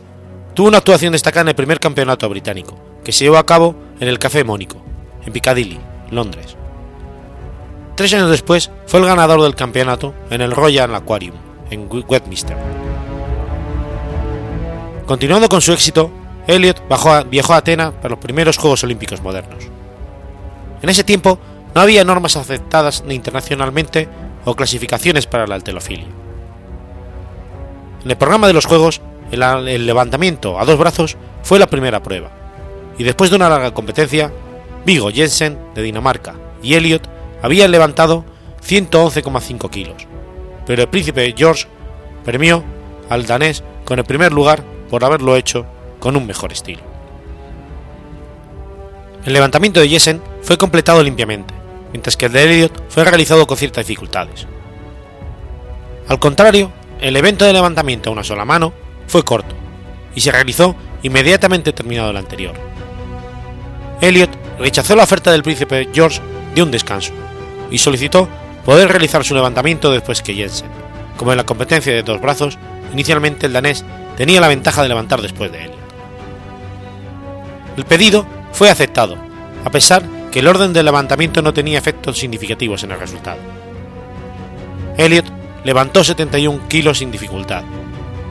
tuvo 0.55 0.69
una 0.69 0.79
actuación 0.79 1.13
destacada 1.13 1.43
en 1.43 1.49
el 1.49 1.55
primer 1.55 1.81
campeonato 1.81 2.29
británico, 2.29 2.79
que 3.05 3.13
se 3.13 3.25
llevó 3.25 3.39
a 3.39 3.47
cabo 3.47 3.75
en 4.01 4.09
el 4.09 4.19
Café 4.19 4.45
Mónico, 4.45 4.83
en 5.25 5.33
Piccadilly, 5.33 5.79
Londres. 6.11 6.57
Tres 7.99 8.15
años 8.15 8.31
después 8.31 8.71
fue 8.87 9.01
el 9.01 9.07
ganador 9.07 9.43
del 9.43 9.57
campeonato 9.57 10.15
en 10.31 10.41
el 10.41 10.53
Royal 10.53 10.95
Aquarium, 10.95 11.35
en 11.69 11.89
Westminster. 11.91 12.57
Continuando 15.05 15.49
con 15.49 15.61
su 15.61 15.73
éxito, 15.73 16.09
Elliot 16.47 16.81
viajó 17.29 17.55
a 17.55 17.57
Atenas 17.57 17.95
para 17.95 18.11
los 18.11 18.21
primeros 18.21 18.57
Juegos 18.57 18.85
Olímpicos 18.85 19.21
modernos. 19.21 19.65
En 20.81 20.89
ese 20.89 21.03
tiempo 21.03 21.41
no 21.75 21.81
había 21.81 22.05
normas 22.05 22.37
aceptadas 22.37 23.03
internacionalmente 23.09 24.09
o 24.45 24.55
clasificaciones 24.55 25.27
para 25.27 25.49
la 25.49 25.57
alterofilia. 25.57 26.07
En 28.05 28.11
el 28.13 28.17
programa 28.17 28.47
de 28.47 28.53
los 28.53 28.67
Juegos, 28.67 29.01
el, 29.33 29.43
el 29.43 29.87
levantamiento 29.87 30.61
a 30.61 30.65
dos 30.65 30.79
brazos 30.79 31.17
fue 31.43 31.59
la 31.59 31.67
primera 31.67 32.01
prueba, 32.01 32.31
y 32.97 33.03
después 33.03 33.31
de 33.31 33.37
una 33.37 33.49
larga 33.49 33.75
competencia, 33.75 34.31
Vigo 34.87 35.11
Jensen, 35.11 35.59
de 35.75 35.83
Dinamarca, 35.83 36.37
y 36.63 36.75
Elliot 36.75 37.18
había 37.43 37.69
levantado 37.69 38.25
111,5 38.67 39.71
kilos, 39.71 40.07
pero 40.67 40.83
el 40.83 40.89
príncipe 40.89 41.35
George 41.37 41.67
premió 42.25 42.65
al 43.09 43.27
danés 43.27 43.63
con 43.85 43.99
el 43.99 44.05
primer 44.05 44.33
lugar 44.33 44.63
por 44.91 45.05
haberlo 45.05 45.37
hecho 45.37 45.67
con 45.99 46.17
un 46.17 46.27
mejor 46.27 46.53
estilo. 46.53 46.81
El 49.25 49.33
levantamiento 49.33 49.81
de 49.81 49.89
Jessen 49.89 50.23
fue 50.43 50.59
completado 50.59 51.03
limpiamente, 51.03 51.55
mientras 51.93 52.17
que 52.17 52.27
el 52.27 52.33
de 52.33 52.45
Elliot 52.45 52.85
fue 52.89 53.05
realizado 53.05 53.47
con 53.47 53.57
ciertas 53.57 53.87
dificultades. 53.87 54.47
Al 56.09 56.19
contrario, 56.19 56.73
el 57.01 57.17
evento 57.17 57.45
de 57.45 57.53
levantamiento 57.53 58.11
a 58.11 58.13
una 58.13 58.25
sola 58.25 58.45
mano 58.45 58.73
fue 59.07 59.25
corto 59.25 59.55
y 60.15 60.21
se 60.21 60.33
realizó 60.33 60.75
inmediatamente 61.03 61.73
terminado 61.73 62.11
el 62.11 62.17
anterior. 62.17 62.55
Elliot 64.01 64.31
rechazó 64.59 64.97
la 64.97 65.05
oferta 65.05 65.31
del 65.31 65.43
príncipe 65.43 65.89
George 65.93 66.21
de 66.55 66.63
un 66.63 66.71
descanso 66.71 67.13
y 67.71 67.79
solicitó 67.79 68.29
poder 68.65 68.89
realizar 68.89 69.25
su 69.25 69.35
levantamiento 69.35 69.91
después 69.91 70.23
que 70.23 70.35
Jensen. 70.35 70.69
Como 71.17 71.33
en 71.33 71.39
la 71.39 71.47
competencia 71.47 71.93
de 71.93 72.03
dos 72.03 72.21
brazos, 72.21 72.59
inicialmente 72.93 73.47
el 73.47 73.53
danés 73.53 73.85
tenía 74.17 74.41
la 74.41 74.49
ventaja 74.49 74.83
de 74.83 74.89
levantar 74.89 75.23
después 75.23 75.51
de 75.53 75.65
él. 75.65 75.71
El 77.77 77.85
pedido 77.85 78.27
fue 78.53 78.71
aceptado, 78.71 79.17
a 79.65 79.71
pesar 79.71 80.03
que 80.31 80.41
el 80.41 80.49
orden 80.49 80.73
del 80.73 80.85
levantamiento 80.85 81.43
no 81.43 81.55
tenía 81.55 81.79
efectos 81.79 82.19
significativos 82.19 82.83
en 82.83 82.93
el 82.93 83.01
resultado. 83.01 83.39
Elliot 84.97 85.27
levantó 85.65 86.03
71 86.03 86.69
kilos 86.69 86.99
sin 86.99 87.11
dificultad, 87.11 87.63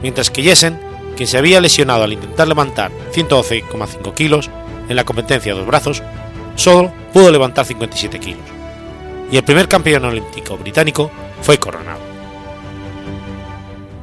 mientras 0.02 0.30
que 0.30 0.42
Jessen, 0.42 0.78
quien 1.16 1.26
se 1.26 1.38
había 1.38 1.60
lesionado 1.60 2.04
al 2.04 2.12
intentar 2.12 2.46
levantar 2.46 2.90
112,5 3.14 4.14
kilos 4.14 4.50
en 4.88 4.96
la 4.96 5.04
competencia 5.04 5.52
de 5.52 5.58
dos 5.58 5.66
brazos, 5.66 6.02
solo 6.54 6.92
pudo 7.12 7.30
levantar 7.32 7.64
57 7.64 8.18
kilos, 8.18 8.42
y 9.30 9.36
el 9.36 9.44
primer 9.44 9.68
campeón 9.68 10.04
olímpico 10.04 10.56
británico 10.56 11.10
fue 11.42 11.58
coronado. 11.58 12.00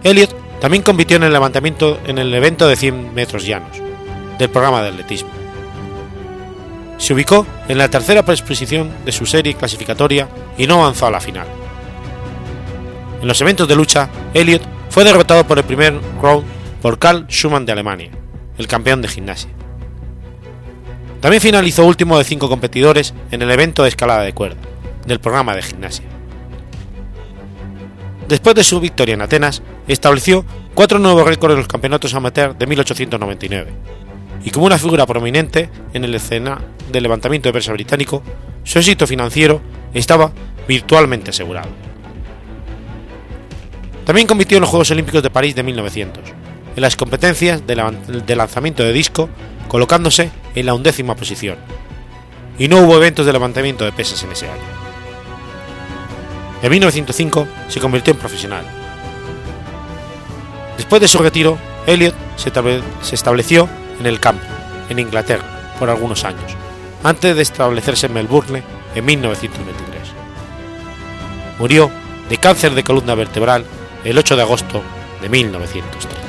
Elliot 0.03 0.59
también 0.59 0.83
compitió 0.83 1.17
en 1.17 1.23
el 1.23 1.33
levantamiento 1.33 1.99
en 2.05 2.17
el 2.17 2.33
evento 2.33 2.67
de 2.67 2.75
100 2.75 3.13
metros 3.13 3.45
llanos 3.45 3.81
del 4.37 4.49
programa 4.49 4.81
de 4.81 4.89
atletismo. 4.89 5.29
Se 6.97 7.13
ubicó 7.13 7.45
en 7.67 7.77
la 7.77 7.89
tercera 7.89 8.23
posición 8.23 8.91
de 9.03 9.11
su 9.11 9.25
serie 9.25 9.55
clasificatoria 9.55 10.29
y 10.57 10.67
no 10.67 10.75
avanzó 10.75 11.07
a 11.07 11.11
la 11.11 11.19
final. 11.19 11.47
En 13.21 13.27
los 13.27 13.41
eventos 13.41 13.67
de 13.67 13.75
lucha, 13.75 14.09
Elliot 14.33 14.61
fue 14.89 15.03
derrotado 15.03 15.45
por 15.45 15.57
el 15.57 15.63
primer 15.63 15.99
round 16.21 16.45
por 16.81 16.99
Karl 16.99 17.25
Schumann 17.27 17.65
de 17.65 17.71
Alemania, 17.71 18.11
el 18.57 18.67
campeón 18.67 19.01
de 19.01 19.07
gimnasia. 19.07 19.49
También 21.19 21.41
finalizó 21.41 21.85
último 21.85 22.17
de 22.17 22.23
cinco 22.23 22.47
competidores 22.47 23.13
en 23.31 23.41
el 23.41 23.49
evento 23.49 23.83
de 23.83 23.89
escalada 23.89 24.21
de 24.21 24.33
cuerda, 24.33 24.61
del 25.05 25.19
programa 25.19 25.55
de 25.55 25.61
gimnasia. 25.61 26.05
Después 28.27 28.55
de 28.55 28.63
su 28.63 28.79
victoria 28.79 29.13
en 29.13 29.21
Atenas, 29.21 29.61
estableció 29.87 30.45
cuatro 30.73 30.97
nuevos 30.97 31.27
récords 31.27 31.53
en 31.53 31.59
los 31.59 31.67
campeonatos 31.67 32.13
amateur 32.15 32.57
de 32.57 32.65
1899, 32.65 33.71
y 34.43 34.49
como 34.49 34.65
una 34.65 34.79
figura 34.79 35.05
prominente 35.05 35.69
en 35.93 36.03
el 36.03 36.15
escena 36.15 36.59
del 36.91 37.03
levantamiento 37.03 37.49
de 37.49 37.53
pesa 37.53 37.71
británico, 37.73 38.23
su 38.63 38.79
éxito 38.79 39.05
financiero 39.05 39.61
estaba 39.93 40.31
virtualmente 40.67 41.29
asegurado. 41.29 41.69
También 44.05 44.27
compitió 44.27 44.57
en 44.57 44.61
los 44.61 44.69
Juegos 44.69 44.91
Olímpicos 44.91 45.21
de 45.23 45.29
París 45.29 45.55
de 45.55 45.63
1900, 45.63 46.23
en 46.75 46.81
las 46.81 46.95
competencias 46.95 47.65
de 47.65 48.35
lanzamiento 48.35 48.83
de 48.83 48.91
disco, 48.91 49.29
colocándose 49.67 50.31
en 50.55 50.65
la 50.65 50.73
undécima 50.73 51.15
posición, 51.15 51.57
y 52.57 52.67
no 52.67 52.79
hubo 52.79 52.97
eventos 52.97 53.25
de 53.25 53.33
levantamiento 53.33 53.85
de 53.85 53.91
pesas 53.91 54.23
en 54.23 54.31
ese 54.31 54.47
año. 54.47 54.84
En 56.65 56.71
1905 56.71 57.47
se 57.69 57.79
convirtió 57.79 58.11
en 58.11 58.19
profesional. 58.19 58.65
Después 60.77 60.99
de 60.99 61.07
su 61.07 61.19
retiro, 61.19 61.59
Elliot 61.85 62.15
se 62.37 63.13
estableció 63.13 63.69
en 63.99 64.07
el 64.07 64.19
campo, 64.19 64.47
en 64.89 64.97
Inglaterra, 64.97 65.75
por 65.77 65.91
algunos 65.91 66.23
años, 66.23 66.55
antes 67.03 67.35
de 67.35 67.43
establecerse 67.43 68.07
en 68.07 68.13
Melbourne 68.13 68.63
en 68.95 69.05
1923. 69.05 70.09
Murió 71.59 71.91
de 72.29 72.37
cáncer 72.37 72.73
de 72.73 72.83
columna 72.83 73.13
vertebral 73.13 73.63
el 74.03 74.17
8 74.17 74.35
de 74.35 74.41
agosto 74.41 74.81
de 75.21 75.29
1930. 75.29 76.24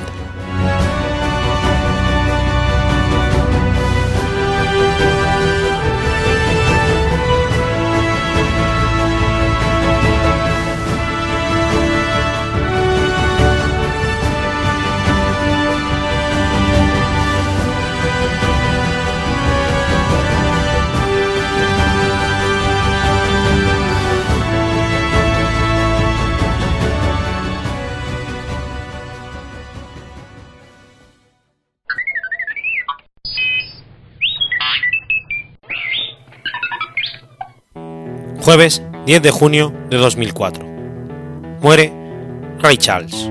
Jueves 38.47 38.81
10 39.05 39.21
de 39.23 39.29
junio 39.29 39.73
de 39.89 39.97
2004. 39.97 40.63
Muere 41.61 41.91
Ray 42.61 42.77
Charles. 42.77 43.29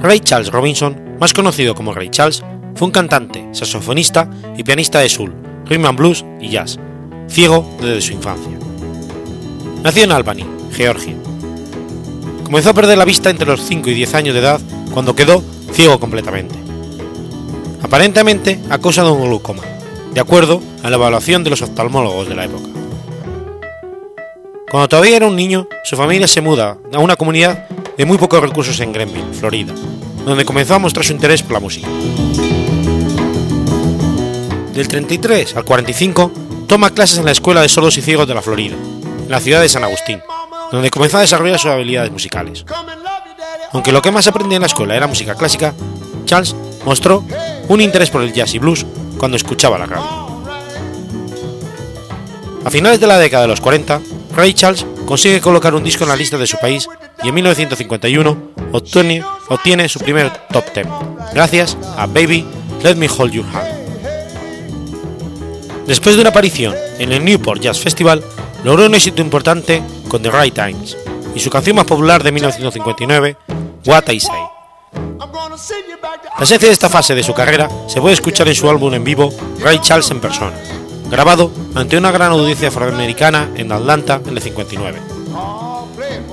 Ray 0.00 0.20
Charles 0.20 0.50
Robinson, 0.50 1.18
más 1.20 1.34
conocido 1.34 1.74
como 1.74 1.92
Ray 1.92 2.08
Charles, 2.08 2.42
fue 2.74 2.86
un 2.86 2.92
cantante, 2.92 3.46
saxofonista 3.52 4.30
y 4.56 4.62
pianista 4.62 5.00
de 5.00 5.10
soul, 5.10 5.34
rhythm 5.66 5.84
and 5.84 5.98
blues 5.98 6.24
y 6.40 6.48
jazz, 6.48 6.78
ciego 7.28 7.70
desde 7.82 8.00
su 8.00 8.14
infancia. 8.14 8.58
Nació 9.82 10.04
en 10.04 10.12
Albany, 10.12 10.46
Georgia. 10.72 11.16
Comenzó 12.44 12.70
a 12.70 12.74
perder 12.74 12.96
la 12.96 13.04
vista 13.04 13.28
entre 13.28 13.46
los 13.46 13.60
5 13.60 13.90
y 13.90 13.92
10 13.92 14.14
años 14.14 14.32
de 14.32 14.40
edad 14.40 14.60
cuando 14.94 15.14
quedó 15.14 15.44
ciego 15.74 16.00
completamente. 16.00 16.54
Aparentemente 17.82 18.58
a 18.70 18.78
causa 18.78 19.04
de 19.04 19.10
un 19.10 19.26
glaucoma, 19.26 19.64
de 20.12 20.20
acuerdo 20.20 20.60
a 20.82 20.90
la 20.90 20.96
evaluación 20.96 21.44
de 21.44 21.50
los 21.50 21.62
oftalmólogos 21.62 22.28
de 22.28 22.34
la 22.34 22.44
época. 22.44 22.68
Cuando 24.70 24.88
todavía 24.88 25.16
era 25.16 25.26
un 25.26 25.36
niño, 25.36 25.68
su 25.84 25.96
familia 25.96 26.28
se 26.28 26.40
muda 26.40 26.78
a 26.92 26.98
una 26.98 27.16
comunidad 27.16 27.68
de 27.96 28.04
muy 28.04 28.18
pocos 28.18 28.40
recursos 28.40 28.78
en 28.80 28.92
Greenville, 28.92 29.34
Florida, 29.34 29.74
donde 30.24 30.44
comenzó 30.44 30.74
a 30.74 30.78
mostrar 30.78 31.04
su 31.04 31.12
interés 31.12 31.42
por 31.42 31.52
la 31.52 31.60
música. 31.60 31.88
Del 34.72 34.88
33 34.88 35.56
al 35.56 35.64
45 35.64 36.32
toma 36.68 36.90
clases 36.90 37.18
en 37.18 37.24
la 37.24 37.32
Escuela 37.32 37.62
de 37.62 37.68
Sordos 37.68 37.98
y 37.98 38.02
Ciegos 38.02 38.28
de 38.28 38.34
la 38.34 38.42
Florida, 38.42 38.76
en 38.76 39.30
la 39.30 39.40
ciudad 39.40 39.60
de 39.60 39.68
San 39.68 39.82
Agustín, 39.82 40.22
donde 40.70 40.90
comenzó 40.90 41.18
a 41.18 41.22
desarrollar 41.22 41.58
sus 41.58 41.70
habilidades 41.70 42.12
musicales. 42.12 42.64
Aunque 43.72 43.92
lo 43.92 44.02
que 44.02 44.12
más 44.12 44.28
aprendía 44.28 44.56
en 44.56 44.62
la 44.62 44.68
escuela 44.68 44.96
era 44.96 45.06
música 45.06 45.34
clásica, 45.34 45.74
Charles 46.24 46.54
mostró 46.84 47.24
un 47.68 47.80
interés 47.80 48.10
por 48.10 48.22
el 48.22 48.32
jazz 48.32 48.54
y 48.54 48.58
blues 48.58 48.86
cuando 49.20 49.36
escuchaba 49.36 49.76
la 49.76 49.84
radio. 49.84 50.40
A 52.64 52.70
finales 52.70 53.00
de 53.00 53.06
la 53.06 53.18
década 53.18 53.42
de 53.42 53.48
los 53.48 53.60
40, 53.60 54.00
Ray 54.34 54.54
Charles 54.54 54.86
consigue 55.04 55.42
colocar 55.42 55.74
un 55.74 55.84
disco 55.84 56.04
en 56.04 56.08
la 56.08 56.16
lista 56.16 56.38
de 56.38 56.46
su 56.46 56.56
país 56.56 56.88
y 57.22 57.28
en 57.28 57.34
1951 57.34 58.38
obtiene, 58.72 59.22
obtiene 59.50 59.90
su 59.90 59.98
primer 59.98 60.32
top 60.50 60.64
10, 60.72 60.86
gracias 61.34 61.76
a 61.98 62.06
Baby 62.06 62.46
Let 62.82 62.94
Me 62.94 63.10
Hold 63.14 63.32
Your 63.32 63.44
Hand. 63.52 63.68
Después 65.86 66.14
de 66.14 66.22
una 66.22 66.30
aparición 66.30 66.74
en 66.98 67.12
el 67.12 67.22
Newport 67.22 67.60
Jazz 67.60 67.78
Festival, 67.78 68.24
logró 68.64 68.86
un 68.86 68.94
éxito 68.94 69.20
importante 69.20 69.82
con 70.08 70.22
The 70.22 70.30
Right 70.30 70.54
Times 70.54 70.96
y 71.34 71.40
su 71.40 71.50
canción 71.50 71.76
más 71.76 71.84
popular 71.84 72.22
de 72.22 72.32
1959, 72.32 73.36
What 73.84 74.08
I 74.08 74.18
Say. 74.18 74.59
La 74.92 76.44
esencia 76.44 76.68
de 76.68 76.72
esta 76.72 76.88
fase 76.88 77.14
de 77.14 77.22
su 77.22 77.34
carrera 77.34 77.68
se 77.86 78.00
puede 78.00 78.14
escuchar 78.14 78.48
en 78.48 78.54
su 78.54 78.68
álbum 78.68 78.94
en 78.94 79.04
vivo 79.04 79.30
Ray 79.60 79.78
Charles 79.80 80.10
en 80.10 80.20
persona, 80.20 80.56
grabado 81.10 81.50
ante 81.74 81.96
una 81.96 82.10
gran 82.10 82.32
audiencia 82.32 82.68
afroamericana 82.68 83.50
en 83.56 83.70
Atlanta 83.70 84.20
en 84.26 84.36
el 84.36 84.42
59. 84.42 84.98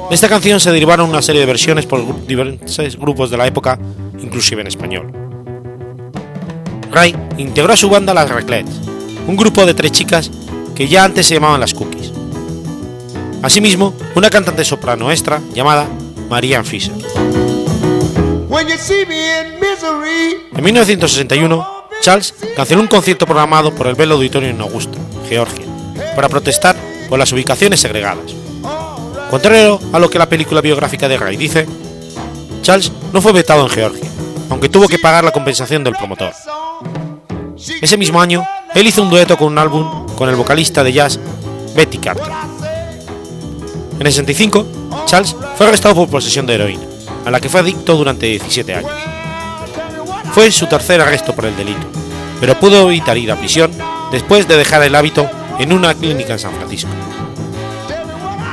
De 0.09 0.15
esta 0.15 0.29
canción 0.29 0.59
se 0.59 0.71
derivaron 0.71 1.09
una 1.09 1.21
serie 1.21 1.41
de 1.41 1.47
versiones 1.47 1.85
por 1.85 2.25
diversos 2.25 2.97
grupos 2.97 3.29
de 3.29 3.37
la 3.37 3.47
época, 3.47 3.77
inclusive 4.19 4.61
en 4.61 4.67
español. 4.67 5.11
Ray 6.91 7.15
integró 7.37 7.73
a 7.73 7.77
su 7.77 7.89
banda 7.89 8.13
Las 8.13 8.29
Raclettes, 8.29 8.79
un 9.27 9.35
grupo 9.35 9.65
de 9.65 9.73
tres 9.73 9.91
chicas 9.91 10.31
que 10.73 10.87
ya 10.87 11.03
antes 11.03 11.27
se 11.27 11.33
llamaban 11.33 11.59
las 11.59 11.73
Cookies. 11.73 12.13
Asimismo, 13.41 13.93
una 14.15 14.29
cantante 14.29 14.63
soprano 14.63 15.11
extra 15.11 15.41
llamada 15.53 15.87
Marianne 16.29 16.63
Fisher. 16.63 16.95
En 20.51 20.63
1961, 20.63 21.67
Charles 22.01 22.33
canceló 22.55 22.81
un 22.81 22.87
concierto 22.87 23.27
programado 23.27 23.75
por 23.75 23.85
el 23.85 23.93
Bell 23.93 24.11
Auditorio 24.13 24.49
en 24.49 24.59
Augusta, 24.59 24.97
Georgia, 25.29 25.65
para 26.15 26.27
protestar 26.27 26.75
por 27.07 27.19
las 27.19 27.31
ubicaciones 27.31 27.79
segregadas. 27.79 28.33
Contrario 29.29 29.79
a 29.93 29.99
lo 29.99 30.09
que 30.09 30.17
la 30.17 30.27
película 30.27 30.61
biográfica 30.61 31.07
de 31.07 31.17
Ray 31.17 31.37
dice, 31.37 31.67
Charles 32.63 32.91
no 33.13 33.21
fue 33.21 33.31
vetado 33.31 33.61
en 33.61 33.69
Georgia, 33.69 34.09
aunque 34.49 34.69
tuvo 34.69 34.87
que 34.87 34.97
pagar 34.97 35.23
la 35.23 35.31
compensación 35.31 35.83
del 35.83 35.93
promotor. 35.93 36.33
Ese 37.79 37.97
mismo 37.97 38.19
año, 38.19 38.43
él 38.73 38.87
hizo 38.87 39.03
un 39.03 39.11
dueto 39.11 39.37
con 39.37 39.49
un 39.49 39.59
álbum 39.59 40.07
con 40.15 40.29
el 40.29 40.35
vocalista 40.35 40.83
de 40.83 40.93
jazz 40.93 41.19
Betty 41.75 41.99
Carter. 41.99 42.33
En 43.99 44.07
el 44.07 44.11
65, 44.11 44.65
Charles 45.05 45.35
fue 45.55 45.67
arrestado 45.67 45.93
por 45.93 46.09
posesión 46.09 46.47
de 46.47 46.55
heroína, 46.55 46.96
a 47.25 47.31
la 47.31 47.39
que 47.39 47.49
fue 47.49 47.61
adicto 47.61 47.95
durante 47.95 48.25
17 48.25 48.75
años. 48.75 48.91
Fue 50.33 50.51
su 50.51 50.67
tercer 50.67 51.01
arresto 51.01 51.33
por 51.33 51.45
el 51.45 51.55
delito, 51.57 51.87
pero 52.39 52.59
pudo 52.59 52.89
evitar 52.89 53.17
ir 53.17 53.31
a 53.31 53.35
prisión 53.35 53.71
después 54.11 54.47
de 54.47 54.57
dejar 54.57 54.83
el 54.83 54.95
hábito 54.95 55.29
en 55.59 55.73
una 55.73 55.93
clínica 55.93 56.33
en 56.33 56.39
San 56.39 56.53
Francisco. 56.53 56.89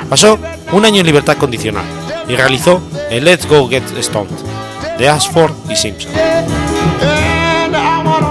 Pasó 0.08 0.38
un 0.72 0.84
año 0.84 1.00
en 1.00 1.06
libertad 1.06 1.36
condicional 1.36 1.84
y 2.28 2.36
realizó 2.36 2.80
el 3.10 3.24
Let's 3.24 3.46
Go 3.46 3.68
Get 3.68 3.84
Stoned 4.00 4.30
de 4.98 5.08
Ashford 5.08 5.52
y 5.68 5.76
Simpson. 5.76 6.12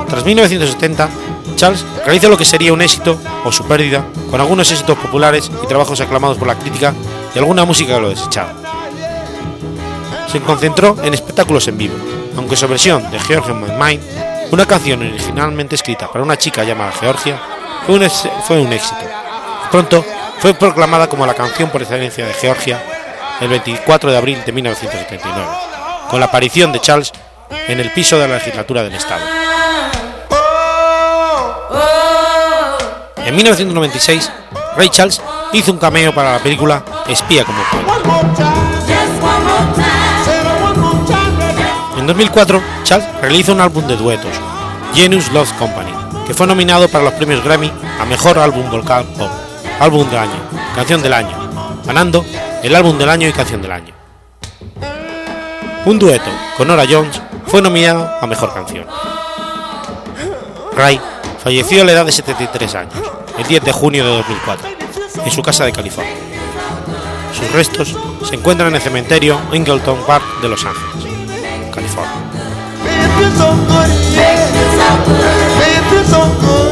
Tras 0.07 0.25
1970, 0.25 1.09
Charles 1.55 1.85
realizó 2.05 2.29
lo 2.29 2.37
que 2.37 2.45
sería 2.45 2.73
un 2.73 2.81
éxito 2.81 3.17
o 3.43 3.51
su 3.51 3.65
pérdida, 3.65 4.05
con 4.29 4.39
algunos 4.39 4.71
éxitos 4.71 4.97
populares 4.97 5.51
y 5.63 5.67
trabajos 5.67 5.99
aclamados 6.01 6.37
por 6.37 6.47
la 6.47 6.55
crítica 6.55 6.93
y 7.35 7.39
alguna 7.39 7.65
música 7.65 7.95
que 7.95 8.01
lo 8.01 8.09
desechaba. 8.09 8.62
Se 10.33 10.41
concentró 10.41 10.97
en 11.03 11.13
espectáculos 11.13 11.67
en 11.67 11.77
vivo, 11.77 11.93
aunque 12.35 12.55
su 12.55 12.67
versión 12.67 13.11
de 13.11 13.19
Georgia 13.19 13.53
My 13.53 13.69
Mind, 13.69 14.03
una 14.49 14.65
canción 14.65 15.01
originalmente 15.01 15.75
escrita 15.75 16.11
para 16.11 16.23
una 16.23 16.39
chica 16.39 16.63
llamada 16.63 16.91
Georgia, 16.91 17.39
fue 17.85 17.93
un, 18.57 18.73
éxito. 18.73 18.97
Pronto 19.69 20.03
fue 20.39 20.55
proclamada 20.55 21.07
como 21.07 21.27
la 21.27 21.35
canción 21.35 21.69
por 21.69 21.83
excelencia 21.83 22.25
de 22.25 22.33
Georgia 22.33 22.83
el 23.41 23.47
24 23.47 24.09
de 24.09 24.17
abril 24.17 24.41
de 24.43 24.51
1979, 24.51 25.47
con 26.09 26.19
la 26.19 26.25
aparición 26.25 26.71
de 26.71 26.81
Charles 26.81 27.11
en 27.67 27.79
el 27.79 27.91
piso 27.91 28.17
de 28.17 28.27
la 28.27 28.37
legislatura 28.37 28.81
del 28.81 28.95
Estado. 28.95 29.23
En 33.17 33.35
1996, 33.35 34.31
Ray 34.75 34.89
Charles 34.89 35.21
hizo 35.51 35.71
un 35.71 35.77
cameo 35.77 36.11
para 36.11 36.33
la 36.33 36.39
película 36.39 36.83
Espía 37.07 37.45
como 37.45 37.63
pueblo. 37.69 38.62
En 42.03 42.07
2004, 42.07 42.61
Charles 42.83 43.07
realiza 43.21 43.53
un 43.53 43.61
álbum 43.61 43.87
de 43.87 43.95
duetos, 43.95 44.33
Genius 44.93 45.31
Love 45.31 45.53
Company, 45.53 45.93
que 46.27 46.33
fue 46.33 46.45
nominado 46.45 46.89
para 46.89 47.05
los 47.05 47.13
premios 47.13 47.41
Grammy 47.41 47.71
a 47.97 48.03
Mejor 48.03 48.37
Álbum 48.39 48.69
Vocal 48.69 49.05
Pop, 49.17 49.29
Álbum 49.79 50.09
del 50.09 50.19
Año, 50.19 50.35
Canción 50.75 51.01
del 51.01 51.13
Año, 51.13 51.31
ganando 51.85 52.25
el 52.61 52.75
Álbum 52.75 52.97
del 52.97 53.07
Año 53.07 53.29
y 53.29 53.31
Canción 53.31 53.61
del 53.61 53.71
Año. 53.71 53.93
Un 55.85 55.97
dueto 55.97 56.29
con 56.57 56.67
Nora 56.67 56.83
Jones 56.89 57.21
fue 57.45 57.61
nominado 57.61 58.11
a 58.19 58.27
Mejor 58.27 58.53
Canción. 58.53 58.85
Ray 60.75 60.99
falleció 61.41 61.83
a 61.83 61.85
la 61.85 61.93
edad 61.93 62.05
de 62.05 62.11
73 62.11 62.75
años, 62.75 62.95
el 63.37 63.47
10 63.47 63.63
de 63.63 63.71
junio 63.71 64.03
de 64.03 64.17
2004, 64.17 64.69
en 65.23 65.31
su 65.31 65.41
casa 65.41 65.63
de 65.63 65.71
California. 65.71 66.17
Sus 67.33 67.49
restos 67.53 67.95
se 68.27 68.35
encuentran 68.35 68.67
en 68.67 68.75
el 68.75 68.81
cementerio 68.81 69.39
Ingleton 69.53 69.99
Park 70.05 70.41
de 70.41 70.49
Los 70.49 70.65
Ángeles. 70.65 71.22
Santo 73.37 73.73
Maria, 73.73 73.95
Vem 75.57 76.05
so 76.05 76.11
Santo 76.11 76.62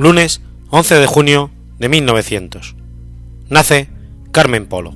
Lunes 0.00 0.40
11 0.70 0.94
de 0.94 1.06
junio 1.06 1.50
de 1.78 1.90
1900. 1.90 2.74
Nace 3.50 3.90
Carmen 4.32 4.64
Polo. 4.64 4.94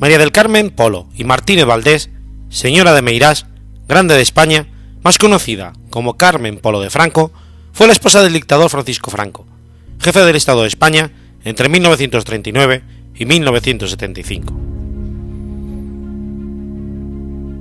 María 0.00 0.18
del 0.18 0.32
Carmen 0.32 0.70
Polo 0.70 1.06
y 1.14 1.22
Martínez 1.22 1.66
Valdés, 1.66 2.10
señora 2.48 2.92
de 2.92 3.02
Meirás, 3.02 3.46
grande 3.86 4.16
de 4.16 4.22
España, 4.22 4.66
más 5.04 5.18
conocida 5.18 5.72
como 5.88 6.16
Carmen 6.16 6.58
Polo 6.58 6.80
de 6.80 6.90
Franco, 6.90 7.30
fue 7.72 7.86
la 7.86 7.92
esposa 7.92 8.24
del 8.24 8.32
dictador 8.32 8.68
Francisco 8.70 9.12
Franco, 9.12 9.46
jefe 10.00 10.18
del 10.24 10.34
Estado 10.34 10.62
de 10.62 10.66
España 10.66 11.12
entre 11.44 11.68
1939 11.68 12.82
y 13.14 13.24
1975. 13.24 14.52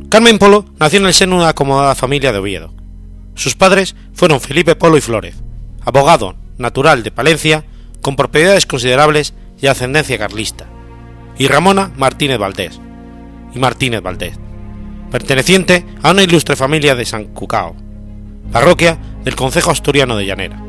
Carmen 0.09 0.39
Polo 0.39 0.65
nació 0.80 0.97
en 0.97 1.05
el 1.05 1.13
seno 1.13 1.36
de 1.36 1.41
una 1.41 1.49
acomodada 1.49 1.93
familia 1.93 2.32
de 2.32 2.39
Oviedo. 2.39 2.78
Sus 3.39 3.55
padres 3.55 3.95
fueron 4.11 4.41
Felipe 4.41 4.75
Polo 4.75 4.97
y 4.97 5.01
Flórez, 5.01 5.35
abogado 5.85 6.35
natural 6.57 7.03
de 7.03 7.11
Palencia, 7.11 7.63
con 8.01 8.17
propiedades 8.17 8.65
considerables 8.65 9.33
y 9.61 9.67
ascendencia 9.67 10.17
carlista, 10.17 10.65
y 11.37 11.47
Ramona 11.47 11.89
Martínez 11.95 12.37
Valdés, 12.37 12.81
y 13.55 13.59
Martínez 13.59 14.01
Valdés, 14.01 14.37
perteneciente 15.09 15.85
a 16.03 16.11
una 16.11 16.23
ilustre 16.23 16.57
familia 16.57 16.95
de 16.95 17.05
San 17.05 17.27
Cucao, 17.27 17.77
parroquia 18.51 18.99
del 19.23 19.37
Concejo 19.37 19.71
Asturiano 19.71 20.17
de 20.17 20.25
Llanera. 20.25 20.61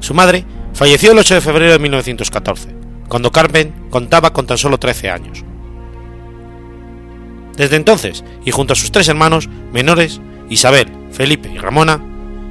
Su 0.00 0.14
madre 0.14 0.46
falleció 0.72 1.12
el 1.12 1.18
8 1.18 1.34
de 1.34 1.40
febrero 1.42 1.72
de 1.72 1.78
1914, 1.78 2.74
cuando 3.08 3.30
Carmen 3.30 3.74
contaba 3.90 4.32
con 4.32 4.46
tan 4.46 4.56
solo 4.56 4.78
13 4.78 5.10
años. 5.10 5.44
Desde 7.58 7.76
entonces, 7.76 8.24
y 8.46 8.50
junto 8.50 8.72
a 8.72 8.76
sus 8.76 8.90
tres 8.90 9.08
hermanos 9.08 9.50
menores, 9.74 10.22
Isabel, 10.52 10.86
Felipe 11.12 11.50
y 11.50 11.56
Ramona, 11.56 11.98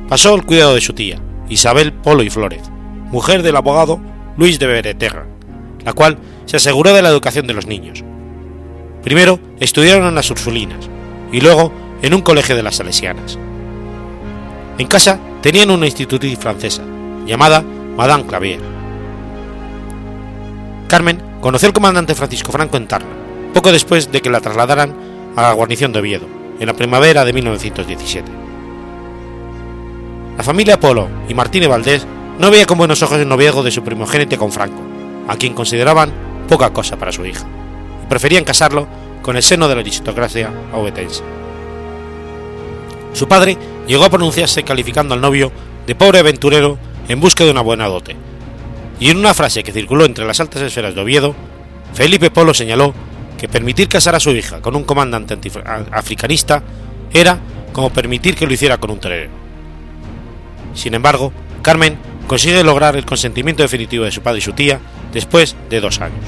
pasó 0.09 0.33
el 0.33 0.43
cuidado 0.43 0.73
de 0.73 0.81
su 0.81 0.93
tía, 0.93 1.19
Isabel 1.49 1.93
Polo 1.93 2.23
y 2.23 2.31
Flórez, 2.31 2.63
mujer 3.11 3.43
del 3.43 3.55
abogado 3.55 3.99
Luis 4.37 4.57
de 4.57 4.65
Bereterra, 4.65 5.27
la 5.85 5.93
cual 5.93 6.17
se 6.45 6.57
aseguró 6.57 6.93
de 6.93 7.03
la 7.03 7.09
educación 7.09 7.45
de 7.45 7.53
los 7.53 7.67
niños. 7.67 8.03
Primero 9.03 9.39
estudiaron 9.59 10.07
en 10.07 10.15
las 10.15 10.31
Ursulinas 10.31 10.89
y 11.31 11.41
luego 11.41 11.71
en 12.01 12.15
un 12.15 12.21
colegio 12.21 12.55
de 12.55 12.63
las 12.63 12.77
Salesianas. 12.77 13.37
En 14.79 14.87
casa 14.87 15.19
tenían 15.43 15.69
una 15.69 15.85
institutriz 15.85 16.39
francesa, 16.39 16.81
llamada 17.27 17.63
Madame 17.95 18.25
Clavier. 18.25 18.61
Carmen 20.87 21.21
conoció 21.39 21.67
al 21.67 21.73
comandante 21.73 22.15
Francisco 22.15 22.51
Franco 22.51 22.77
en 22.77 22.87
Tarna, 22.87 23.11
poco 23.53 23.71
después 23.71 24.11
de 24.11 24.21
que 24.21 24.31
la 24.31 24.41
trasladaran 24.41 24.95
a 25.35 25.43
la 25.43 25.53
guarnición 25.53 25.91
de 25.91 25.99
Oviedo, 25.99 26.40
en 26.61 26.67
la 26.67 26.73
primavera 26.73 27.25
de 27.25 27.33
1917. 27.33 28.31
La 30.37 30.43
familia 30.43 30.79
Polo 30.79 31.09
y 31.27 31.33
Martínez 31.33 31.67
Valdés 31.67 32.05
no 32.37 32.51
veía 32.51 32.67
con 32.67 32.77
buenos 32.77 33.01
ojos 33.01 33.19
el 33.19 33.27
noviazgo 33.27 33.63
de 33.63 33.71
su 33.71 33.83
primogénito 33.83 34.37
con 34.37 34.51
Franco, 34.51 34.79
a 35.27 35.37
quien 35.37 35.55
consideraban 35.55 36.13
poca 36.47 36.71
cosa 36.71 36.97
para 36.97 37.11
su 37.11 37.25
hija, 37.25 37.47
y 38.03 38.07
preferían 38.07 38.43
casarlo 38.43 38.87
con 39.23 39.35
el 39.35 39.41
seno 39.41 39.67
de 39.67 39.73
la 39.73 39.81
aristocracia 39.81 40.53
obetense. 40.71 41.23
Su 43.13 43.27
padre 43.27 43.57
llegó 43.87 44.05
a 44.05 44.11
pronunciarse 44.11 44.61
calificando 44.61 45.15
al 45.15 45.21
novio 45.21 45.51
de 45.87 45.95
pobre 45.95 46.19
aventurero 46.19 46.77
en 47.07 47.19
busca 47.19 47.43
de 47.43 47.49
una 47.49 47.61
buena 47.61 47.87
dote, 47.87 48.15
y 48.99 49.09
en 49.09 49.17
una 49.17 49.33
frase 49.33 49.63
que 49.63 49.71
circuló 49.73 50.05
entre 50.05 50.27
las 50.27 50.39
altas 50.39 50.61
esferas 50.61 50.93
de 50.93 51.01
Oviedo, 51.01 51.33
Felipe 51.95 52.29
Polo 52.29 52.53
señaló 52.53 52.93
que 53.41 53.49
permitir 53.49 53.87
casar 53.89 54.13
a 54.13 54.19
su 54.19 54.29
hija 54.29 54.61
con 54.61 54.75
un 54.75 54.83
comandante 54.83 55.35
africanista 55.91 56.61
era 57.11 57.39
como 57.73 57.89
permitir 57.89 58.35
que 58.35 58.45
lo 58.45 58.53
hiciera 58.53 58.77
con 58.77 58.91
un 58.91 58.99
torero. 58.99 59.31
Sin 60.75 60.93
embargo, 60.93 61.33
Carmen 61.63 61.97
consigue 62.27 62.63
lograr 62.63 62.95
el 62.95 63.03
consentimiento 63.03 63.63
definitivo 63.63 64.05
de 64.05 64.11
su 64.11 64.21
padre 64.21 64.37
y 64.37 64.41
su 64.43 64.53
tía 64.53 64.79
después 65.11 65.55
de 65.71 65.81
dos 65.81 66.01
años. 66.01 66.23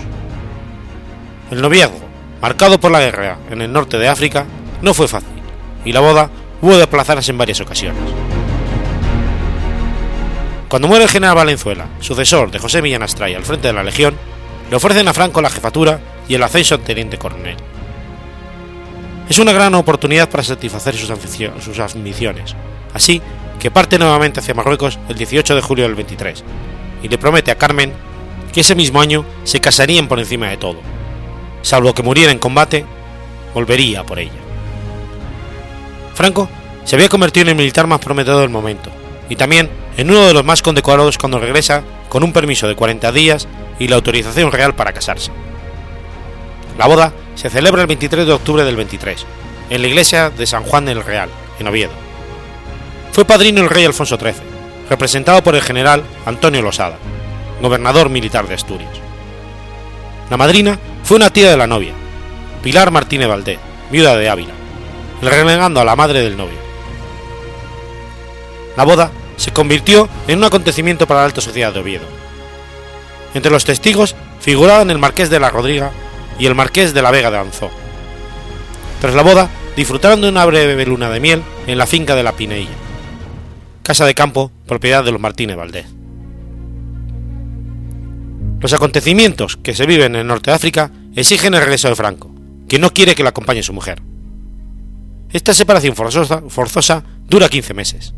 El 1.52 1.62
noviazgo, 1.62 2.00
marcado 2.42 2.80
por 2.80 2.90
la 2.90 3.02
guerra 3.02 3.38
en 3.52 3.62
el 3.62 3.72
norte 3.72 4.00
de 4.00 4.08
África, 4.08 4.48
no 4.82 4.96
fue 4.96 5.08
fácil, 5.08 5.30
y 5.86 5.92
la 5.92 6.00
boda 6.00 6.32
hubo 6.64 6.76
de 6.76 6.82
aplazarse 6.82 7.30
en 7.30 7.38
varias 7.38 7.62
ocasiones. 7.62 8.02
Cuando 10.68 10.88
muere 10.88 11.04
el 11.04 11.12
general 11.12 11.36
Valenzuela, 11.36 11.90
sucesor 12.00 12.50
de 12.50 12.58
José 12.58 12.82
Millán 12.82 13.04
Astray 13.04 13.36
al 13.36 13.46
frente 13.46 13.68
de 13.68 13.74
la 13.76 13.84
Legión, 13.84 14.16
le 14.72 14.78
ofrecen 14.78 15.08
a 15.08 15.14
Franco 15.14 15.44
la 15.44 15.52
jefatura 15.52 16.00
y 16.28 16.36
el 16.36 16.44
ascenso 16.44 16.76
a 16.76 16.78
teniente 16.78 17.18
coronel. 17.18 17.58
Es 19.30 19.40
una 19.40 19.54
gran 19.54 19.74
oportunidad 19.76 20.30
para 20.30 20.44
satisfacer 20.44 20.96
sus, 20.96 21.10
sus 21.64 21.80
ambiciones, 21.80 22.56
así 22.94 23.22
que 23.60 23.72
parte 23.72 23.98
nuevamente 23.98 24.40
hacia 24.40 24.54
Marruecos 24.54 25.00
el 25.08 25.18
18 25.18 25.56
de 25.56 25.62
julio 25.62 25.86
del 25.86 25.96
23 25.96 26.44
y 27.02 27.08
le 27.08 27.18
promete 27.18 27.52
a 27.52 27.58
Carmen 27.58 27.94
que 28.52 28.62
ese 28.62 28.76
mismo 28.76 29.02
año 29.02 29.26
se 29.44 29.60
casarían 29.60 30.08
por 30.08 30.20
encima 30.20 30.50
de 30.50 30.58
todo. 30.58 30.78
Salvo 31.62 31.94
que 31.94 32.04
muriera 32.04 32.32
en 32.32 32.40
combate, 32.40 32.86
volvería 33.54 34.04
por 34.04 34.20
ella. 34.20 34.32
Franco 36.14 36.50
se 36.84 36.96
había 36.96 37.10
convertido 37.10 37.44
en 37.44 37.50
el 37.50 37.56
militar 37.56 37.88
más 37.88 38.00
prometedor 38.00 38.42
del 38.42 38.50
momento 38.50 38.92
y 39.30 39.36
también 39.36 39.70
en 39.98 40.10
uno 40.10 40.28
de 40.28 40.34
los 40.34 40.44
más 40.44 40.62
condecorados 40.62 41.18
cuando 41.18 41.40
regresa 41.40 41.84
con 42.10 42.24
un 42.24 42.34
permiso 42.34 42.68
de 42.68 42.76
40 42.76 43.12
días 43.12 43.48
y 43.80 43.88
la 43.88 43.96
autorización 43.96 44.52
real 44.52 44.76
para 44.76 44.94
casarse. 44.94 45.32
La 46.78 46.88
boda 46.88 47.14
se 47.36 47.50
celebra 47.50 47.82
el 47.82 47.88
23 47.88 48.26
de 48.26 48.34
octubre 48.34 48.64
del 48.64 48.76
23, 48.76 49.26
en 49.70 49.82
la 49.82 49.88
iglesia 49.88 50.30
de 50.30 50.46
San 50.46 50.64
Juan 50.64 50.86
del 50.86 51.04
Real, 51.04 51.30
en 51.60 51.68
Oviedo. 51.68 51.92
Fue 53.12 53.26
padrino 53.26 53.62
el 53.62 53.70
rey 53.70 53.86
Alfonso 53.86 54.18
XIII, 54.18 54.34
representado 54.90 55.44
por 55.44 55.56
el 55.56 55.62
general 55.62 56.04
Antonio 56.26 56.62
Losada, 56.62 56.98
gobernador 57.62 58.10
militar 58.10 58.48
de 58.48 58.56
Asturias. 58.56 58.92
La 60.30 60.38
madrina 60.38 60.80
fue 61.04 61.18
una 61.18 61.32
tía 61.32 61.50
de 61.50 61.58
la 61.58 61.68
novia, 61.68 61.94
Pilar 62.64 62.92
Martínez 62.92 63.28
Valdés, 63.28 63.60
viuda 63.92 64.16
de 64.16 64.30
Ávila, 64.30 64.54
relegando 65.22 65.80
a 65.80 65.86
la 65.86 65.96
madre 65.96 66.22
del 66.22 66.38
novio. 66.38 66.58
La 68.76 68.84
boda 68.84 69.12
se 69.38 69.52
convirtió 69.52 70.10
en 70.28 70.40
un 70.40 70.46
acontecimiento 70.46 71.06
para 71.06 71.20
la 71.20 71.26
alta 71.28 71.42
sociedad 71.42 71.72
de 71.72 71.80
Oviedo. 71.80 72.06
Entre 73.34 73.52
los 73.52 73.66
testigos 73.66 74.16
figuraban 74.40 74.90
el 74.90 74.98
marqués 74.98 75.30
de 75.30 75.40
la 75.40 75.50
Rodriga 75.50 75.92
y 76.40 76.46
el 76.46 76.56
marqués 76.56 76.94
de 76.94 77.02
la 77.02 77.12
Vega 77.12 77.32
de 77.32 77.38
Anzó. 77.38 77.70
Tras 79.02 79.16
la 79.16 79.22
boda, 79.22 79.50
disfrutaron 79.76 80.22
de 80.22 80.30
una 80.30 80.46
breve 80.46 80.86
luna 80.86 81.10
de 81.10 81.20
miel 81.20 81.44
en 81.68 81.78
la 81.78 81.88
finca 81.88 82.16
de 82.16 82.24
la 82.24 82.34
Pineilla, 82.34 82.72
casa 83.84 84.06
de 84.06 84.16
campo 84.16 84.52
propiedad 84.66 85.04
de 85.04 85.12
los 85.12 85.22
Martínez 85.22 85.58
Valdés. 85.58 85.86
Los 88.60 88.72
acontecimientos 88.72 89.58
que 89.58 89.76
se 89.76 89.86
viven 89.86 90.16
en 90.16 90.22
el 90.22 90.28
norte 90.28 90.52
de 90.52 90.56
África 90.56 90.90
exigen 91.16 91.54
el 91.54 91.60
regreso 91.60 91.90
de 91.90 91.96
Franco, 91.96 92.34
que 92.70 92.80
no 92.80 92.92
quiere 92.94 93.14
que 93.14 93.24
le 93.24 93.30
acompañe 93.30 93.62
su 93.62 93.74
mujer. 93.74 94.02
Esta 95.32 95.54
separación 95.54 95.96
forzosa, 95.96 96.44
forzosa 96.48 97.04
dura 97.28 97.50
15 97.50 97.74
meses. 97.74 98.14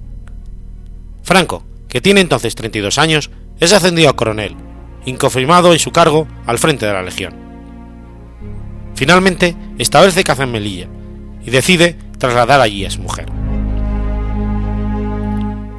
Franco, 1.24 1.66
que 1.88 2.02
tiene 2.02 2.22
entonces 2.22 2.54
32 2.54 3.00
años, 3.00 3.32
es 3.60 3.74
ascendido 3.74 4.10
a 4.10 4.16
coronel, 4.16 4.56
inconfirmado 5.06 5.74
en 5.74 5.80
su 5.80 5.92
cargo 5.92 6.28
al 6.46 6.60
frente 6.60 6.86
de 6.86 6.94
la 6.94 7.02
Legión. 7.02 7.45
Finalmente 8.96 9.56
establece 9.78 10.24
caza 10.24 10.44
en 10.44 10.52
Melilla 10.52 10.88
y 11.46 11.52
decide 11.52 11.98
trasladar 12.18 12.62
allí 12.62 12.86
a 12.86 12.92
su 12.92 13.02
mujer. 13.02 13.28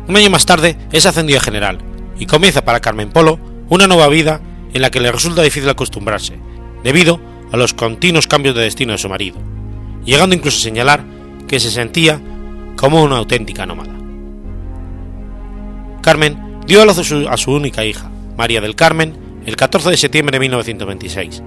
Un 0.08 0.16
año 0.16 0.30
más 0.30 0.46
tarde 0.46 0.76
es 0.92 1.06
ascendido 1.06 1.38
a 1.38 1.42
general 1.42 1.78
y 2.18 2.26
comienza 2.26 2.64
para 2.64 2.80
Carmen 2.80 3.10
Polo 3.10 3.40
una 3.68 3.86
nueva 3.86 4.08
vida 4.08 4.40
en 4.72 4.82
la 4.82 4.90
que 4.90 5.00
le 5.00 5.10
resulta 5.10 5.42
difícil 5.42 5.68
acostumbrarse, 5.68 6.38
debido 6.84 7.20
a 7.50 7.56
los 7.56 7.74
continuos 7.74 8.26
cambios 8.26 8.54
de 8.54 8.62
destino 8.62 8.92
de 8.92 8.98
su 8.98 9.08
marido, 9.08 9.38
llegando 10.04 10.36
incluso 10.36 10.58
a 10.58 10.62
señalar 10.62 11.04
que 11.48 11.58
se 11.58 11.70
sentía 11.70 12.20
como 12.76 13.02
una 13.02 13.16
auténtica 13.16 13.66
nómada. 13.66 13.94
Carmen 16.02 16.60
dio 16.66 16.82
a 16.82 16.84
luz 16.84 16.98
a 16.98 17.36
su, 17.36 17.52
única 17.52 17.84
hija, 17.84 18.10
María 18.36 18.60
del 18.60 18.76
Carmen, 18.76 19.16
el 19.44 19.56
14 19.56 19.90
de 19.90 19.96
septiembre 19.96 20.36
de 20.36 20.40
1926, 20.40 21.42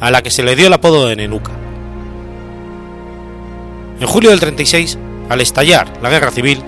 a 0.00 0.10
la 0.10 0.22
que 0.22 0.30
se 0.30 0.42
le 0.42 0.56
dio 0.56 0.66
el 0.66 0.72
apodo 0.72 1.06
de 1.06 1.16
Nenuca. 1.16 1.52
En 4.00 4.06
julio 4.06 4.30
del 4.30 4.40
36, 4.40 4.98
al 5.28 5.40
estallar 5.40 5.92
la 6.02 6.08
guerra 6.08 6.30
civil, 6.30 6.62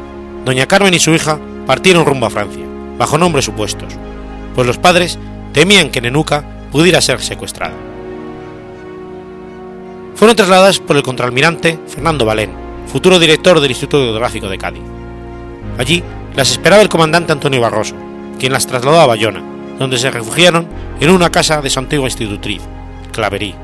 doña 0.45 0.67
Carmen 0.67 0.95
y 0.95 0.99
su 0.99 1.13
hija 1.13 1.39
partieron 1.67 2.05
rumbo 2.05 2.27
a 2.27 2.31
Francia, 2.31 2.65
bajo 2.99 3.17
nombres 3.17 3.47
supuestos, 3.47 3.95
pues 4.55 4.67
los 4.67 4.79
padres 4.79 5.19
temían 5.53 5.91
que 5.91 6.01
Nenuca 6.01 6.45
pudiera 6.71 7.01
ser 7.01 7.21
secuestrada. 7.21 7.75
Fueron 10.15 10.37
trasladadas 10.37 10.79
por 10.79 10.97
el 10.97 11.03
contraalmirante 11.03 11.79
Fernando 11.89 12.25
Valén, 12.27 12.53
futuro 12.87 13.19
director 13.19 13.61
del 13.61 13.71
Instituto 13.71 14.05
Geográfico 14.05 14.49
de 14.49 14.59
Cádiz. 14.59 14.83
Allí 15.79 16.03
las 16.37 16.51
esperaba 16.51 16.83
el 16.83 16.89
comandante 16.89 17.33
Antonio 17.33 17.61
Barroso, 17.61 17.95
quien 18.39 18.53
las 18.53 18.67
trasladó 18.67 19.01
a 19.01 19.07
Bayona, 19.07 19.43
donde 19.79 19.99
se 19.99 20.11
refugiaron 20.11 20.69
en 21.01 21.11
una 21.11 21.31
casa 21.31 21.63
de 21.63 21.71
su 21.71 21.79
antigua 21.79 22.07
institutriz, 22.07 22.63
Claverí. 23.13 23.55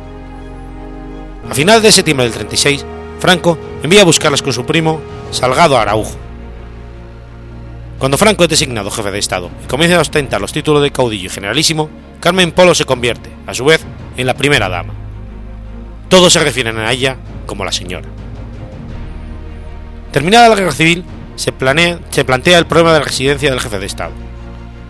A 1.51 1.55
finales 1.55 1.82
de 1.82 1.92
septiembre 1.92 2.24
del 2.24 2.34
36, 2.34 2.84
Franco 3.18 3.59
envía 3.82 4.03
a 4.03 4.05
buscarlas 4.05 4.42
con 4.42 4.53
su 4.53 4.64
primo 4.64 5.01
Salgado 5.30 5.78
Araujo. 5.78 6.16
Cuando 7.99 8.18
Franco 8.18 8.44
es 8.44 8.51
designado 8.51 8.90
jefe 8.90 9.11
de 9.11 9.18
Estado 9.18 9.51
y 9.64 9.66
comienza 9.66 9.96
a 9.96 10.01
ostentar 10.01 10.40
los 10.40 10.53
títulos 10.53 10.82
de 10.82 10.92
caudillo 10.92 11.26
y 11.26 11.30
generalísimo, 11.30 11.90
Carmen 12.20 12.53
Polo 12.53 12.74
se 12.74 12.84
convierte, 12.84 13.30
a 13.46 13.55
su 13.55 13.64
vez, 13.64 13.84
en 14.16 14.26
la 14.26 14.34
primera 14.34 14.68
dama. 14.68 14.94
Todos 16.09 16.32
se 16.32 16.40
refieren 16.40 16.78
a 16.78 16.92
ella 16.92 17.16
como 17.46 17.64
la 17.64 17.72
señora. 17.72 18.09
Terminada 20.12 20.49
la 20.49 20.55
guerra 20.55 20.72
civil, 20.72 21.05
se, 21.34 21.53
se 22.11 22.24
plantea 22.24 22.59
el 22.59 22.66
problema 22.66 22.92
de 22.92 22.99
la 23.01 23.05
residencia 23.05 23.51
del 23.51 23.61
jefe 23.61 23.78
de 23.78 23.86
Estado. 23.86 24.12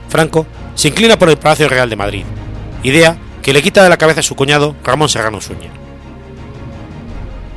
Franco 0.09 0.47
se 0.75 0.89
inclina 0.89 1.19
por 1.19 1.29
el 1.31 1.39
Palacio 1.39 1.69
Real 1.69 1.89
de 1.89 1.97
Madrid, 1.97 2.25
idea 2.83 3.17
que 3.43 3.53
le 3.53 3.63
quita 3.63 3.83
de 3.83 3.89
la 3.89 3.97
cabeza 3.97 4.21
a 4.21 4.23
su 4.23 4.35
cuñado 4.35 4.75
Ramón 4.85 5.09
Serrano 5.09 5.41
Suñer. 5.41 5.71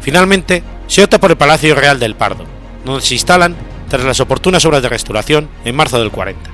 Finalmente, 0.02 0.64
se 0.88 1.04
opta 1.04 1.20
por 1.20 1.32
el 1.32 1.38
Palacio 1.38 1.76
Real 1.76 2.00
del 2.00 2.16
Pardo, 2.16 2.46
donde 2.84 3.02
se 3.02 3.14
instalan 3.14 3.56
tras 3.90 4.04
las 4.04 4.20
oportunas 4.20 4.66
obras 4.66 4.82
de 4.82 4.90
restauración 4.90 5.50
en 5.66 5.76
marzo 5.76 6.00
del 6.00 6.12
40. 6.12 6.50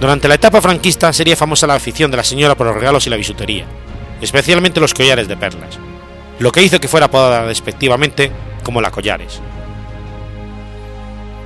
Durante 0.00 0.28
la 0.28 0.34
etapa 0.34 0.60
franquista 0.60 1.12
sería 1.12 1.36
famosa 1.36 1.66
la 1.66 1.74
afición 1.74 2.10
de 2.10 2.16
la 2.16 2.24
señora 2.24 2.54
por 2.54 2.66
los 2.66 2.76
regalos 2.76 3.06
y 3.06 3.10
la 3.10 3.16
bisutería, 3.16 3.66
especialmente 4.20 4.80
los 4.80 4.94
collares 4.94 5.26
de 5.26 5.36
perlas, 5.36 5.78
lo 6.38 6.52
que 6.52 6.62
hizo 6.62 6.80
que 6.80 6.88
fuera 6.88 7.06
apodada 7.06 7.46
despectivamente 7.46 8.30
como 8.62 8.80
la 8.80 8.90
Collares. 8.90 9.40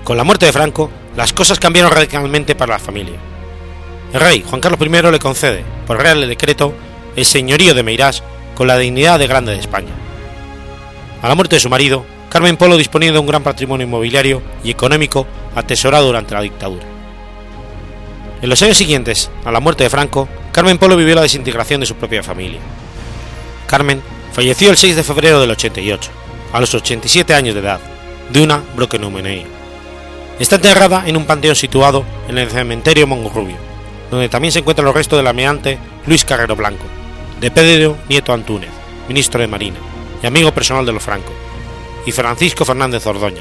Con 0.04 0.16
la 0.16 0.24
muerte 0.24 0.46
de 0.46 0.52
Franco, 0.52 0.90
las 1.16 1.32
cosas 1.32 1.58
cambiaron 1.58 1.92
radicalmente 1.92 2.54
para 2.54 2.74
la 2.74 2.78
familia. 2.78 3.31
Rey 4.12 4.44
Juan 4.46 4.60
Carlos 4.60 4.78
I 4.80 5.10
le 5.10 5.18
concede, 5.18 5.64
por 5.86 5.98
real 5.98 6.26
decreto, 6.28 6.74
el 7.16 7.24
señorío 7.24 7.74
de 7.74 7.82
Meirás 7.82 8.22
con 8.54 8.66
la 8.66 8.76
dignidad 8.76 9.18
de 9.18 9.26
Grande 9.26 9.52
de 9.52 9.60
España. 9.60 9.92
A 11.22 11.28
la 11.28 11.34
muerte 11.34 11.56
de 11.56 11.60
su 11.60 11.70
marido, 11.70 12.04
Carmen 12.28 12.56
Polo 12.56 12.76
disponía 12.76 13.12
de 13.12 13.18
un 13.18 13.26
gran 13.26 13.42
patrimonio 13.42 13.86
inmobiliario 13.86 14.42
y 14.62 14.70
económico 14.70 15.26
atesorado 15.54 16.06
durante 16.06 16.34
la 16.34 16.42
dictadura. 16.42 16.84
En 18.42 18.48
los 18.48 18.60
años 18.62 18.76
siguientes 18.76 19.30
a 19.44 19.52
la 19.52 19.60
muerte 19.60 19.84
de 19.84 19.90
Franco, 19.90 20.28
Carmen 20.50 20.78
Polo 20.78 20.96
vivió 20.96 21.14
la 21.14 21.22
desintegración 21.22 21.80
de 21.80 21.86
su 21.86 21.94
propia 21.94 22.22
familia. 22.22 22.60
Carmen 23.66 24.02
falleció 24.32 24.70
el 24.70 24.76
6 24.76 24.96
de 24.96 25.04
febrero 25.04 25.40
del 25.40 25.52
88, 25.52 26.10
a 26.52 26.60
los 26.60 26.74
87 26.74 27.32
años 27.32 27.54
de 27.54 27.60
edad, 27.60 27.80
de 28.30 28.42
una 28.42 28.62
broqueneumonía. 28.76 29.44
Está 30.38 30.56
enterrada 30.56 31.04
en 31.06 31.16
un 31.16 31.24
panteón 31.24 31.56
situado 31.56 32.04
en 32.28 32.36
el 32.36 32.50
cementerio 32.50 33.06
Monrubio, 33.06 33.71
donde 34.12 34.28
también 34.28 34.52
se 34.52 34.58
encuentran 34.58 34.84
los 34.84 34.94
restos 34.94 35.18
del 35.18 35.26
ameante 35.26 35.78
Luis 36.06 36.26
Carrero 36.26 36.54
Blanco, 36.54 36.84
de 37.40 37.50
Pedro 37.50 37.96
Nieto 38.10 38.34
Antúnez, 38.34 38.68
ministro 39.08 39.40
de 39.40 39.46
Marina 39.46 39.78
y 40.22 40.26
amigo 40.26 40.52
personal 40.52 40.84
de 40.84 40.92
los 40.92 41.02
Franco, 41.02 41.32
y 42.04 42.12
Francisco 42.12 42.66
Fernández 42.66 43.06
Ordoña, 43.06 43.40